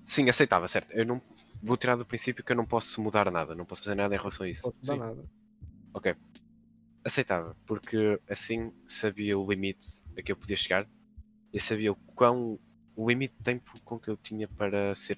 Sim, 0.05 0.29
aceitava, 0.31 0.67
certo. 0.67 0.93
Eu 0.93 1.05
não 1.05 1.21
vou 1.63 1.77
tirar 1.77 1.97
do 1.97 2.07
princípio 2.07 2.43
que 2.43 2.53
eu 2.53 2.57
não 2.57 2.65
posso 2.65 3.01
mudar 3.03 3.31
nada, 3.31 3.55
não 3.55 3.67
posso 3.67 3.83
fazer 3.83 3.95
nada 3.95 4.15
em 4.15 4.19
relação 4.19 4.47
a 4.47 4.49
isso. 4.49 4.75
Não 4.85 4.97
nada. 4.97 5.25
Ok. 5.93 6.15
Aceitava, 7.05 7.57
porque 7.67 8.19
assim 8.29 8.73
sabia 8.87 9.39
o 9.39 9.51
limite 9.51 10.05
a 10.19 10.23
que 10.23 10.33
eu 10.33 10.37
podia 10.37 10.57
chegar 10.57 10.87
e 11.53 11.61
sabia 11.61 11.93
o 11.93 11.97
quão 11.97 12.59
o 12.97 13.09
limite 13.09 13.35
de 13.39 13.43
tempo 13.43 13.73
com 13.85 13.99
que 13.99 14.09
eu 14.09 14.17
tinha 14.17 14.47
para 14.49 14.95
ser 14.95 15.17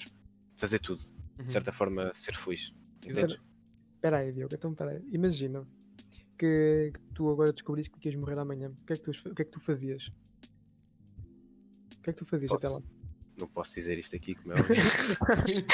fazer 0.57 0.79
tudo, 0.79 1.03
Uhum. 1.39 1.45
de 1.47 1.53
certa 1.53 1.73
forma 1.73 2.13
ser 2.15 2.37
feliz. 2.37 2.73
Espera 3.05 4.19
aí, 4.19 4.33
Diogo, 4.33 4.55
então 4.55 4.71
espera 4.73 4.91
aí. 4.93 5.03
Imagina 5.13 5.67
que, 6.39 6.93
que 6.95 7.01
tu 7.15 7.31
agora 7.31 7.53
descobriste 7.53 7.91
que 7.99 8.09
ias 8.09 8.15
morrer 8.17 8.39
amanhã. 8.39 8.69
O 8.83 8.87
que 8.87 8.93
é 8.93 8.97
que 8.97 9.03
tu, 9.03 9.11
o 9.11 9.35
que 9.35 9.43
é 9.43 9.45
que 9.45 9.51
tu 9.51 9.61
fazias? 9.61 10.11
O 11.99 12.03
que 12.03 12.11
é 12.11 12.13
que 12.13 12.19
tu 12.19 12.25
fazias 12.27 12.53
até 12.53 12.69
lá? 12.69 12.75
Posso- 12.75 12.87
Não 13.39 13.49
posso 13.49 13.75
dizer 13.75 13.99
isto 13.99 14.15
aqui 14.15 14.35
como 14.35 14.53
é 14.53 14.57
óbvio. 14.61 15.65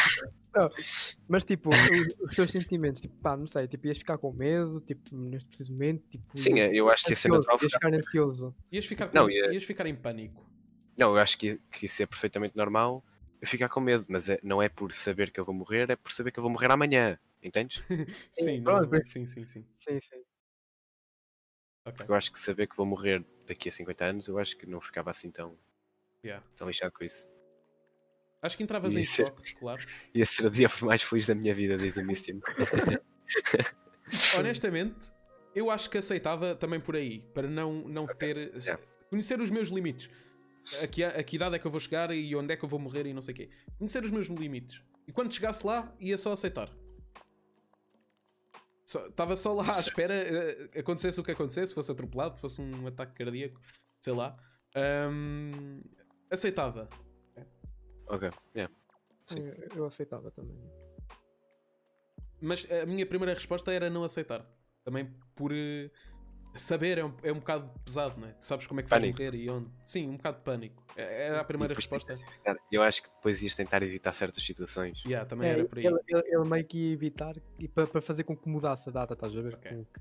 Mas 1.29 1.45
tipo, 1.45 1.71
os, 1.71 2.31
os 2.31 2.37
teus 2.37 2.51
sentimentos, 2.51 3.01
tipo, 3.01 3.15
pá, 3.17 3.37
não 3.37 3.47
sei, 3.47 3.67
tipo, 3.69 3.87
ias 3.87 3.99
ficar 3.99 4.19
com 4.19 4.33
medo, 4.33 4.81
tipo, 4.81 5.15
neste 5.17 5.49
preciso 5.49 5.73
momento, 5.73 6.05
tipo. 6.09 6.25
Sim, 6.39 6.55
ias- 6.57 6.73
eu 6.75 6.89
acho 6.89 7.05
que 7.05 7.13
ia 7.13 7.17
ser 7.17 7.29
natural 7.29 7.59
Ias 7.61 7.73
ficar- 7.73 7.95
ansioso. 7.95 8.55
Ias 8.73 8.87
ficar, 8.87 9.11
Não, 9.15 9.31
ia- 9.31 9.53
ias 9.53 9.65
ficar 9.65 9.87
em 9.87 9.95
pânico. 9.97 10.48
Não, 10.99 11.11
eu 11.15 11.19
acho 11.19 11.39
que, 11.39 11.59
que 11.73 11.87
isso 11.87 12.03
é 12.03 12.07
perfeitamente 12.07 12.57
normal 12.57 13.05
eu 13.41 13.47
ficar 13.47 13.69
com 13.69 13.79
medo, 13.79 14.05
mas 14.09 14.29
é- 14.29 14.41
não 14.43 14.61
é 14.61 14.69
por 14.69 14.93
saber 14.93 15.31
que 15.31 15.39
eu 15.39 15.45
vou 15.45 15.55
morrer, 15.55 15.89
é 15.91 15.95
por 15.97 16.13
saber 16.13 16.33
que 16.33 16.39
eu 16.41 16.43
vou 16.43 16.51
morrer 16.51 16.73
amanhã. 16.73 17.17
Entendes? 17.41 17.81
Sim, 18.31 18.63
pronto, 18.65 18.91
não- 18.93 19.05
sim, 19.05 19.25
sim, 19.27 19.47
sim. 19.47 19.65
Sim, 19.79 20.01
sim. 20.01 20.25
Ok. 21.87 22.05
Eu 22.09 22.15
acho 22.17 22.33
que 22.33 22.41
saber 22.41 22.67
que 22.67 22.77
vou 22.77 22.85
morrer 22.85 23.25
daqui 23.47 23.69
a 23.69 23.73
50 23.73 24.05
anos, 24.07 24.27
eu 24.27 24.39
acho 24.41 24.57
que 24.57 24.67
não 24.67 24.81
ficava 24.81 25.11
assim 25.13 25.31
tão, 25.31 25.57
Yeah. 26.25 26.45
tão 26.57 26.67
lixado 26.67 26.93
com 26.93 27.05
isso. 27.05 27.29
Acho 28.43 28.57
que 28.57 28.63
entravas 28.65 28.97
em 28.97 29.03
Isso 29.03 29.23
é- 29.23 29.27
choque, 29.27 29.55
claro. 29.55 29.81
Ia 30.13 30.27
ser 30.27 30.47
o 30.47 30.51
dia 30.51 30.67
mais 30.83 31.01
feliz 31.03 31.27
da 31.29 31.35
minha 31.37 31.55
vida 31.55 31.77
desde 31.77 32.01
o 32.01 32.03
início. 32.03 32.41
Honestamente, 34.37 35.13
eu 35.55 35.71
acho 35.71 35.89
que 35.89 35.99
aceitava 35.99 36.57
também 36.57 36.81
por 36.81 36.97
aí, 36.97 37.21
para 37.33 37.49
não, 37.49 37.73
não 37.89 38.07
ter. 38.07 38.53
Yeah. 38.57 38.83
Conhecer 39.09 39.41
os 39.41 39.49
meus 39.51 39.69
limites. 39.69 40.11
A 40.83 40.87
que, 40.87 41.03
a 41.03 41.23
que 41.23 41.37
idade 41.37 41.57
é 41.57 41.59
que 41.59 41.67
eu 41.67 41.71
vou 41.71 41.81
chegar 41.81 42.11
e 42.11 42.35
onde 42.37 42.53
é 42.53 42.57
que 42.57 42.65
eu 42.65 42.69
vou 42.69 42.79
morrer 42.79 43.07
e 43.07 43.15
não 43.15 43.23
sei 43.23 43.33
o 43.33 43.37
quê. 43.37 43.51
Conhecer 43.79 44.05
os 44.05 44.11
meus 44.11 44.27
limites. 44.27 44.83
E 45.07 45.13
quando 45.13 45.33
chegasse 45.33 45.67
lá, 45.67 45.95
ia 45.99 46.19
só 46.19 46.33
aceitar. 46.33 46.71
Estava 48.85 49.37
só 49.37 49.53
lá 49.53 49.77
à 49.77 49.81
espera, 49.81 50.15
eh, 50.15 50.81
acontecesse 50.81 51.21
o 51.21 51.25
que 51.25 51.31
acontecesse, 51.31 51.75
fosse 51.75 51.93
atropelado, 51.93 52.39
fosse 52.39 52.61
um 52.61 52.87
ataque 52.87 53.13
cardíaco, 53.23 53.61
sei 54.01 54.15
lá. 54.15 54.37
Ahm, 54.75 55.83
aceitava. 56.31 56.89
ok, 58.07 58.31
yeah. 58.55 58.75
Sim. 59.27 59.41
Eu, 59.41 59.69
eu 59.77 59.87
aceitava 59.87 60.31
também. 60.31 60.57
Mas 62.41 62.67
a 62.71 62.87
minha 62.87 63.05
primeira 63.05 63.35
resposta 63.35 63.73
era 63.73 63.91
não 63.91 64.05
aceitar. 64.05 64.47
Também 64.85 65.13
por 65.35 65.53
eh, 65.53 65.91
saber 66.63 66.99
é 66.99 67.05
um, 67.05 67.13
é 67.23 67.33
um 67.33 67.39
bocado 67.39 67.71
pesado, 67.85 68.21
não 68.21 68.29
é? 68.29 68.35
Sabes 68.41 68.67
como 68.67 68.81
é 68.81 68.83
que 68.83 68.91
vais 68.91 69.05
morrer 69.05 69.35
e 69.35 69.49
onde. 69.51 69.71
Sim, 69.85 70.09
um 70.09 70.17
bocado 70.17 70.39
de 70.39 70.45
pânico. 70.45 70.83
É- 70.97 71.27
Era 71.29 71.41
a 71.41 71.45
primeira 71.45 71.73
E 71.75 71.77
resposta. 71.77 72.13
Eu 72.71 72.83
acho 72.83 73.03
que 73.03 73.09
depois 73.09 73.43
ias 73.43 73.55
tentar 73.55 73.83
evitar 73.83 74.13
certas 74.13 74.43
situações. 74.45 75.03
Yeah, 75.05 75.29
também 75.29 75.49
É, 75.49 75.53
era 75.53 75.65
por 75.65 75.79
aí. 75.79 75.87
ele, 75.87 75.99
ele, 76.09 76.23
ele 76.27 76.45
meio 76.49 76.65
que 76.65 76.79
ia 76.89 76.93
evitar 76.93 77.37
e 77.59 77.69
para, 77.69 78.01
fazer 78.01 78.25
com 78.25 78.37
que 78.37 78.49
mudasse 78.49 78.89
a 78.89 78.93
data, 78.93 79.15
estás 79.15 79.37
a 79.37 79.41
ver? 79.41 79.55
Ok. 79.55 79.71
Com 79.71 79.85
que- 79.85 80.01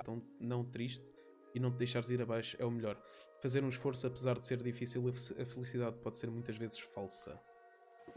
Então, 0.00 0.22
não 0.40 0.64
triste 0.64 1.12
e 1.54 1.60
não 1.60 1.70
te 1.70 1.76
deixares 1.78 2.08
ir 2.10 2.20
abaixo 2.22 2.56
é 2.60 2.64
o 2.64 2.70
melhor. 2.70 2.96
Fazer 3.40 3.62
um 3.64 3.68
esforço, 3.68 4.06
apesar 4.06 4.38
de 4.38 4.46
ser 4.46 4.62
difícil, 4.62 5.06
a 5.08 5.12
fe- 5.12 5.42
a 5.42 5.44
felicidade 5.46 5.96
pode 5.98 6.18
ser 6.18 6.30
muitas 6.30 6.56
vezes 6.56 6.78
falsa. 6.78 7.38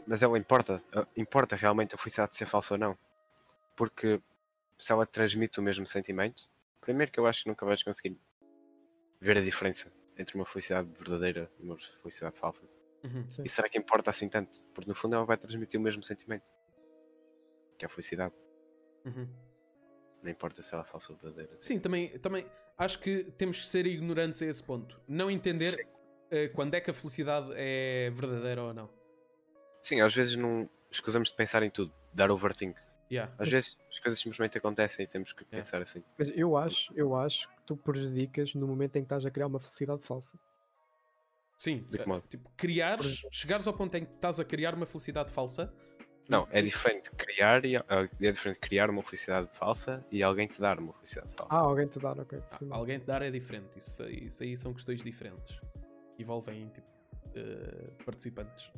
Mas 0.06 0.22
ela 0.22 0.36
importa. 0.38 0.82
Ah, 0.92 1.06
Importa 1.16 1.54
realmente 1.56 1.94
a 1.94 1.98
felicidade 1.98 2.34
ser 2.36 2.46
falsa 2.46 2.74
ou 2.74 2.78
não. 2.78 2.98
Porque 3.76 4.20
se 4.78 4.92
ela 4.92 5.06
transmite 5.06 5.60
o 5.60 5.62
mesmo 5.62 5.86
sentimento, 5.86 6.48
primeiro 6.82 7.10
que 7.10 7.18
eu 7.18 7.26
acho 7.26 7.44
que 7.44 7.48
nunca 7.48 7.64
vais 7.64 7.82
conseguir 7.82 8.18
ver 9.20 9.38
a 9.38 9.40
diferença 9.40 9.90
entre 10.18 10.34
uma 10.34 10.44
felicidade 10.44 10.88
verdadeira 10.98 11.50
e 11.58 11.62
uma 11.62 11.78
felicidade 12.02 12.36
falsa. 12.36 12.68
Uhum. 13.04 13.26
E 13.44 13.48
será 13.48 13.68
que 13.68 13.78
importa 13.78 14.10
assim 14.10 14.28
tanto? 14.28 14.62
Porque 14.74 14.88
no 14.88 14.94
fundo 14.94 15.14
ela 15.16 15.24
vai 15.24 15.36
transmitir 15.36 15.80
o 15.80 15.82
mesmo 15.82 16.02
sentimento. 16.02 16.44
Que 17.78 17.84
é 17.84 17.86
a 17.86 17.88
felicidade. 17.88 18.34
Uhum. 19.04 19.26
Não 20.22 20.30
importa 20.30 20.62
se 20.62 20.74
ela 20.74 20.84
é 20.84 20.86
falsa 20.86 21.12
ou 21.12 21.18
verdadeira. 21.18 21.56
Sim, 21.60 21.80
também, 21.80 22.18
também 22.18 22.46
acho 22.76 22.98
que 23.00 23.24
temos 23.36 23.60
que 23.60 23.66
ser 23.66 23.86
ignorantes 23.86 24.42
a 24.42 24.46
esse 24.46 24.62
ponto. 24.62 25.00
Não 25.08 25.30
entender 25.30 25.88
eh, 26.30 26.48
quando 26.48 26.74
é 26.74 26.80
que 26.80 26.90
a 26.90 26.94
felicidade 26.94 27.50
é 27.54 28.10
verdadeira 28.10 28.62
ou 28.62 28.74
não. 28.74 28.90
Sim, 29.80 30.00
às 30.00 30.14
vezes 30.14 30.36
não 30.36 30.68
escusamos 30.90 31.30
de 31.30 31.36
pensar 31.36 31.62
em 31.62 31.70
tudo, 31.70 31.92
dar 32.12 32.30
overthink. 32.30 32.78
Yeah. 33.12 33.30
Às 33.38 33.50
vezes 33.50 33.76
as 33.90 33.98
coisas 33.98 34.18
simplesmente 34.18 34.56
acontecem 34.56 35.04
e 35.04 35.06
temos 35.06 35.32
que 35.34 35.42
É. 35.44 35.46
pensar 35.58 35.82
assim. 35.82 36.02
Mas 36.18 36.32
eu 36.34 36.56
acho, 36.56 36.90
eu 36.96 37.14
acho 37.14 37.46
que 37.48 37.62
tu 37.66 37.76
prejudicas 37.76 38.54
no 38.54 38.66
momento 38.66 38.96
em 38.96 39.00
que 39.02 39.04
estás 39.04 39.26
a 39.26 39.30
criar 39.30 39.48
uma 39.48 39.60
felicidade 39.60 40.02
falsa. 40.04 40.38
Sim, 41.58 41.86
De 41.90 41.98
que 41.98 42.04
eh, 42.04 42.06
modo? 42.06 42.24
tipo, 42.28 42.50
criares, 42.56 43.22
chegares 43.30 43.66
ao 43.66 43.74
ponto 43.74 43.94
em 43.96 44.06
que 44.06 44.12
estás 44.14 44.40
a 44.40 44.44
criar 44.44 44.74
uma 44.74 44.86
felicidade 44.86 45.30
falsa. 45.30 45.72
Não, 46.28 46.48
é 46.50 46.62
diferente 46.62 47.10
criar 47.10 47.64
e, 47.66 47.76
ah, 47.76 47.84
é 48.20 48.32
diferente 48.32 48.58
criar 48.60 48.88
uma 48.88 49.02
felicidade 49.02 49.54
falsa 49.58 50.04
e 50.10 50.22
alguém 50.22 50.46
te 50.48 50.58
dar 50.60 50.78
uma 50.78 50.92
felicidade 50.94 51.34
falsa. 51.36 51.54
Ah, 51.54 51.58
alguém 51.58 51.86
te 51.86 51.98
dar, 51.98 52.18
ok. 52.18 52.42
Ah, 52.50 52.58
alguém 52.70 52.98
te 52.98 53.04
dar 53.06 53.20
é 53.20 53.30
diferente. 53.30 53.76
Isso, 53.76 54.08
isso 54.08 54.42
aí 54.42 54.56
são 54.56 54.72
questões 54.72 55.04
diferentes. 55.04 55.60
Envolvem 56.18 56.68
tipo, 56.70 56.86
eh, 57.34 57.90
participantes, 58.06 58.72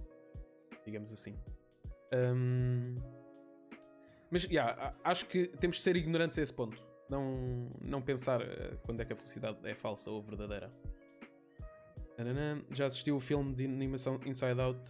digamos 0.85 1.12
assim. 1.12 1.39
Ahm, 2.12 2.97
Mas 4.35 4.43
yeah, 4.47 4.93
acho 5.05 5.26
que 5.26 5.47
temos 5.47 5.76
de 5.76 5.82
ser 5.82 5.95
ignorantes 5.95 6.37
a 6.41 6.43
esse 6.43 6.53
ponto. 6.53 6.82
Não, 7.09 7.70
não 7.80 8.03
pensar 8.03 8.43
eh, 8.43 8.76
quando 8.82 9.01
é 9.01 9.05
que 9.05 9.12
a 9.12 9.16
felicidade 9.16 9.59
é 9.62 9.76
falsa 9.76 10.11
ou 10.11 10.20
verdadeira. 10.20 10.72
Já 12.74 12.87
assistiu 12.87 13.14
o 13.14 13.20
filme 13.20 13.55
de 13.55 13.64
animação 13.64 14.18
Inside 14.26 14.61
Out? 14.61 14.80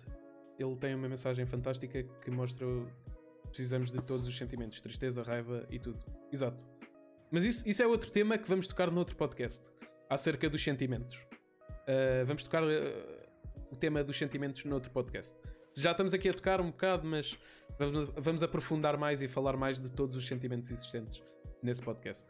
Ele 0.59 0.75
tem 0.77 0.95
uma 0.95 1.11
mensagem 1.11 1.45
fantástica 1.45 2.03
que 2.03 2.31
mostra 2.31 2.67
o- 2.67 2.89
precisamos 3.49 3.93
de 3.93 4.01
todos 4.01 4.27
os 4.27 4.35
sentimentos, 4.35 4.81
tristeza, 4.81 5.23
raiva 5.23 5.67
e 5.69 5.79
tudo. 5.79 6.03
Exato. 6.33 6.67
Mas 7.31 7.45
isso, 7.45 7.69
isso 7.69 7.83
é 7.83 7.87
outro 7.87 8.11
tema 8.11 8.39
que 8.39 8.49
vamos 8.49 8.67
tocar 8.67 8.91
no 8.91 8.99
outro 8.99 9.15
podcast 9.17 9.71
acerca 10.09 10.49
dos 10.49 10.65
sentimentos. 10.65 11.17
Uh, 11.87 12.25
vamos 12.25 12.45
tocar 12.45 12.63
uh, 12.63 12.67
o 13.71 13.77
tema 13.77 14.03
dos 14.03 14.17
sentimentos 14.17 14.65
no 14.65 14.75
outro 14.75 14.91
podcast. 14.91 15.37
Já 15.77 15.91
estamos 15.91 16.15
aqui 16.15 16.31
a 16.31 16.33
tocar 16.33 16.63
um 16.63 16.71
bocado, 16.71 17.07
mas 17.07 17.37
vamos, 18.17 18.43
aprofundar 18.43 18.97
mais 18.97 19.23
e 19.23 19.29
falar 19.29 19.57
mais 19.57 19.81
de 19.81 19.91
todos 19.91 20.17
os 20.17 20.27
sentimentos 20.27 20.71
existentes 20.71 21.23
nesse 21.63 21.83
podcast. 21.83 22.27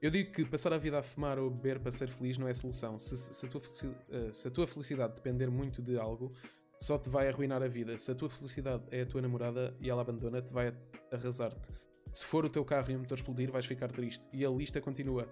Eu 0.00 0.10
digo 0.10 0.30
que 0.32 0.44
passar 0.44 0.72
a 0.72 0.78
vida 0.78 0.98
a 0.98 1.02
fumar 1.02 1.38
ou 1.38 1.50
beber 1.50 1.80
para 1.80 1.90
ser 1.90 2.08
feliz 2.08 2.36
não 2.36 2.46
é 2.46 2.54
solução. 2.54 2.98
Se, 2.98 3.16
se 3.16 3.46
a, 3.46 3.48
tua 3.48 3.60
uh, 3.60 4.32
se 4.32 4.48
a 4.48 4.50
tua 4.50 4.66
felicidade 4.66 5.14
depender 5.14 5.50
muito 5.50 5.80
de 5.80 5.98
algo, 5.98 6.32
só 6.78 6.98
te 6.98 7.08
vai 7.08 7.28
arruinar 7.28 7.62
a 7.62 7.68
vida. 7.68 7.96
Se 7.96 8.10
a 8.10 8.14
tua 8.14 8.28
felicidade 8.28 8.84
é 8.90 9.02
a 9.02 9.06
tua 9.06 9.22
namorada 9.22 9.74
e 9.80 9.88
ela 9.88 10.02
abandona-te, 10.02 10.52
vai 10.52 10.74
arrasar-te. 11.10 11.72
Se 12.12 12.24
for 12.24 12.44
o 12.44 12.50
teu 12.50 12.64
carro 12.64 12.90
e 12.90 12.96
o 12.96 12.98
motor 12.98 13.16
explodir, 13.16 13.50
vais 13.50 13.66
ficar 13.66 13.90
triste. 13.90 14.28
E 14.32 14.44
a 14.44 14.50
lista 14.50 14.80
continua. 14.80 15.28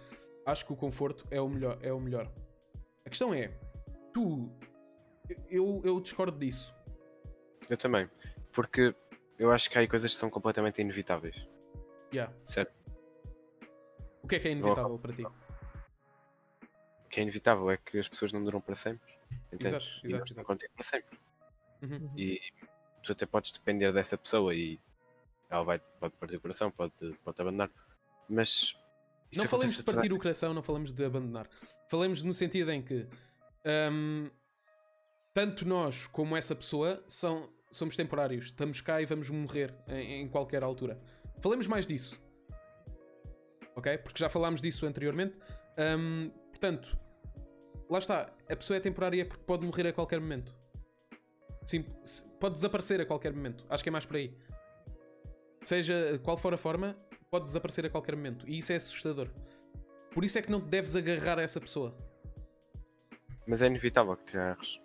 Acho 0.46 0.66
que 0.66 0.72
o 0.72 0.76
conforto 0.76 1.26
é 1.30 1.40
o 1.40 1.48
melhor. 1.48 1.78
É 1.82 1.92
o 1.92 2.00
melhor. 2.00 2.30
A 3.04 3.10
questão 3.10 3.32
é, 3.34 3.52
tu, 4.12 4.50
eu, 5.48 5.82
eu 5.84 6.00
discordo 6.00 6.38
disso. 6.38 6.74
Eu 7.68 7.76
também. 7.76 8.08
Porque 8.52 8.94
eu 9.38 9.50
acho 9.50 9.68
que 9.70 9.78
há 9.78 9.80
aí 9.80 9.88
coisas 9.88 10.12
que 10.12 10.18
são 10.18 10.30
completamente 10.30 10.80
inevitáveis. 10.80 11.36
Yeah. 12.12 12.32
Certo? 12.44 12.72
O 14.22 14.28
que 14.28 14.36
é 14.36 14.38
que 14.38 14.48
é 14.48 14.52
inevitável 14.52 14.98
para 14.98 15.12
ti? 15.12 15.24
que 17.14 17.20
é 17.20 17.22
inevitável 17.22 17.70
é 17.70 17.76
que 17.76 17.96
as 17.96 18.08
pessoas 18.08 18.32
não 18.32 18.42
duram 18.42 18.60
para 18.60 18.74
sempre. 18.74 19.14
Entendes? 19.52 19.72
Exato, 19.72 20.00
E 20.02 20.06
exato, 20.06 20.32
exato. 20.32 20.46
contigo 20.46 20.72
para 20.74 20.84
sempre. 20.84 21.18
Uhum. 21.80 22.10
E 22.16 22.40
tu 23.04 23.12
até 23.12 23.24
podes 23.24 23.52
depender 23.52 23.92
dessa 23.92 24.18
pessoa 24.18 24.52
e 24.52 24.80
ela 25.48 25.62
vai, 25.62 25.78
pode 26.00 26.14
partir 26.16 26.36
o 26.36 26.40
coração, 26.40 26.72
pode, 26.72 27.14
pode 27.24 27.40
abandonar. 27.40 27.70
Mas. 28.28 28.76
Não 29.36 29.46
falamos 29.46 29.76
de 29.76 29.84
partir 29.84 30.12
o 30.12 30.18
coração, 30.18 30.52
não 30.52 30.62
falamos 30.62 30.90
de 30.90 31.04
abandonar. 31.04 31.48
Falamos 31.88 32.22
no 32.24 32.34
sentido 32.34 32.72
em 32.72 32.82
que 32.82 33.06
hum, 33.92 34.28
tanto 35.32 35.66
nós 35.66 36.08
como 36.08 36.36
essa 36.36 36.56
pessoa 36.56 37.04
são, 37.06 37.48
somos 37.76 37.96
temporários. 37.96 38.46
Estamos 38.46 38.80
cá 38.80 39.02
e 39.02 39.06
vamos 39.06 39.30
morrer 39.30 39.74
em, 39.88 40.22
em 40.22 40.28
qualquer 40.28 40.62
altura. 40.62 40.98
Falemos 41.40 41.66
mais 41.66 41.86
disso. 41.86 42.20
Ok? 43.76 43.98
Porque 43.98 44.18
já 44.18 44.28
falámos 44.28 44.62
disso 44.62 44.86
anteriormente. 44.86 45.38
Hum, 45.78 46.30
portanto, 46.50 46.96
lá 47.90 47.98
está. 47.98 48.32
A 48.48 48.56
pessoa 48.56 48.76
é 48.76 48.80
temporária 48.80 49.24
porque 49.26 49.42
pode 49.44 49.66
morrer 49.66 49.88
a 49.88 49.92
qualquer 49.92 50.20
momento. 50.20 50.54
Sim, 51.66 51.84
pode 52.38 52.54
desaparecer 52.54 53.00
a 53.00 53.06
qualquer 53.06 53.32
momento. 53.32 53.64
Acho 53.68 53.82
que 53.82 53.88
é 53.88 53.92
mais 53.92 54.04
por 54.06 54.16
aí. 54.16 54.36
Seja 55.62 56.20
qual 56.22 56.36
for 56.36 56.52
a 56.52 56.58
forma, 56.58 56.96
pode 57.30 57.46
desaparecer 57.46 57.86
a 57.86 57.90
qualquer 57.90 58.14
momento. 58.14 58.48
E 58.48 58.58
isso 58.58 58.72
é 58.72 58.76
assustador. 58.76 59.30
Por 60.12 60.24
isso 60.24 60.38
é 60.38 60.42
que 60.42 60.50
não 60.50 60.60
te 60.60 60.68
deves 60.68 60.94
agarrar 60.94 61.38
a 61.38 61.42
essa 61.42 61.60
pessoa. 61.60 61.96
Mas 63.46 63.62
é 63.62 63.66
inevitável 63.66 64.16
que 64.16 64.24
te 64.24 64.36
agarres. 64.36 64.78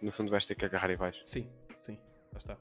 No 0.00 0.12
fundo 0.12 0.30
vais 0.30 0.44
ter 0.44 0.54
que 0.54 0.64
agarrar 0.64 0.90
e 0.90 0.96
vais. 0.96 1.22
Sim, 1.24 1.50
lá 2.32 2.38
está. 2.38 2.58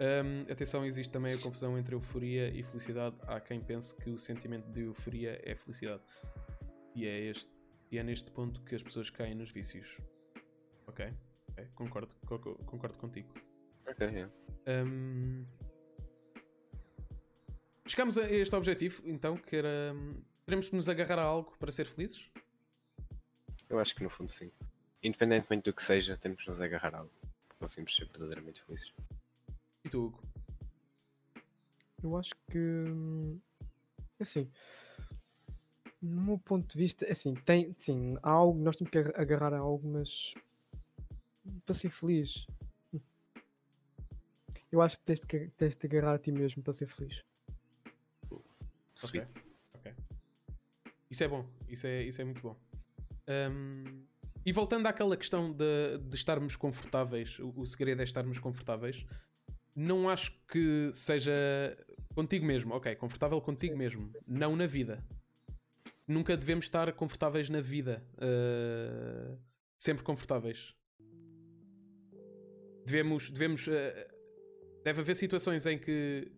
Hum, 0.00 0.42
atenção, 0.50 0.84
existe 0.86 1.10
também 1.10 1.34
a 1.34 1.38
confusão 1.40 1.76
entre 1.78 1.94
euforia 1.94 2.48
e 2.50 2.62
felicidade. 2.62 3.16
Há 3.22 3.40
quem 3.40 3.60
pense 3.60 3.94
que 3.94 4.10
o 4.10 4.18
sentimento 4.18 4.68
de 4.70 4.82
euforia 4.82 5.40
é 5.44 5.54
felicidade. 5.56 6.02
E 6.94 7.06
é, 7.06 7.18
este, 7.20 7.50
e 7.90 7.98
é 7.98 8.02
neste 8.02 8.30
ponto 8.30 8.62
que 8.62 8.74
as 8.74 8.82
pessoas 8.82 9.10
caem 9.10 9.34
nos 9.34 9.50
vícios. 9.52 9.98
Ok? 10.86 11.12
ok, 11.50 11.66
Concordo, 11.74 12.14
co- 12.26 12.38
co- 12.38 12.54
concordo 12.64 12.98
contigo. 12.98 13.32
Ok. 13.86 14.26
Hum, 14.68 15.44
Chegamos 17.86 18.18
a 18.18 18.30
este 18.30 18.54
objetivo, 18.54 19.02
então, 19.06 19.36
que 19.36 19.56
era. 19.56 19.92
hum, 19.94 20.22
Teremos 20.44 20.68
que 20.70 20.76
nos 20.76 20.88
agarrar 20.88 21.18
a 21.18 21.22
algo 21.22 21.54
para 21.58 21.70
ser 21.72 21.84
felizes? 21.86 22.30
Eu 23.68 23.78
acho 23.78 23.94
que 23.94 24.02
no 24.02 24.08
fundo 24.10 24.30
sim. 24.30 24.50
Independentemente 25.02 25.64
do 25.70 25.74
que 25.74 25.82
seja, 25.82 26.16
temos 26.16 26.42
que 26.42 26.48
nos 26.48 26.60
agarrar 26.60 26.94
a 26.94 26.98
algo. 26.98 27.12
Conseguimos 27.58 27.94
ser 27.94 28.06
verdadeiramente 28.06 28.62
felizes. 28.62 28.92
E 29.84 29.88
tu, 29.88 30.06
Hugo? 30.06 30.22
Eu 32.02 32.16
acho 32.16 32.32
que 32.50 32.58
hum, 32.58 33.40
assim, 34.20 34.48
no 36.00 36.22
meu 36.22 36.38
ponto 36.38 36.72
de 36.72 36.78
vista, 36.78 37.10
assim, 37.10 37.34
tem 37.34 37.74
sim, 37.76 38.16
há 38.22 38.30
algo, 38.30 38.58
nós 38.60 38.76
temos 38.76 38.90
que 38.90 38.98
aga- 38.98 39.20
agarrar 39.20 39.52
a 39.52 39.58
algo, 39.58 39.88
mas 39.88 40.34
para 41.66 41.74
ser 41.74 41.90
feliz. 41.90 42.46
Eu 44.70 44.82
acho 44.82 44.98
que 44.98 45.04
tens 45.04 45.20
de, 45.20 45.48
tens 45.56 45.76
de 45.76 45.86
agarrar 45.86 46.14
a 46.14 46.18
ti 46.18 46.30
mesmo 46.30 46.62
para 46.62 46.72
ser 46.72 46.86
feliz. 46.86 47.24
Sweet. 48.96 49.26
Ok. 49.74 49.94
Isso 51.10 51.24
é 51.24 51.28
bom, 51.28 51.46
isso 51.68 51.86
é, 51.86 52.02
isso 52.02 52.20
é 52.20 52.24
muito 52.24 52.42
bom. 52.42 52.56
Hum, 53.28 54.04
e 54.44 54.52
voltando 54.52 54.86
àquela 54.86 55.16
questão 55.16 55.52
de, 55.52 55.98
de 55.98 56.16
estarmos 56.16 56.56
confortáveis, 56.56 57.38
o, 57.38 57.52
o 57.60 57.66
segredo 57.66 58.00
é 58.00 58.04
estarmos 58.04 58.38
confortáveis. 58.38 59.04
Não 59.74 60.08
acho 60.08 60.32
que 60.48 60.90
seja 60.92 61.32
contigo 62.14 62.44
mesmo, 62.44 62.74
ok, 62.74 62.94
confortável 62.96 63.40
contigo 63.40 63.76
mesmo, 63.76 64.10
não 64.26 64.56
na 64.56 64.66
vida. 64.66 65.04
Nunca 66.06 66.36
devemos 66.36 66.64
estar 66.64 66.90
confortáveis 66.94 67.48
na 67.48 67.60
vida, 67.60 68.02
uh, 68.14 69.38
sempre 69.76 70.02
confortáveis. 70.02 70.74
Devemos, 72.84 73.30
devemos, 73.30 73.66
uh, 73.66 73.70
deve 74.82 75.00
haver 75.00 75.14
situações 75.14 75.66
em 75.66 75.78
que 75.78 76.32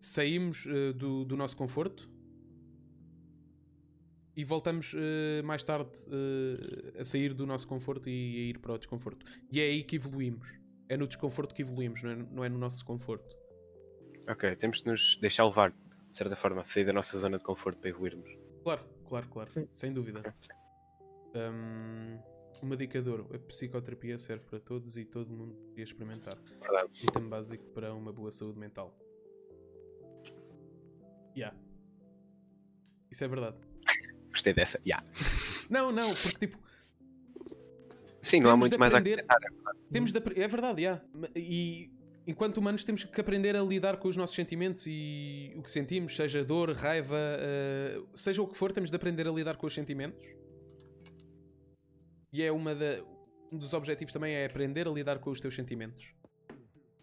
saímos 0.00 0.64
uh, 0.66 0.92
do, 0.94 1.24
do 1.24 1.36
nosso 1.36 1.56
conforto 1.56 2.15
e 4.36 4.44
voltamos 4.44 4.92
uh, 4.92 5.42
mais 5.44 5.64
tarde 5.64 5.90
uh, 6.06 7.00
a 7.00 7.04
sair 7.04 7.32
do 7.32 7.46
nosso 7.46 7.66
conforto 7.66 8.08
e 8.10 8.36
a 8.36 8.50
ir 8.50 8.58
para 8.58 8.74
o 8.74 8.78
desconforto. 8.78 9.24
E 9.50 9.60
é 9.60 9.64
aí 9.64 9.82
que 9.82 9.96
evoluímos. 9.96 10.46
É 10.88 10.96
no 10.96 11.06
desconforto 11.06 11.54
que 11.54 11.62
evoluímos, 11.62 12.02
não 12.02 12.10
é, 12.10 12.16
não 12.16 12.44
é 12.44 12.48
no 12.48 12.58
nosso 12.58 12.84
conforto. 12.84 13.34
Ok, 14.28 14.54
temos 14.56 14.82
de 14.82 14.86
nos 14.86 15.16
deixar 15.20 15.46
levar, 15.46 15.70
de 15.70 16.16
certa 16.16 16.36
forma, 16.36 16.62
sair 16.62 16.84
da 16.84 16.92
nossa 16.92 17.16
zona 17.18 17.38
de 17.38 17.44
conforto 17.44 17.78
para 17.78 17.88
evoluirmos. 17.88 18.30
Claro, 18.62 18.84
claro, 19.08 19.28
claro. 19.28 19.50
Sim. 19.50 19.66
Sem 19.72 19.92
dúvida. 19.92 20.34
Um, 21.34 22.18
de 22.62 23.10
ouro: 23.10 23.30
a 23.34 23.38
psicoterapia 23.38 24.18
serve 24.18 24.44
para 24.44 24.60
todos 24.60 24.96
e 24.96 25.04
todo 25.04 25.32
mundo 25.32 25.54
podia 25.68 25.84
experimentar. 25.84 26.38
Verdade. 26.60 26.90
Item 27.02 27.28
básico 27.28 27.64
para 27.70 27.94
uma 27.94 28.12
boa 28.12 28.30
saúde 28.30 28.58
mental. 28.58 28.94
Yeah. 31.36 31.56
Isso 33.10 33.24
é 33.24 33.28
verdade. 33.28 33.65
Gostei 34.36 34.52
dessa. 34.52 34.78
Yeah. 34.86 35.02
Não, 35.70 35.90
não, 35.90 36.14
porque 36.14 36.46
tipo, 36.46 36.58
Sim, 38.20 38.40
não 38.40 38.50
há 38.50 38.56
muito 38.56 38.72
de 38.72 38.78
mais 38.78 38.92
a 38.92 38.98
aprender- 38.98 39.24
acrescentar. 39.26 39.74
Temos 39.90 40.12
de 40.12 40.20
é 40.40 40.46
verdade, 40.48 40.82
yeah. 40.82 41.02
e 41.34 41.90
enquanto 42.26 42.58
humanos 42.58 42.84
temos 42.84 43.02
que 43.04 43.20
aprender 43.20 43.56
a 43.56 43.62
lidar 43.62 43.96
com 43.96 44.08
os 44.08 44.16
nossos 44.16 44.36
sentimentos 44.36 44.84
e 44.86 45.54
o 45.56 45.62
que 45.62 45.70
sentimos, 45.70 46.14
seja 46.14 46.44
dor, 46.44 46.72
raiva, 46.72 47.16
eh, 47.16 48.02
seja 48.14 48.42
o 48.42 48.46
que 48.46 48.58
for, 48.58 48.72
temos 48.72 48.90
de 48.90 48.96
aprender 48.96 49.26
a 49.26 49.30
lidar 49.30 49.56
com 49.56 49.66
os 49.66 49.72
sentimentos. 49.74 50.22
E 52.32 52.42
é 52.42 52.52
uma 52.52 52.74
da, 52.74 53.02
um 53.50 53.56
dos 53.56 53.72
objetivos 53.72 54.12
também 54.12 54.34
é 54.34 54.44
aprender 54.44 54.86
a 54.86 54.90
lidar 54.90 55.18
com 55.18 55.30
os 55.30 55.40
teus 55.40 55.54
sentimentos. 55.54 56.12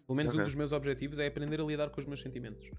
Pelo 0.06 0.14
menos 0.16 0.32
um 0.34 0.36
Ok. 0.36 0.44
dos 0.44 0.54
meus 0.54 0.72
objetivos 0.72 1.18
é 1.18 1.26
aprender 1.26 1.60
a 1.60 1.64
lidar 1.64 1.90
com 1.90 1.98
os 1.98 2.06
meus 2.06 2.20
sentimentos. 2.20 2.70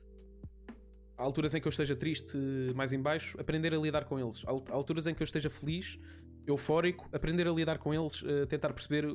Há 1.17 1.23
alturas 1.23 1.53
em 1.55 1.61
que 1.61 1.67
eu 1.67 1.69
esteja 1.69 1.95
triste, 1.95 2.37
mais 2.75 2.91
em 2.91 3.01
baixo, 3.01 3.39
aprender 3.39 3.73
a 3.73 3.77
lidar 3.77 4.05
com 4.05 4.19
eles. 4.19 4.43
Há 4.45 4.51
al- 4.51 4.65
alturas 4.69 5.07
em 5.07 5.13
que 5.15 5.21
eu 5.21 5.25
esteja 5.25 5.49
feliz, 5.49 5.97
eufórico, 6.45 7.07
aprender 7.13 7.47
a 7.47 7.51
lidar 7.51 7.77
com 7.77 7.93
eles, 7.93 8.21
eh, 8.25 8.45
tentar 8.45 8.73
perceber 8.73 9.05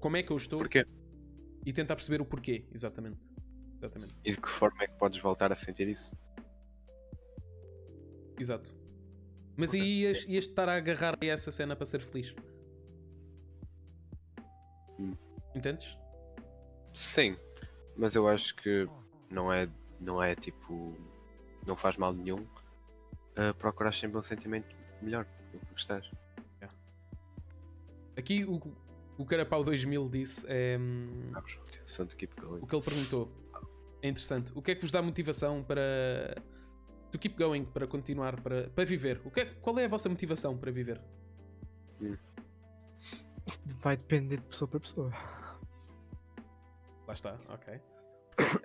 como 0.00 0.16
é 0.16 0.22
que 0.22 0.30
eu 0.30 0.36
estou 0.36 0.58
Porquê? 0.58 0.86
e 1.64 1.72
tentar 1.72 1.96
perceber 1.96 2.20
o 2.20 2.24
porquê, 2.26 2.66
exatamente. 2.72 3.18
Exatamente. 3.78 4.14
E 4.24 4.32
de 4.32 4.40
que 4.40 4.48
forma 4.48 4.82
é 4.84 4.86
que 4.86 4.94
podes 4.98 5.18
voltar 5.20 5.50
a 5.52 5.54
sentir 5.56 5.88
isso? 5.88 6.14
Exato. 8.38 8.74
Mas 9.56 9.70
Ok. 9.70 9.80
aí 9.80 10.00
ias, 10.02 10.24
ias 10.28 10.44
estar 10.46 10.68
a 10.68 10.74
agarrar 10.76 11.16
a 11.20 11.26
essa 11.26 11.50
cena 11.50 11.74
para 11.76 11.86
ser 11.86 12.00
feliz. 12.00 12.34
Hum. 14.98 15.14
Entendes? 15.54 15.96
Sim, 16.92 17.36
mas 17.96 18.14
eu 18.14 18.28
acho 18.28 18.54
que 18.56 18.86
não 19.30 19.52
é, 19.52 19.68
não 20.04 20.22
é 20.22 20.34
tipo. 20.34 20.96
Não 21.66 21.76
faz 21.76 21.96
mal 21.96 22.12
nenhum 22.12 22.40
uh, 22.42 23.54
procurar 23.58 23.92
sempre 23.92 24.18
um 24.18 24.22
sentimento 24.22 24.74
melhor 25.00 25.26
do 25.52 25.58
que 25.58 25.80
estás. 25.80 26.08
Aqui 28.16 28.44
o, 28.44 28.60
o 29.18 29.24
Carapau 29.24 29.64
2000 29.64 30.08
disse 30.08 30.46
é, 30.48 30.78
hum, 30.78 31.30
Sabes? 31.32 31.58
Santo 31.84 32.16
keep 32.16 32.40
going. 32.40 32.60
o 32.62 32.66
que 32.66 32.76
ele 32.76 32.84
perguntou. 32.84 33.32
É 34.02 34.08
interessante. 34.08 34.52
O 34.54 34.62
que 34.62 34.70
é 34.70 34.74
que 34.74 34.82
vos 34.82 34.92
dá 34.92 35.02
motivação 35.02 35.64
para. 35.64 36.36
To 37.10 37.18
keep 37.18 37.36
going, 37.36 37.64
para 37.64 37.86
continuar, 37.86 38.40
para, 38.40 38.68
para 38.70 38.84
viver? 38.84 39.20
O 39.24 39.30
que 39.30 39.40
é- 39.40 39.44
qual 39.46 39.78
é 39.78 39.84
a 39.84 39.88
vossa 39.88 40.08
motivação 40.08 40.56
para 40.58 40.70
viver? 40.70 41.00
Isso 43.46 43.60
vai 43.80 43.96
depender 43.96 44.36
de 44.38 44.42
pessoa 44.42 44.68
para 44.68 44.80
pessoa. 44.80 45.12
Lá 47.06 47.14
está, 47.14 47.36
ok. 47.48 47.80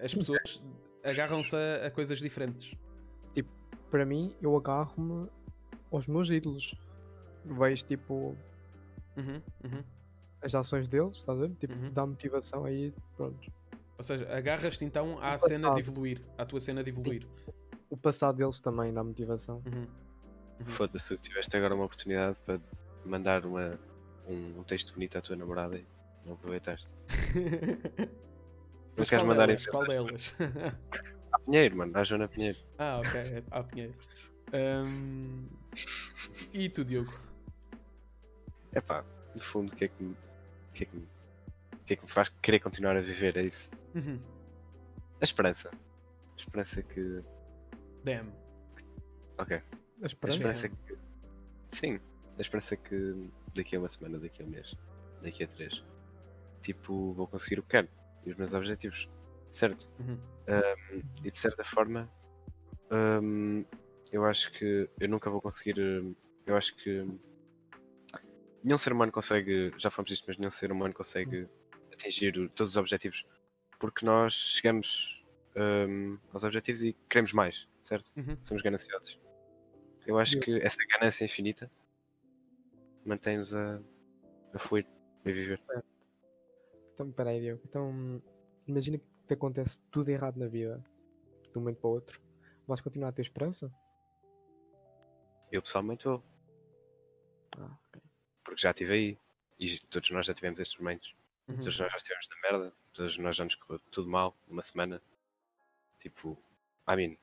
As 0.03 0.13
pessoas 0.13 0.63
agarram-se 1.03 1.55
a, 1.55 1.87
a 1.87 1.91
coisas 1.91 2.19
diferentes. 2.19 2.71
Para 3.91 4.05
mim, 4.05 4.35
eu 4.39 4.55
agarro-me 4.55 5.27
aos 5.91 6.07
meus 6.07 6.29
ídolos. 6.29 6.75
Vejo 7.43 7.83
tipo 7.85 8.37
Uhum, 9.17 9.41
uhum. 9.63 9.83
as 10.43 10.53
ações 10.53 10.87
deles, 10.87 11.17
estás 11.17 11.39
a 11.39 11.47
ver? 11.47 11.55
Tipo, 11.55 11.73
Uhum. 11.73 11.91
dá 11.91 12.05
motivação 12.05 12.65
aí, 12.65 12.93
pronto. 13.17 13.51
Ou 13.97 14.03
seja, 14.03 14.31
agarras-te 14.31 14.85
então 14.85 15.17
à 15.23 15.33
O 15.33 15.39
cena 15.39 15.69
de 15.69 15.73
passado. 15.73 15.79
evoluir, 15.79 16.21
à 16.37 16.45
tua 16.45 16.59
cena 16.59 16.83
de 16.83 16.91
evoluir. 16.91 17.27
O 17.89 17.97
passado 17.97 18.37
deles 18.37 18.59
também 18.59 18.93
dá 18.93 19.03
motivação. 19.03 19.63
Uhum. 19.65 19.87
Uhum. 20.59 20.65
Foda-se, 20.67 21.17
tiveste 21.17 21.57
agora 21.57 21.73
uma 21.73 21.85
oportunidade 21.85 22.39
para 22.45 22.61
mandar 23.03 23.43
uma, 23.43 23.79
um, 24.27 24.59
um 24.59 24.63
texto 24.63 24.93
bonito 24.93 25.17
à 25.17 25.21
tua 25.21 25.35
namorada 25.35 25.77
e 25.79 25.85
não 26.25 26.33
aproveitaste. 26.33 26.95
Não 28.99 29.03
Mas 29.03 29.09
queres 29.09 29.23
qual 29.23 29.27
mandar 29.27 29.47
delas? 29.47 29.65
em 29.65 29.71
Qual 29.71 29.85
delas? 29.87 30.33
a 31.31 31.39
Pinheiro, 31.39 31.77
mano, 31.77 31.97
à 31.97 32.03
Joana 32.03 32.27
Pinheiro. 32.27 32.57
ah, 32.77 32.99
ok, 32.99 33.19
é 33.19 33.43
à 33.51 33.63
Pinheiro. 33.63 33.93
Ahm, 34.53 35.45
E 36.53 36.69
tu, 36.69 36.83
Diogo? 36.83 37.17
Epá, 38.75 39.03
no 39.33 39.41
fundo, 39.41 39.71
o 39.71 39.75
que 39.75 39.85
é 39.85 39.87
que 39.87 40.03
me, 40.03 40.11
o 40.11 40.73
que 40.73 40.83
é 40.83 40.85
que 40.85 40.95
me, 40.97 41.07
que 41.85 41.93
é 41.93 41.95
que 41.95 42.03
me 42.03 42.11
faz 42.11 42.29
querer 42.41 42.59
continuar 42.59 42.95
a 42.97 43.01
viver? 43.01 43.37
É 43.37 43.41
isso. 43.41 43.69
Uhum. 43.95 44.15
A 45.21 45.23
esperança. 45.23 45.69
A 45.71 46.37
esperança 46.37 46.83
que. 46.83 47.21
Damn. 48.03 48.31
Ok. 49.37 49.55
A 49.57 49.61
A 50.03 50.05
esperança. 50.07 50.37
esperança 50.37 50.69
que. 50.69 50.97
sim, 51.71 51.99
a 52.37 52.41
esperança 52.41 52.75
que 52.75 53.29
daqui 53.55 53.75
a 53.75 53.79
uma 53.79 53.87
semana, 53.87 54.19
daqui 54.19 54.41
a 54.41 54.45
um 54.45 54.49
mês, 54.49 54.75
daqui 55.21 55.43
a 55.43 55.47
três, 55.47 55.83
tipo, 56.61 57.13
vou 57.13 57.27
conseguir 57.27 57.59
o 57.59 57.63
que 57.63 57.69
quero 57.69 57.87
e 58.25 58.31
os 58.31 58.37
meus 58.37 58.53
objetivos, 58.53 59.07
certo? 59.53 59.91
Uhum. 59.99 60.17
Um, 60.47 61.01
e 61.23 61.29
de 61.31 61.37
certa 61.37 61.63
forma, 61.63 62.09
um, 62.91 63.63
eu 64.11 64.25
acho 64.25 64.51
que 64.53 64.89
eu 64.99 65.07
nunca 65.09 65.29
vou 65.29 65.41
conseguir. 65.41 65.77
Eu 66.45 66.55
acho 66.57 66.75
que 66.77 67.05
nenhum 68.63 68.77
ser 68.77 68.91
humano 68.93 69.11
consegue, 69.11 69.71
já 69.77 69.89
falamos 69.89 70.09
disto, 70.09 70.25
mas 70.27 70.37
nenhum 70.37 70.49
ser 70.49 70.71
humano 70.71 70.93
consegue 70.93 71.47
atingir 71.93 72.37
o- 72.37 72.49
todos 72.49 72.71
os 72.73 72.77
objetivos 72.77 73.25
porque 73.79 74.05
nós 74.05 74.33
chegamos 74.33 75.23
um, 75.55 76.17
aos 76.33 76.43
objetivos 76.43 76.83
e 76.83 76.93
queremos 77.09 77.31
mais, 77.31 77.67
certo? 77.83 78.11
Uhum. 78.17 78.37
Somos 78.43 78.61
gananciosos. 78.61 79.19
Eu 80.05 80.17
acho 80.19 80.37
Eu- 80.37 80.41
que 80.41 80.59
essa 80.61 80.77
ganância 80.91 81.23
infinita 81.23 81.71
mantém-nos 83.05 83.53
a, 83.55 83.79
a 84.53 84.59
fluir, 84.59 84.85
a 85.25 85.29
viver. 85.29 85.61
Então, 86.99 87.13
peraí, 87.13 87.39
Diogo. 87.39 87.61
Então, 87.63 88.21
imagina 88.67 88.97
que 88.97 89.05
te 89.25 89.33
acontece 89.33 89.79
tudo 89.89 90.09
errado 90.09 90.35
na 90.35 90.47
vida, 90.47 90.83
de 91.49 91.57
um 91.57 91.61
momento 91.61 91.79
para 91.79 91.87
o 91.87 91.93
outro. 91.93 92.21
Vais 92.67 92.81
continuar 92.81 93.07
a 93.07 93.11
ter 93.13 93.21
esperança? 93.21 93.73
Eu 95.49 95.61
pessoalmente 95.61 96.03
vou, 96.03 96.21
Ah, 97.57 97.77
ok. 97.87 98.01
porque 98.43 98.61
já 98.61 98.71
estive 98.71 98.93
aí 98.93 99.17
e 99.57 99.79
todos 99.87 100.11
nós 100.11 100.25
já 100.25 100.33
tivemos 100.33 100.59
estes 100.59 100.77
momentos. 100.77 101.15
Uhum. 101.47 101.55
Todos 101.55 101.79
nós 101.79 101.89
já 101.89 101.97
estivemos 101.97 102.27
na 102.27 102.51
merda, 102.51 102.73
todos 102.91 103.17
nós 103.17 103.35
já 103.37 103.45
nos 103.45 103.55
correu 103.55 103.79
tudo 103.89 104.09
mal 104.09 104.35
numa 104.45 104.61
semana. 104.61 105.01
Tipo, 105.99 106.37
I 106.85 106.95
mean. 106.97 107.17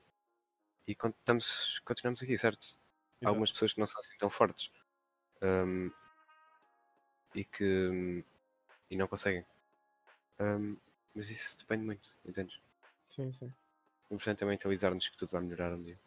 E 0.87 0.93
estamos, 0.93 1.79
continuamos 1.85 2.23
aqui, 2.23 2.35
certo? 2.35 2.79
Há 3.23 3.29
algumas 3.29 3.51
pessoas 3.51 3.73
que 3.73 3.79
não 3.79 3.85
são 3.85 3.99
assim 3.99 4.17
tão 4.17 4.29
fortes 4.29 4.71
um, 5.41 5.91
e 7.35 7.45
que 7.45 7.89
um, 7.89 8.23
e 8.89 8.95
não 8.95 9.07
conseguem. 9.07 9.45
Um, 10.39 10.77
mas 11.15 11.29
isso 11.29 11.57
depende 11.57 11.83
muito, 11.85 12.09
entendes? 12.25 12.59
Sim, 13.09 13.31
sim. 13.31 13.51
O 14.09 14.15
importante 14.15 14.43
é 14.43 14.47
mentalizar-nos 14.47 15.07
que 15.07 15.17
tudo 15.17 15.31
vai 15.31 15.41
melhorar 15.41 15.73
um 15.73 15.81
dia. 15.83 15.97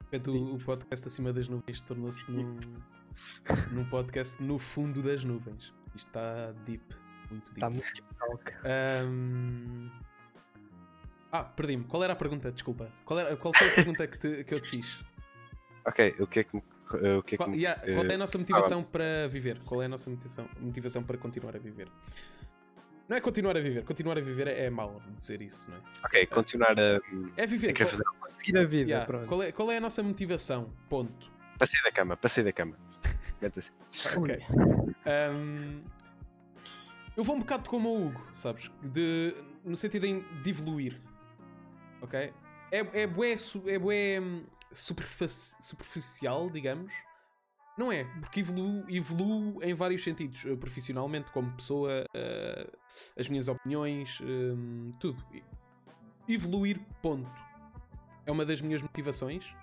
Portanto, 0.00 0.54
o, 0.54 0.58
podcast 0.58 1.06
acima 1.06 1.32
das 1.32 1.48
nuvens 1.48 1.82
tornou-se 1.82 2.30
num, 2.30 2.58
num 3.72 3.88
podcast 3.88 4.42
no 4.42 4.58
fundo 4.58 5.02
das 5.02 5.24
nuvens. 5.24 5.72
Isto 5.94 6.08
está 6.08 6.52
deep, 6.64 6.82
muito 7.30 7.52
deep. 7.54 7.58
Está 7.58 7.70
muito 7.70 7.92
deep 7.94 8.14
talk. 8.18 8.52
Ahm, 8.64 9.90
Ah, 11.30 11.44
perdi-me. 11.44 11.84
Qual 11.84 12.02
era 12.04 12.12
a 12.12 12.16
pergunta? 12.16 12.52
Desculpa. 12.52 12.92
Qual, 13.06 13.18
era, 13.18 13.36
qual 13.36 13.54
foi 13.54 13.68
a 13.70 13.74
pergunta 13.74 14.06
que, 14.06 14.18
te- 14.18 14.44
que 14.44 14.52
eu 14.54 14.60
te 14.60 14.68
fiz? 14.68 15.02
Ok, 15.86 16.14
o 16.20 16.26
que 16.26 16.40
é 16.40 16.44
que 16.44 16.56
me. 16.56 16.62
eh, 17.02 17.16
o 17.16 17.22
que 17.22 17.34
é 17.34 17.38
que 17.38 17.44
Qual, 17.44 17.48
me- 17.48 17.56
yeah, 17.56 17.80
qual 17.80 18.04
é 18.04 18.08
eh, 18.12 18.14
a 18.14 18.18
nossa 18.18 18.36
motivação 18.38 18.84
para 18.84 19.26
viver? 19.28 19.58
Qual 19.64 19.80
é 19.80 19.86
a 19.86 19.88
nossa 19.88 20.10
motivação, 20.10 20.46
motivação 20.60 21.02
para 21.02 21.16
continuar 21.16 21.56
a 21.56 21.58
viver? 21.58 21.88
Não 23.12 23.18
é 23.18 23.20
continuar 23.20 23.54
a 23.58 23.60
viver, 23.60 23.84
continuar 23.84 24.16
a 24.16 24.22
viver 24.22 24.48
é, 24.48 24.64
é 24.64 24.70
mau 24.70 25.02
dizer 25.18 25.42
isso, 25.42 25.70
não 25.70 25.76
é? 25.76 25.80
ok, 26.02 26.26
continuar 26.28 26.74
a. 26.80 26.98
É 27.36 27.46
viver. 27.46 27.68
É 27.68 27.72
que 27.74 27.82
é 27.82 27.84
qual, 27.84 27.90
fazer. 27.90 28.04
Seguir 28.30 28.56
a 28.56 28.64
vida, 28.64 28.88
yeah, 28.90 29.06
pronto. 29.06 29.26
qual 29.26 29.42
é, 29.42 29.52
qual 29.52 29.70
é 29.70 29.76
a 29.76 29.80
nossa 29.82 30.02
motivação? 30.02 30.72
Ponto. 30.88 31.30
Passei 31.58 31.78
da 31.82 31.92
cama, 31.92 32.16
passei 32.16 32.42
da 32.42 32.54
cama. 32.54 32.74
Assim. 33.54 33.70
Ok. 34.16 34.38
Ahm, 35.04 35.82
eu 37.14 37.22
vou 37.22 37.36
um 37.36 37.40
bocado 37.40 37.68
como 37.68 37.90
o 37.90 38.06
Hugo, 38.06 38.26
sabes? 38.32 38.70
De, 38.82 39.34
no 39.62 39.76
sentido 39.76 40.06
em- 40.06 40.24
de 40.42 40.48
evoluir. 40.48 40.98
Ok? 42.00 42.32
É, 42.70 43.02
é 43.02 43.06
bué, 43.06 43.36
é 43.66 43.78
bué 43.78 44.20
hum, 44.22 44.46
superfaci- 44.72 45.56
superficial, 45.60 46.48
digamos. 46.48 46.90
Não 47.76 47.90
é? 47.90 48.04
Porque 48.20 48.40
evoluo, 48.40 48.84
evoluo 48.88 49.62
em 49.62 49.72
vários 49.74 50.02
sentidos. 50.04 50.44
eh, 50.44 50.54
Profissionalmente, 50.56 51.32
como 51.32 51.50
pessoa, 51.52 52.04
eh, 52.14 52.70
as 53.18 53.28
minhas 53.28 53.48
opiniões, 53.48 54.20
hum, 54.22 54.90
tudo. 55.00 55.24
E- 55.32 55.42
Evoluir, 56.28 56.78
ponto. 57.00 57.30
É 58.26 58.30
uma 58.30 58.44
das 58.44 58.60
minhas 58.60 58.82
motivações. 58.82 59.54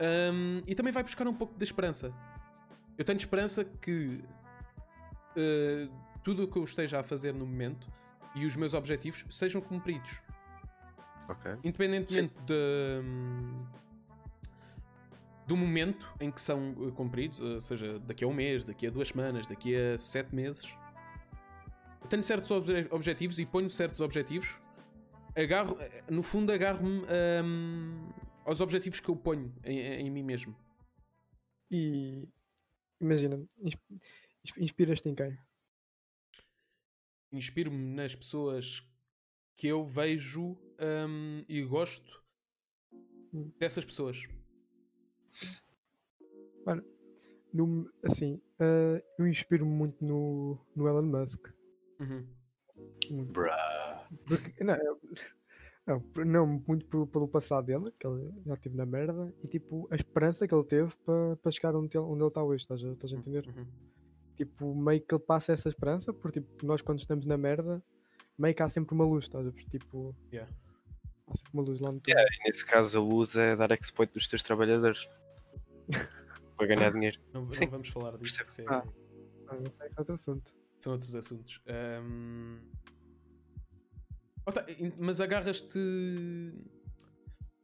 Hum, 0.00 0.62
e 0.66 0.74
também 0.74 0.92
vai 0.92 1.02
buscar 1.02 1.26
um 1.26 1.34
pouco 1.34 1.54
de 1.58 1.64
esperança. 1.64 2.12
Eu 2.96 3.04
tenho 3.04 3.16
esperança 3.18 3.64
que 3.64 4.22
eh, 5.36 5.88
tudo 6.22 6.44
o 6.44 6.48
que 6.48 6.56
eu 6.58 6.64
esteja 6.64 7.00
a 7.00 7.02
fazer 7.02 7.34
no 7.34 7.44
momento 7.46 7.86
e 8.34 8.46
os 8.46 8.56
meus 8.56 8.74
objetivos 8.74 9.24
sejam 9.30 9.60
cumpridos. 9.60 10.20
Ok. 11.28 11.52
Independentemente 11.64 12.34
de, 12.46 13.00
hum, 13.02 13.64
do 15.46 15.56
momento 15.56 16.12
em 16.20 16.30
que 16.30 16.40
são 16.40 16.74
eh, 16.88 16.90
cumpridos, 16.92 17.40
ou 17.40 17.60
seja, 17.60 17.98
daqui 18.00 18.24
a 18.24 18.26
um 18.28 18.34
mês, 18.34 18.64
daqui 18.64 18.86
a 18.86 18.90
duas 18.90 19.08
semanas, 19.08 19.46
daqui 19.46 19.76
a 19.76 19.96
sete 19.96 20.34
meses, 20.34 20.64
eu 22.02 22.08
tenho 22.08 22.22
certos 22.22 22.50
obje- 22.50 22.88
objetivos 22.90 23.38
e 23.38 23.46
ponho 23.46 23.70
certos 23.70 24.00
objetivos. 24.00 24.58
Agarro, 25.36 25.76
eh, 25.80 26.04
no 26.10 26.22
fundo, 26.22 26.52
agarro-me 26.52 27.02
hum, 27.44 28.08
aos 28.44 28.60
objetivos 28.60 29.00
que 29.00 29.08
eu 29.08 29.16
ponho 29.16 29.54
em, 29.64 29.78
em 29.78 30.10
mim 30.10 30.22
mesmo. 30.22 30.56
E 31.70 32.28
imagina, 33.00 33.36
ins- 33.58 33.76
ins- 34.44 34.56
inspiras-te 34.58 35.08
em 35.08 35.14
quem? 35.14 35.38
inspiro-me 37.32 37.76
nas 37.94 38.14
pessoas 38.14 38.82
que 39.56 39.66
eu 39.66 39.84
vejo 39.84 40.52
hum, 41.08 41.44
e 41.48 41.62
gosto 41.62 42.24
Hum. 43.32 43.52
dessas 43.58 43.84
pessoas. 43.84 44.22
No, 47.52 47.90
assim, 48.02 48.40
eh, 48.60 49.02
eu 49.18 49.26
inspiro-me 49.26 49.70
muito 49.70 50.04
no, 50.04 50.58
no 50.74 50.86
Elon 50.88 51.02
Musk. 51.02 51.48
Uhum. 51.98 52.26
Muito. 53.10 53.32
Bruh. 53.32 53.50
Porque, 54.26 54.62
não, 54.62 54.74
eu- 54.76 55.00
não, 55.86 56.24
não, 56.26 56.46
muito 56.68 56.84
pelo, 56.86 57.06
pelo 57.06 57.28
passado 57.28 57.64
dele, 57.64 57.90
que 57.98 58.06
ele 58.06 58.30
já 58.44 58.54
esteve 58.54 58.76
na 58.76 58.84
merda, 58.84 59.32
e 59.42 59.48
tipo, 59.48 59.88
a 59.90 59.96
esperança 59.96 60.46
que 60.46 60.54
ele 60.54 60.64
teve 60.64 60.92
para 61.04 61.36
para 61.36 61.50
chegar 61.50 61.74
onde 61.74 61.96
ele, 61.96 62.04
onde 62.04 62.20
ele 62.20 62.28
está 62.28 62.42
hoje, 62.42 62.62
estás 62.62 62.84
a, 62.84 62.88
estás 62.92 63.12
a 63.12 63.16
entender? 63.16 63.46
Uhum. 63.48 63.66
Tipo, 64.36 64.74
meio 64.74 65.00
que 65.00 65.14
ele 65.14 65.22
passa 65.22 65.52
essa 65.54 65.68
esperança, 65.70 66.12
porque 66.12 66.40
tipo, 66.42 66.66
nós 66.66 66.82
quando 66.82 66.98
estamos 66.98 67.24
na 67.24 67.38
merda, 67.38 67.82
meio 68.38 68.54
que 68.54 68.62
há 68.62 68.68
sempre 68.68 68.94
uma 68.94 69.04
luz, 69.06 69.24
estás 69.24 69.46
a 69.46 69.50
ver? 69.50 69.64
Tipo, 69.70 70.14
Yeah. 70.30 70.52
há 71.28 71.36
sempre 71.36 71.50
uma 71.54 71.62
luz 71.62 71.80
lá 71.80 71.88
no 71.90 72.00
topo. 72.00 72.10
Yeah, 72.10 72.28
e 72.34 72.44
nesse 72.48 72.66
caso 72.66 72.98
a 72.98 73.02
luz 73.02 73.34
é 73.36 73.56
dar 73.56 73.70
exploit 73.70 74.12
dos 74.12 74.28
teus 74.28 74.42
trabalhadores 74.42 75.08
para 76.56 76.66
ganhar 76.66 76.90
dinheiro. 76.92 77.18
Não, 77.32 77.42
não 77.46 77.70
vamos 77.70 77.88
falar 77.88 78.16
disso, 78.18 78.40
é- 78.60 78.64
Ah. 78.68 78.84
Ah, 79.48 79.56
é 79.56 79.88
outro 79.98 80.14
assunto. 80.14 80.54
são 80.80 80.92
outros 80.92 81.14
assuntos. 81.14 81.60
Hum, 82.02 82.58
oh, 84.46 84.52
tá, 84.52 84.64
mas 84.98 85.20
agarras-te 85.20 85.78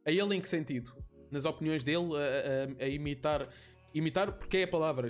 a 0.05 0.11
ele 0.11 0.35
em 0.35 0.41
que 0.41 0.47
sentido? 0.49 0.91
Nas 1.31 1.45
opiniões 1.45 1.83
dele, 1.83 2.09
a, 2.15 2.83
a- 2.83 2.85
a 2.85 2.87
imitar. 2.89 3.47
Imitar, 3.93 4.31
porque 4.33 4.57
é 4.57 4.63
a 4.63 4.67
palavra. 4.67 5.09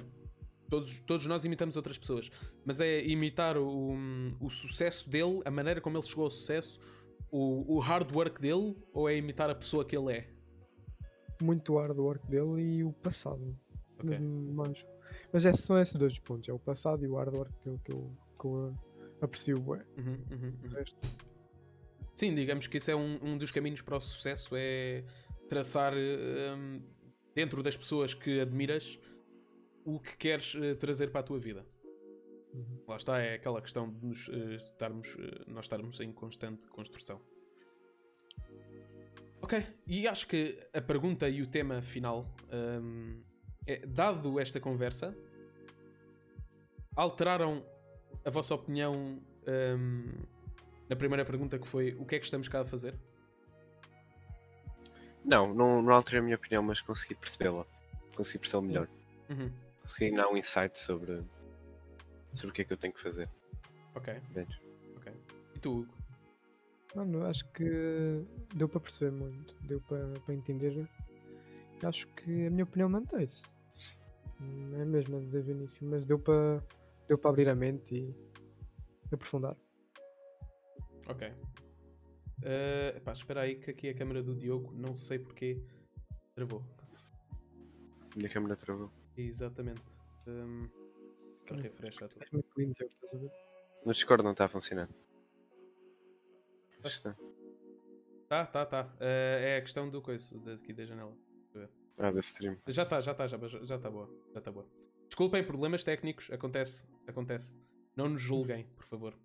Todos, 0.69 0.99
todos 1.01 1.25
nós 1.27 1.45
imitamos 1.45 1.75
outras 1.75 1.97
pessoas, 1.99 2.31
mas 2.65 2.79
é 2.81 3.05
imitar 3.05 3.57
o, 3.57 3.93
o 4.39 4.49
sucesso 4.49 5.07
dele, 5.07 5.39
a 5.45 5.51
maneira 5.51 5.79
como 5.79 5.97
ele 5.97 6.05
chegou 6.05 6.23
ao 6.23 6.31
sucesso, 6.31 6.79
o, 7.29 7.75
o 7.75 7.79
hard 7.79 8.13
work 8.15 8.41
dele, 8.41 8.75
ou 8.91 9.07
é 9.07 9.15
imitar 9.15 9.49
a 9.51 9.55
pessoa 9.55 9.85
que 9.85 9.95
ele 9.95 10.11
é? 10.13 10.29
Muito 11.41 11.73
o 11.73 11.77
hard 11.79 11.97
work 11.97 12.27
dele 12.27 12.61
e 12.61 12.83
o 12.83 12.91
passado. 12.93 13.57
Ok. 13.99 14.09
Mesmo 14.09 14.53
mais. 14.53 14.85
Mas 15.31 15.45
esses 15.45 15.63
são 15.63 15.79
esses 15.79 15.95
dois 15.95 16.17
pontos, 16.19 16.49
é 16.49 16.53
o 16.53 16.59
passado 16.59 17.03
e 17.05 17.07
o 17.07 17.15
hard 17.15 17.35
work 17.35 17.53
dele 17.63 17.79
que 17.83 17.91
eu, 17.91 18.11
que 18.39 18.45
eu 18.45 18.51
uh, 18.51 18.75
aprecio. 19.21 19.57
Uhum, 19.57 19.65
uhum, 19.67 20.53
O 20.63 20.67
uhum. 20.67 20.73
resto, 20.73 20.97
Sim, 22.15 22.35
digamos 22.35 22.67
que 22.67 22.77
isso 22.77 22.91
é 22.91 22.95
um, 22.95 23.19
um 23.23 23.37
dos 23.37 23.51
caminhos 23.51 23.81
para 23.81 23.97
o 23.97 23.99
sucesso, 23.99 24.55
é 24.55 25.03
traçar 25.49 25.93
hum, 25.93 26.81
dentro 27.35 27.63
das 27.63 27.75
pessoas 27.75 28.13
que 28.13 28.39
admiras 28.39 28.99
o 29.83 29.99
que 29.99 30.15
queres 30.15 30.55
eh, 30.55 30.75
trazer 30.75 31.11
para 31.11 31.21
a 31.21 31.23
tua 31.23 31.39
vida. 31.39 31.65
Uhum. 32.53 32.83
Lá 32.87 32.95
está, 32.95 33.19
é 33.19 33.33
aquela 33.33 33.61
questão 33.61 33.91
de 33.91 34.05
nos, 34.05 34.29
eh, 34.29 34.55
estarmos, 34.55 35.17
eh, 35.19 35.43
nós 35.47 35.65
estarmos 35.65 35.99
em 35.99 36.11
constante 36.13 36.67
construção. 36.67 37.19
Ok, 39.43 39.61
e 39.85 40.07
acho 40.07 40.25
que 40.25 40.57
a 40.73 40.79
pergunta 40.79 41.27
e 41.27 41.41
o 41.41 41.47
tema 41.47 41.81
final 41.81 42.33
hum, 42.49 43.21
é, 43.67 43.85
dado 43.85 44.39
esta 44.39 44.57
conversa, 44.57 45.13
alteraram 46.95 47.61
a 48.23 48.29
vossa 48.29 48.55
opinião 48.55 48.93
hum, 49.45 50.13
na 50.89 50.95
primeira 50.95 51.25
pergunta 51.25 51.59
que 51.59 51.67
foi 51.67 51.93
o 51.99 52.05
que 52.05 52.15
é 52.15 52.19
que 52.19 52.23
estamos 52.23 52.47
cá 52.47 52.61
a 52.61 52.65
fazer? 52.65 52.97
Não, 55.25 55.53
não, 55.53 55.81
não 55.81 55.93
alterei 55.93 56.21
a 56.21 56.23
minha 56.23 56.37
opinião, 56.37 56.63
mas 56.63 56.79
consegui 56.79 57.15
percebê-la. 57.15 57.65
Consegui 58.15 58.39
perceber 58.39 58.65
melhor. 58.65 58.87
Uhum. 59.29 59.51
Consegui 59.81 60.15
dar 60.15 60.29
um 60.29 60.37
insight 60.37 60.79
sobre, 60.79 61.21
sobre 62.33 62.51
o 62.51 62.53
que 62.53 62.61
é 62.61 62.63
que 62.63 62.71
eu 62.71 62.77
tenho 62.77 62.93
que 62.93 63.01
fazer. 63.01 63.29
Ok, 63.93 64.13
Entendes? 64.29 64.57
ok. 64.95 65.11
E 65.53 65.59
tu, 65.59 65.79
Hugo? 65.81 66.02
Mano, 66.95 67.25
acho 67.25 67.49
que 67.51 68.23
deu 68.55 68.69
para 68.69 68.79
perceber 68.79 69.11
muito, 69.11 69.55
deu 69.63 69.81
para, 69.81 70.13
para 70.25 70.33
entender. 70.33 70.87
Acho 71.83 72.07
que 72.09 72.47
a 72.47 72.51
minha 72.51 72.63
opinião 72.63 72.87
mantém-se. 72.87 73.47
Não 74.39 74.81
é 74.81 74.85
mesmo 74.85 75.19
desde 75.21 75.51
o 75.51 75.55
início, 75.55 75.85
mas 75.85 76.05
deu 76.05 76.19
para 76.19 76.63
deu 77.07 77.17
para 77.17 77.29
abrir 77.31 77.49
a 77.49 77.55
mente 77.55 77.95
e 77.95 79.13
aprofundar. 79.13 79.57
Ok. 81.07 81.27
Uh, 81.27 82.97
epá, 82.97 83.13
espera 83.13 83.41
aí 83.41 83.55
que 83.55 83.71
aqui 83.71 83.89
a 83.89 83.93
câmera 83.93 84.21
do 84.21 84.35
Diogo, 84.35 84.73
não 84.73 84.95
sei 84.95 85.17
porque 85.17 85.61
travou. 86.35 86.63
Minha 88.15 88.29
câmera 88.29 88.55
travou. 88.55 88.91
Exatamente. 89.17 89.81
Um, 90.27 90.67
para 91.45 91.61
refresh 91.61 91.95
já 91.95 92.07
muito 92.31 92.49
lindo, 92.57 92.73
Diogo, 92.75 92.93
estás 92.93 93.13
a 93.13 93.17
ver? 93.17 93.31
No 93.85 93.91
Discord 93.91 94.23
não 94.23 94.31
está 94.31 94.45
a 94.45 94.49
funcionar. 94.49 94.89
Está. 96.83 97.15
Tá, 98.27 98.45
tá, 98.45 98.65
tá. 98.65 98.83
Uh, 98.95 99.39
é 99.39 99.57
a 99.57 99.61
questão 99.61 99.89
do 99.89 100.01
coisa 100.01 100.37
daqui 100.39 100.73
da 100.73 100.85
janela. 100.85 101.15
Ah, 101.97 102.11
da 102.11 102.19
stream. 102.19 102.57
Já 102.67 102.83
está, 102.83 102.99
já 103.01 103.11
está, 103.11 103.27
já 103.27 103.37
já 103.37 103.77
tá 103.77 103.89
boa. 103.89 104.09
Já 104.33 104.39
está 104.39 104.51
boa. 104.51 104.67
Desculpem 105.07 105.43
problemas 105.43 105.83
técnicos, 105.83 106.31
acontece, 106.31 106.87
acontece. 107.07 107.55
Não 107.95 108.09
nos 108.09 108.21
julguem, 108.21 108.65
por 108.75 108.85
favor. 108.85 109.15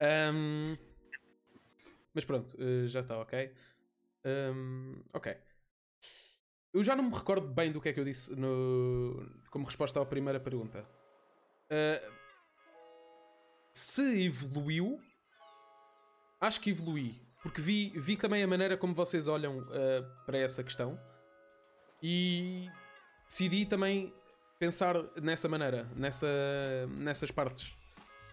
Um, 0.00 0.74
mas 2.14 2.24
pronto, 2.24 2.56
uh, 2.56 2.88
já 2.88 3.00
está, 3.00 3.18
ok. 3.18 3.52
Um, 4.24 5.02
ok. 5.12 5.36
Eu 6.72 6.82
já 6.82 6.96
não 6.96 7.04
me 7.04 7.14
recordo 7.14 7.48
bem 7.48 7.70
do 7.70 7.80
que 7.80 7.90
é 7.90 7.92
que 7.92 8.00
eu 8.00 8.04
disse 8.04 8.34
no, 8.34 9.30
como 9.50 9.66
resposta 9.66 10.00
à 10.00 10.06
primeira 10.06 10.40
pergunta. 10.40 10.88
Uh, 11.66 12.12
se 13.72 14.24
evoluiu, 14.24 15.00
acho 16.40 16.60
que 16.60 16.70
evolui. 16.70 17.20
Porque 17.42 17.60
vi, 17.60 17.92
vi 17.96 18.16
também 18.16 18.42
a 18.42 18.46
maneira 18.46 18.76
como 18.76 18.94
vocês 18.94 19.26
olham 19.26 19.60
uh, 19.60 20.24
para 20.26 20.38
essa 20.38 20.62
questão 20.62 21.00
e 22.02 22.68
decidi 23.26 23.64
também 23.64 24.12
pensar 24.58 24.94
nessa 25.20 25.48
maneira, 25.48 25.88
nessa, 25.96 26.26
nessas 26.88 27.30
partes. 27.30 27.74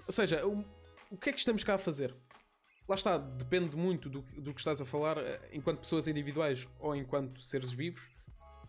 Ou 0.06 0.12
seja, 0.12 0.46
o, 0.46 0.64
o 1.10 1.18
que 1.18 1.30
é 1.30 1.34
que 1.34 1.40
estamos 1.40 1.64
cá 1.64 1.76
a 1.76 1.78
fazer? 1.78 2.14
Lá 2.88 2.96
está, 2.96 3.18
depende 3.18 3.76
muito 3.76 4.10
do, 4.10 4.22
do 4.38 4.54
que 4.54 4.60
estás 4.60 4.80
a 4.82 4.86
falar, 4.86 5.18
eh, 5.18 5.50
enquanto 5.52 5.80
pessoas 5.80 6.08
individuais 6.08 6.68
ou 6.80 6.96
enquanto 6.96 7.42
seres 7.42 7.72
vivos. 7.72 8.10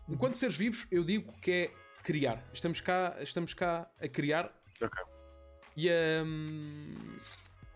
Enquanto 0.07 0.35
seres 0.35 0.57
vivos, 0.57 0.87
eu 0.91 1.03
digo 1.03 1.31
que 1.39 1.51
é 1.51 1.71
criar. 2.03 2.43
Estamos 2.53 2.81
cá, 2.81 3.15
estamos 3.19 3.53
cá 3.53 3.89
a 3.99 4.07
criar 4.07 4.53
Ok. 4.81 5.03
e 5.75 5.89
a, 5.89 6.23
hum, 6.25 7.17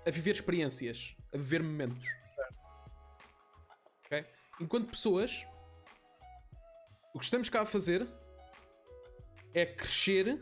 a 0.05 0.11
viver 0.11 0.31
experiências, 0.31 1.15
a 1.33 1.37
viver 1.37 1.63
momentos. 1.63 2.07
Ok? 4.05 4.25
Enquanto 4.59 4.89
pessoas, 4.89 5.45
o 7.13 7.19
que 7.19 7.25
estamos 7.25 7.49
cá 7.49 7.61
a 7.61 7.65
fazer 7.65 8.07
é 9.53 9.65
crescer. 9.65 10.39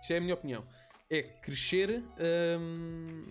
Isto 0.00 0.12
é 0.12 0.16
a 0.16 0.20
minha 0.20 0.34
opinião. 0.34 0.66
É 1.08 1.22
crescer. 1.22 2.02
hum, 2.58 3.26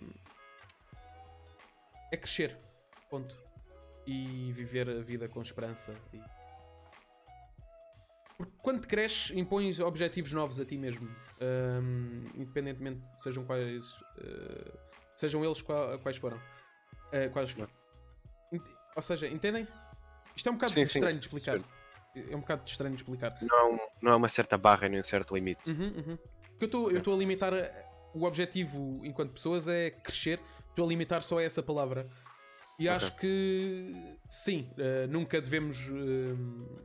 é 2.12 2.18
crescer. 2.18 2.58
Ponto. 3.10 3.36
E 4.06 4.52
viver 4.54 4.90
a 4.90 5.02
vida 5.02 5.28
com 5.28 5.42
esperança. 5.42 5.96
E... 6.14 6.22
Porque 8.38 8.54
quando 8.62 8.88
cresces, 8.88 9.36
impões 9.36 9.80
objetivos 9.80 10.32
novos 10.34 10.60
a 10.60 10.66
ti 10.66 10.78
mesmo. 10.78 11.10
Hum, 11.42 12.26
independentemente 12.36 13.02
de 13.02 13.22
sejam 13.22 13.46
quais. 13.46 13.96
eh, 14.18 14.89
sejam 15.20 15.44
eles 15.44 15.62
qua- 15.62 15.98
quais 16.00 16.18
foram. 16.18 16.40
Eh, 17.12 17.28
quais 17.30 17.52
foram. 17.52 17.70
Ou 18.96 19.02
seja, 19.02 19.28
entendem? 19.28 19.68
Isto 20.36 20.48
é 20.48 20.52
um 20.52 20.56
bocado 20.56 20.72
Sim, 20.74 20.86
sim, 20.86 20.98
estranho 21.00 21.20
de 21.20 21.26
explicar. 21.26 21.60
É 22.16 22.36
um 22.36 22.40
bocado 22.40 22.64
estranho 22.66 22.96
de 22.96 23.02
explicar. 23.02 23.38
Não, 23.42 23.76
há 23.76 23.80
não 24.02 24.12
há 24.14 24.16
uma 24.16 24.30
certa 24.30 24.58
barra 24.58 24.88
nem 24.88 25.00
um 25.00 25.04
certo 25.04 25.36
limite. 25.36 25.70
Uhum, 25.70 25.94
uhum. 25.98 26.18
Eu 26.60 26.66
estou- 26.66 26.92
eu 26.92 26.98
estou 27.00 27.14
a 27.14 27.18
limitar. 27.18 27.54
O 28.14 28.24
objetivo 28.24 29.02
enquanto 29.04 29.34
pessoas 29.34 29.68
é 29.68 29.92
crescer. 29.92 30.40
Estou 30.70 30.86
a 30.86 30.88
limitar 30.88 31.22
só 31.22 31.40
a 31.40 31.44
essa 31.44 31.62
palavra. 31.62 32.10
E 32.80 32.88
Ok. 32.88 32.96
acho 32.96 33.16
que 33.18 34.16
sim, 34.30 34.72
eh, 34.78 35.06
nunca 35.08 35.42
devemos. 35.42 35.90
ou 35.90 36.80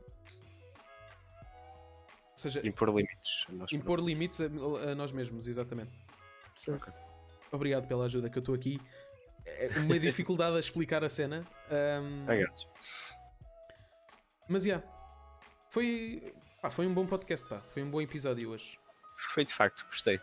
seja, 2.35 2.59
Impor 2.67 2.89
limites. 2.89 3.45
a 3.47 3.51
nós 3.53 3.71
impor 3.71 3.99
limites 4.01 4.41
a, 4.41 4.45
a 4.91 4.95
nós 4.95 5.13
mesmos, 5.13 5.47
exatamente. 5.47 5.93
Certo. 6.57 6.91
Obrigado 7.55 7.87
pela 7.87 8.05
ajuda 8.05 8.29
que 8.29 8.37
eu 8.37 8.41
estou 8.41 8.53
aqui. 8.55 8.79
É 9.45 9.69
uma 9.79 9.97
dificuldade 9.99 10.55
a 10.57 10.59
explicar 10.59 11.03
a 11.03 11.09
cena. 11.09 11.43
Ahm, 11.71 12.25
próprios. 12.25 12.67
mas 14.49 14.63
já. 14.63 14.81
Foi, 15.69 16.33
pá, 16.61 16.69
foi 16.69 16.87
um 16.87 16.93
bom 16.93 17.05
podcast, 17.05 17.47
pá. 17.47 17.59
Foi 17.61 17.83
um 17.83 17.89
bom 17.89 18.01
episódio 18.01 18.49
hoje. 18.49 18.77
Foi 19.33 19.45
de 19.45 19.53
facto, 19.53 19.85
gostei. 19.87 20.19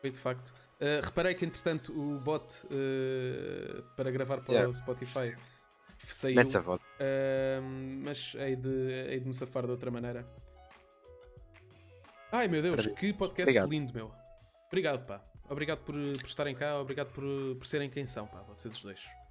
Foi 0.00 0.10
de 0.10 0.18
facto. 0.18 0.54
Uh, 0.80 1.00
reparei 1.04 1.34
que 1.34 1.44
entretanto 1.44 1.92
o 1.98 2.18
bot 2.20 2.66
uh, 2.66 3.82
para 3.96 4.10
gravar 4.10 4.40
para 4.40 4.54
Yeah. 4.54 4.68
o 4.68 4.72
Spotify 4.72 5.34
saiu. 5.98 6.34
Metes 6.36 6.56
a 6.56 6.60
voz. 6.60 6.80
Uh, 6.82 7.62
mas 8.02 8.34
hei 8.34 8.56
de, 8.56 8.68
hei 9.08 9.20
de 9.20 9.26
me 9.26 9.34
safar 9.34 9.64
de 9.64 9.70
outra 9.70 9.90
maneira. 9.90 10.26
Ai 12.32 12.48
meu 12.48 12.60
Deus, 12.60 12.86
que 12.88 13.12
podcast 13.12 13.42
Obrigado. 13.50 13.70
lindo, 13.70 13.94
meu. 13.94 14.12
Obrigado, 14.66 15.06
pá. 15.06 15.24
Obrigado 15.48 15.78
por, 15.80 15.94
por 15.94 16.26
estarem 16.26 16.54
cá, 16.54 16.78
obrigado 16.80 17.12
por, 17.12 17.24
por 17.56 17.66
serem 17.66 17.90
quem 17.90 18.06
são, 18.06 18.26
pá, 18.26 18.40
vocês 18.48 18.74
os 18.74 18.82
dois. 18.82 19.23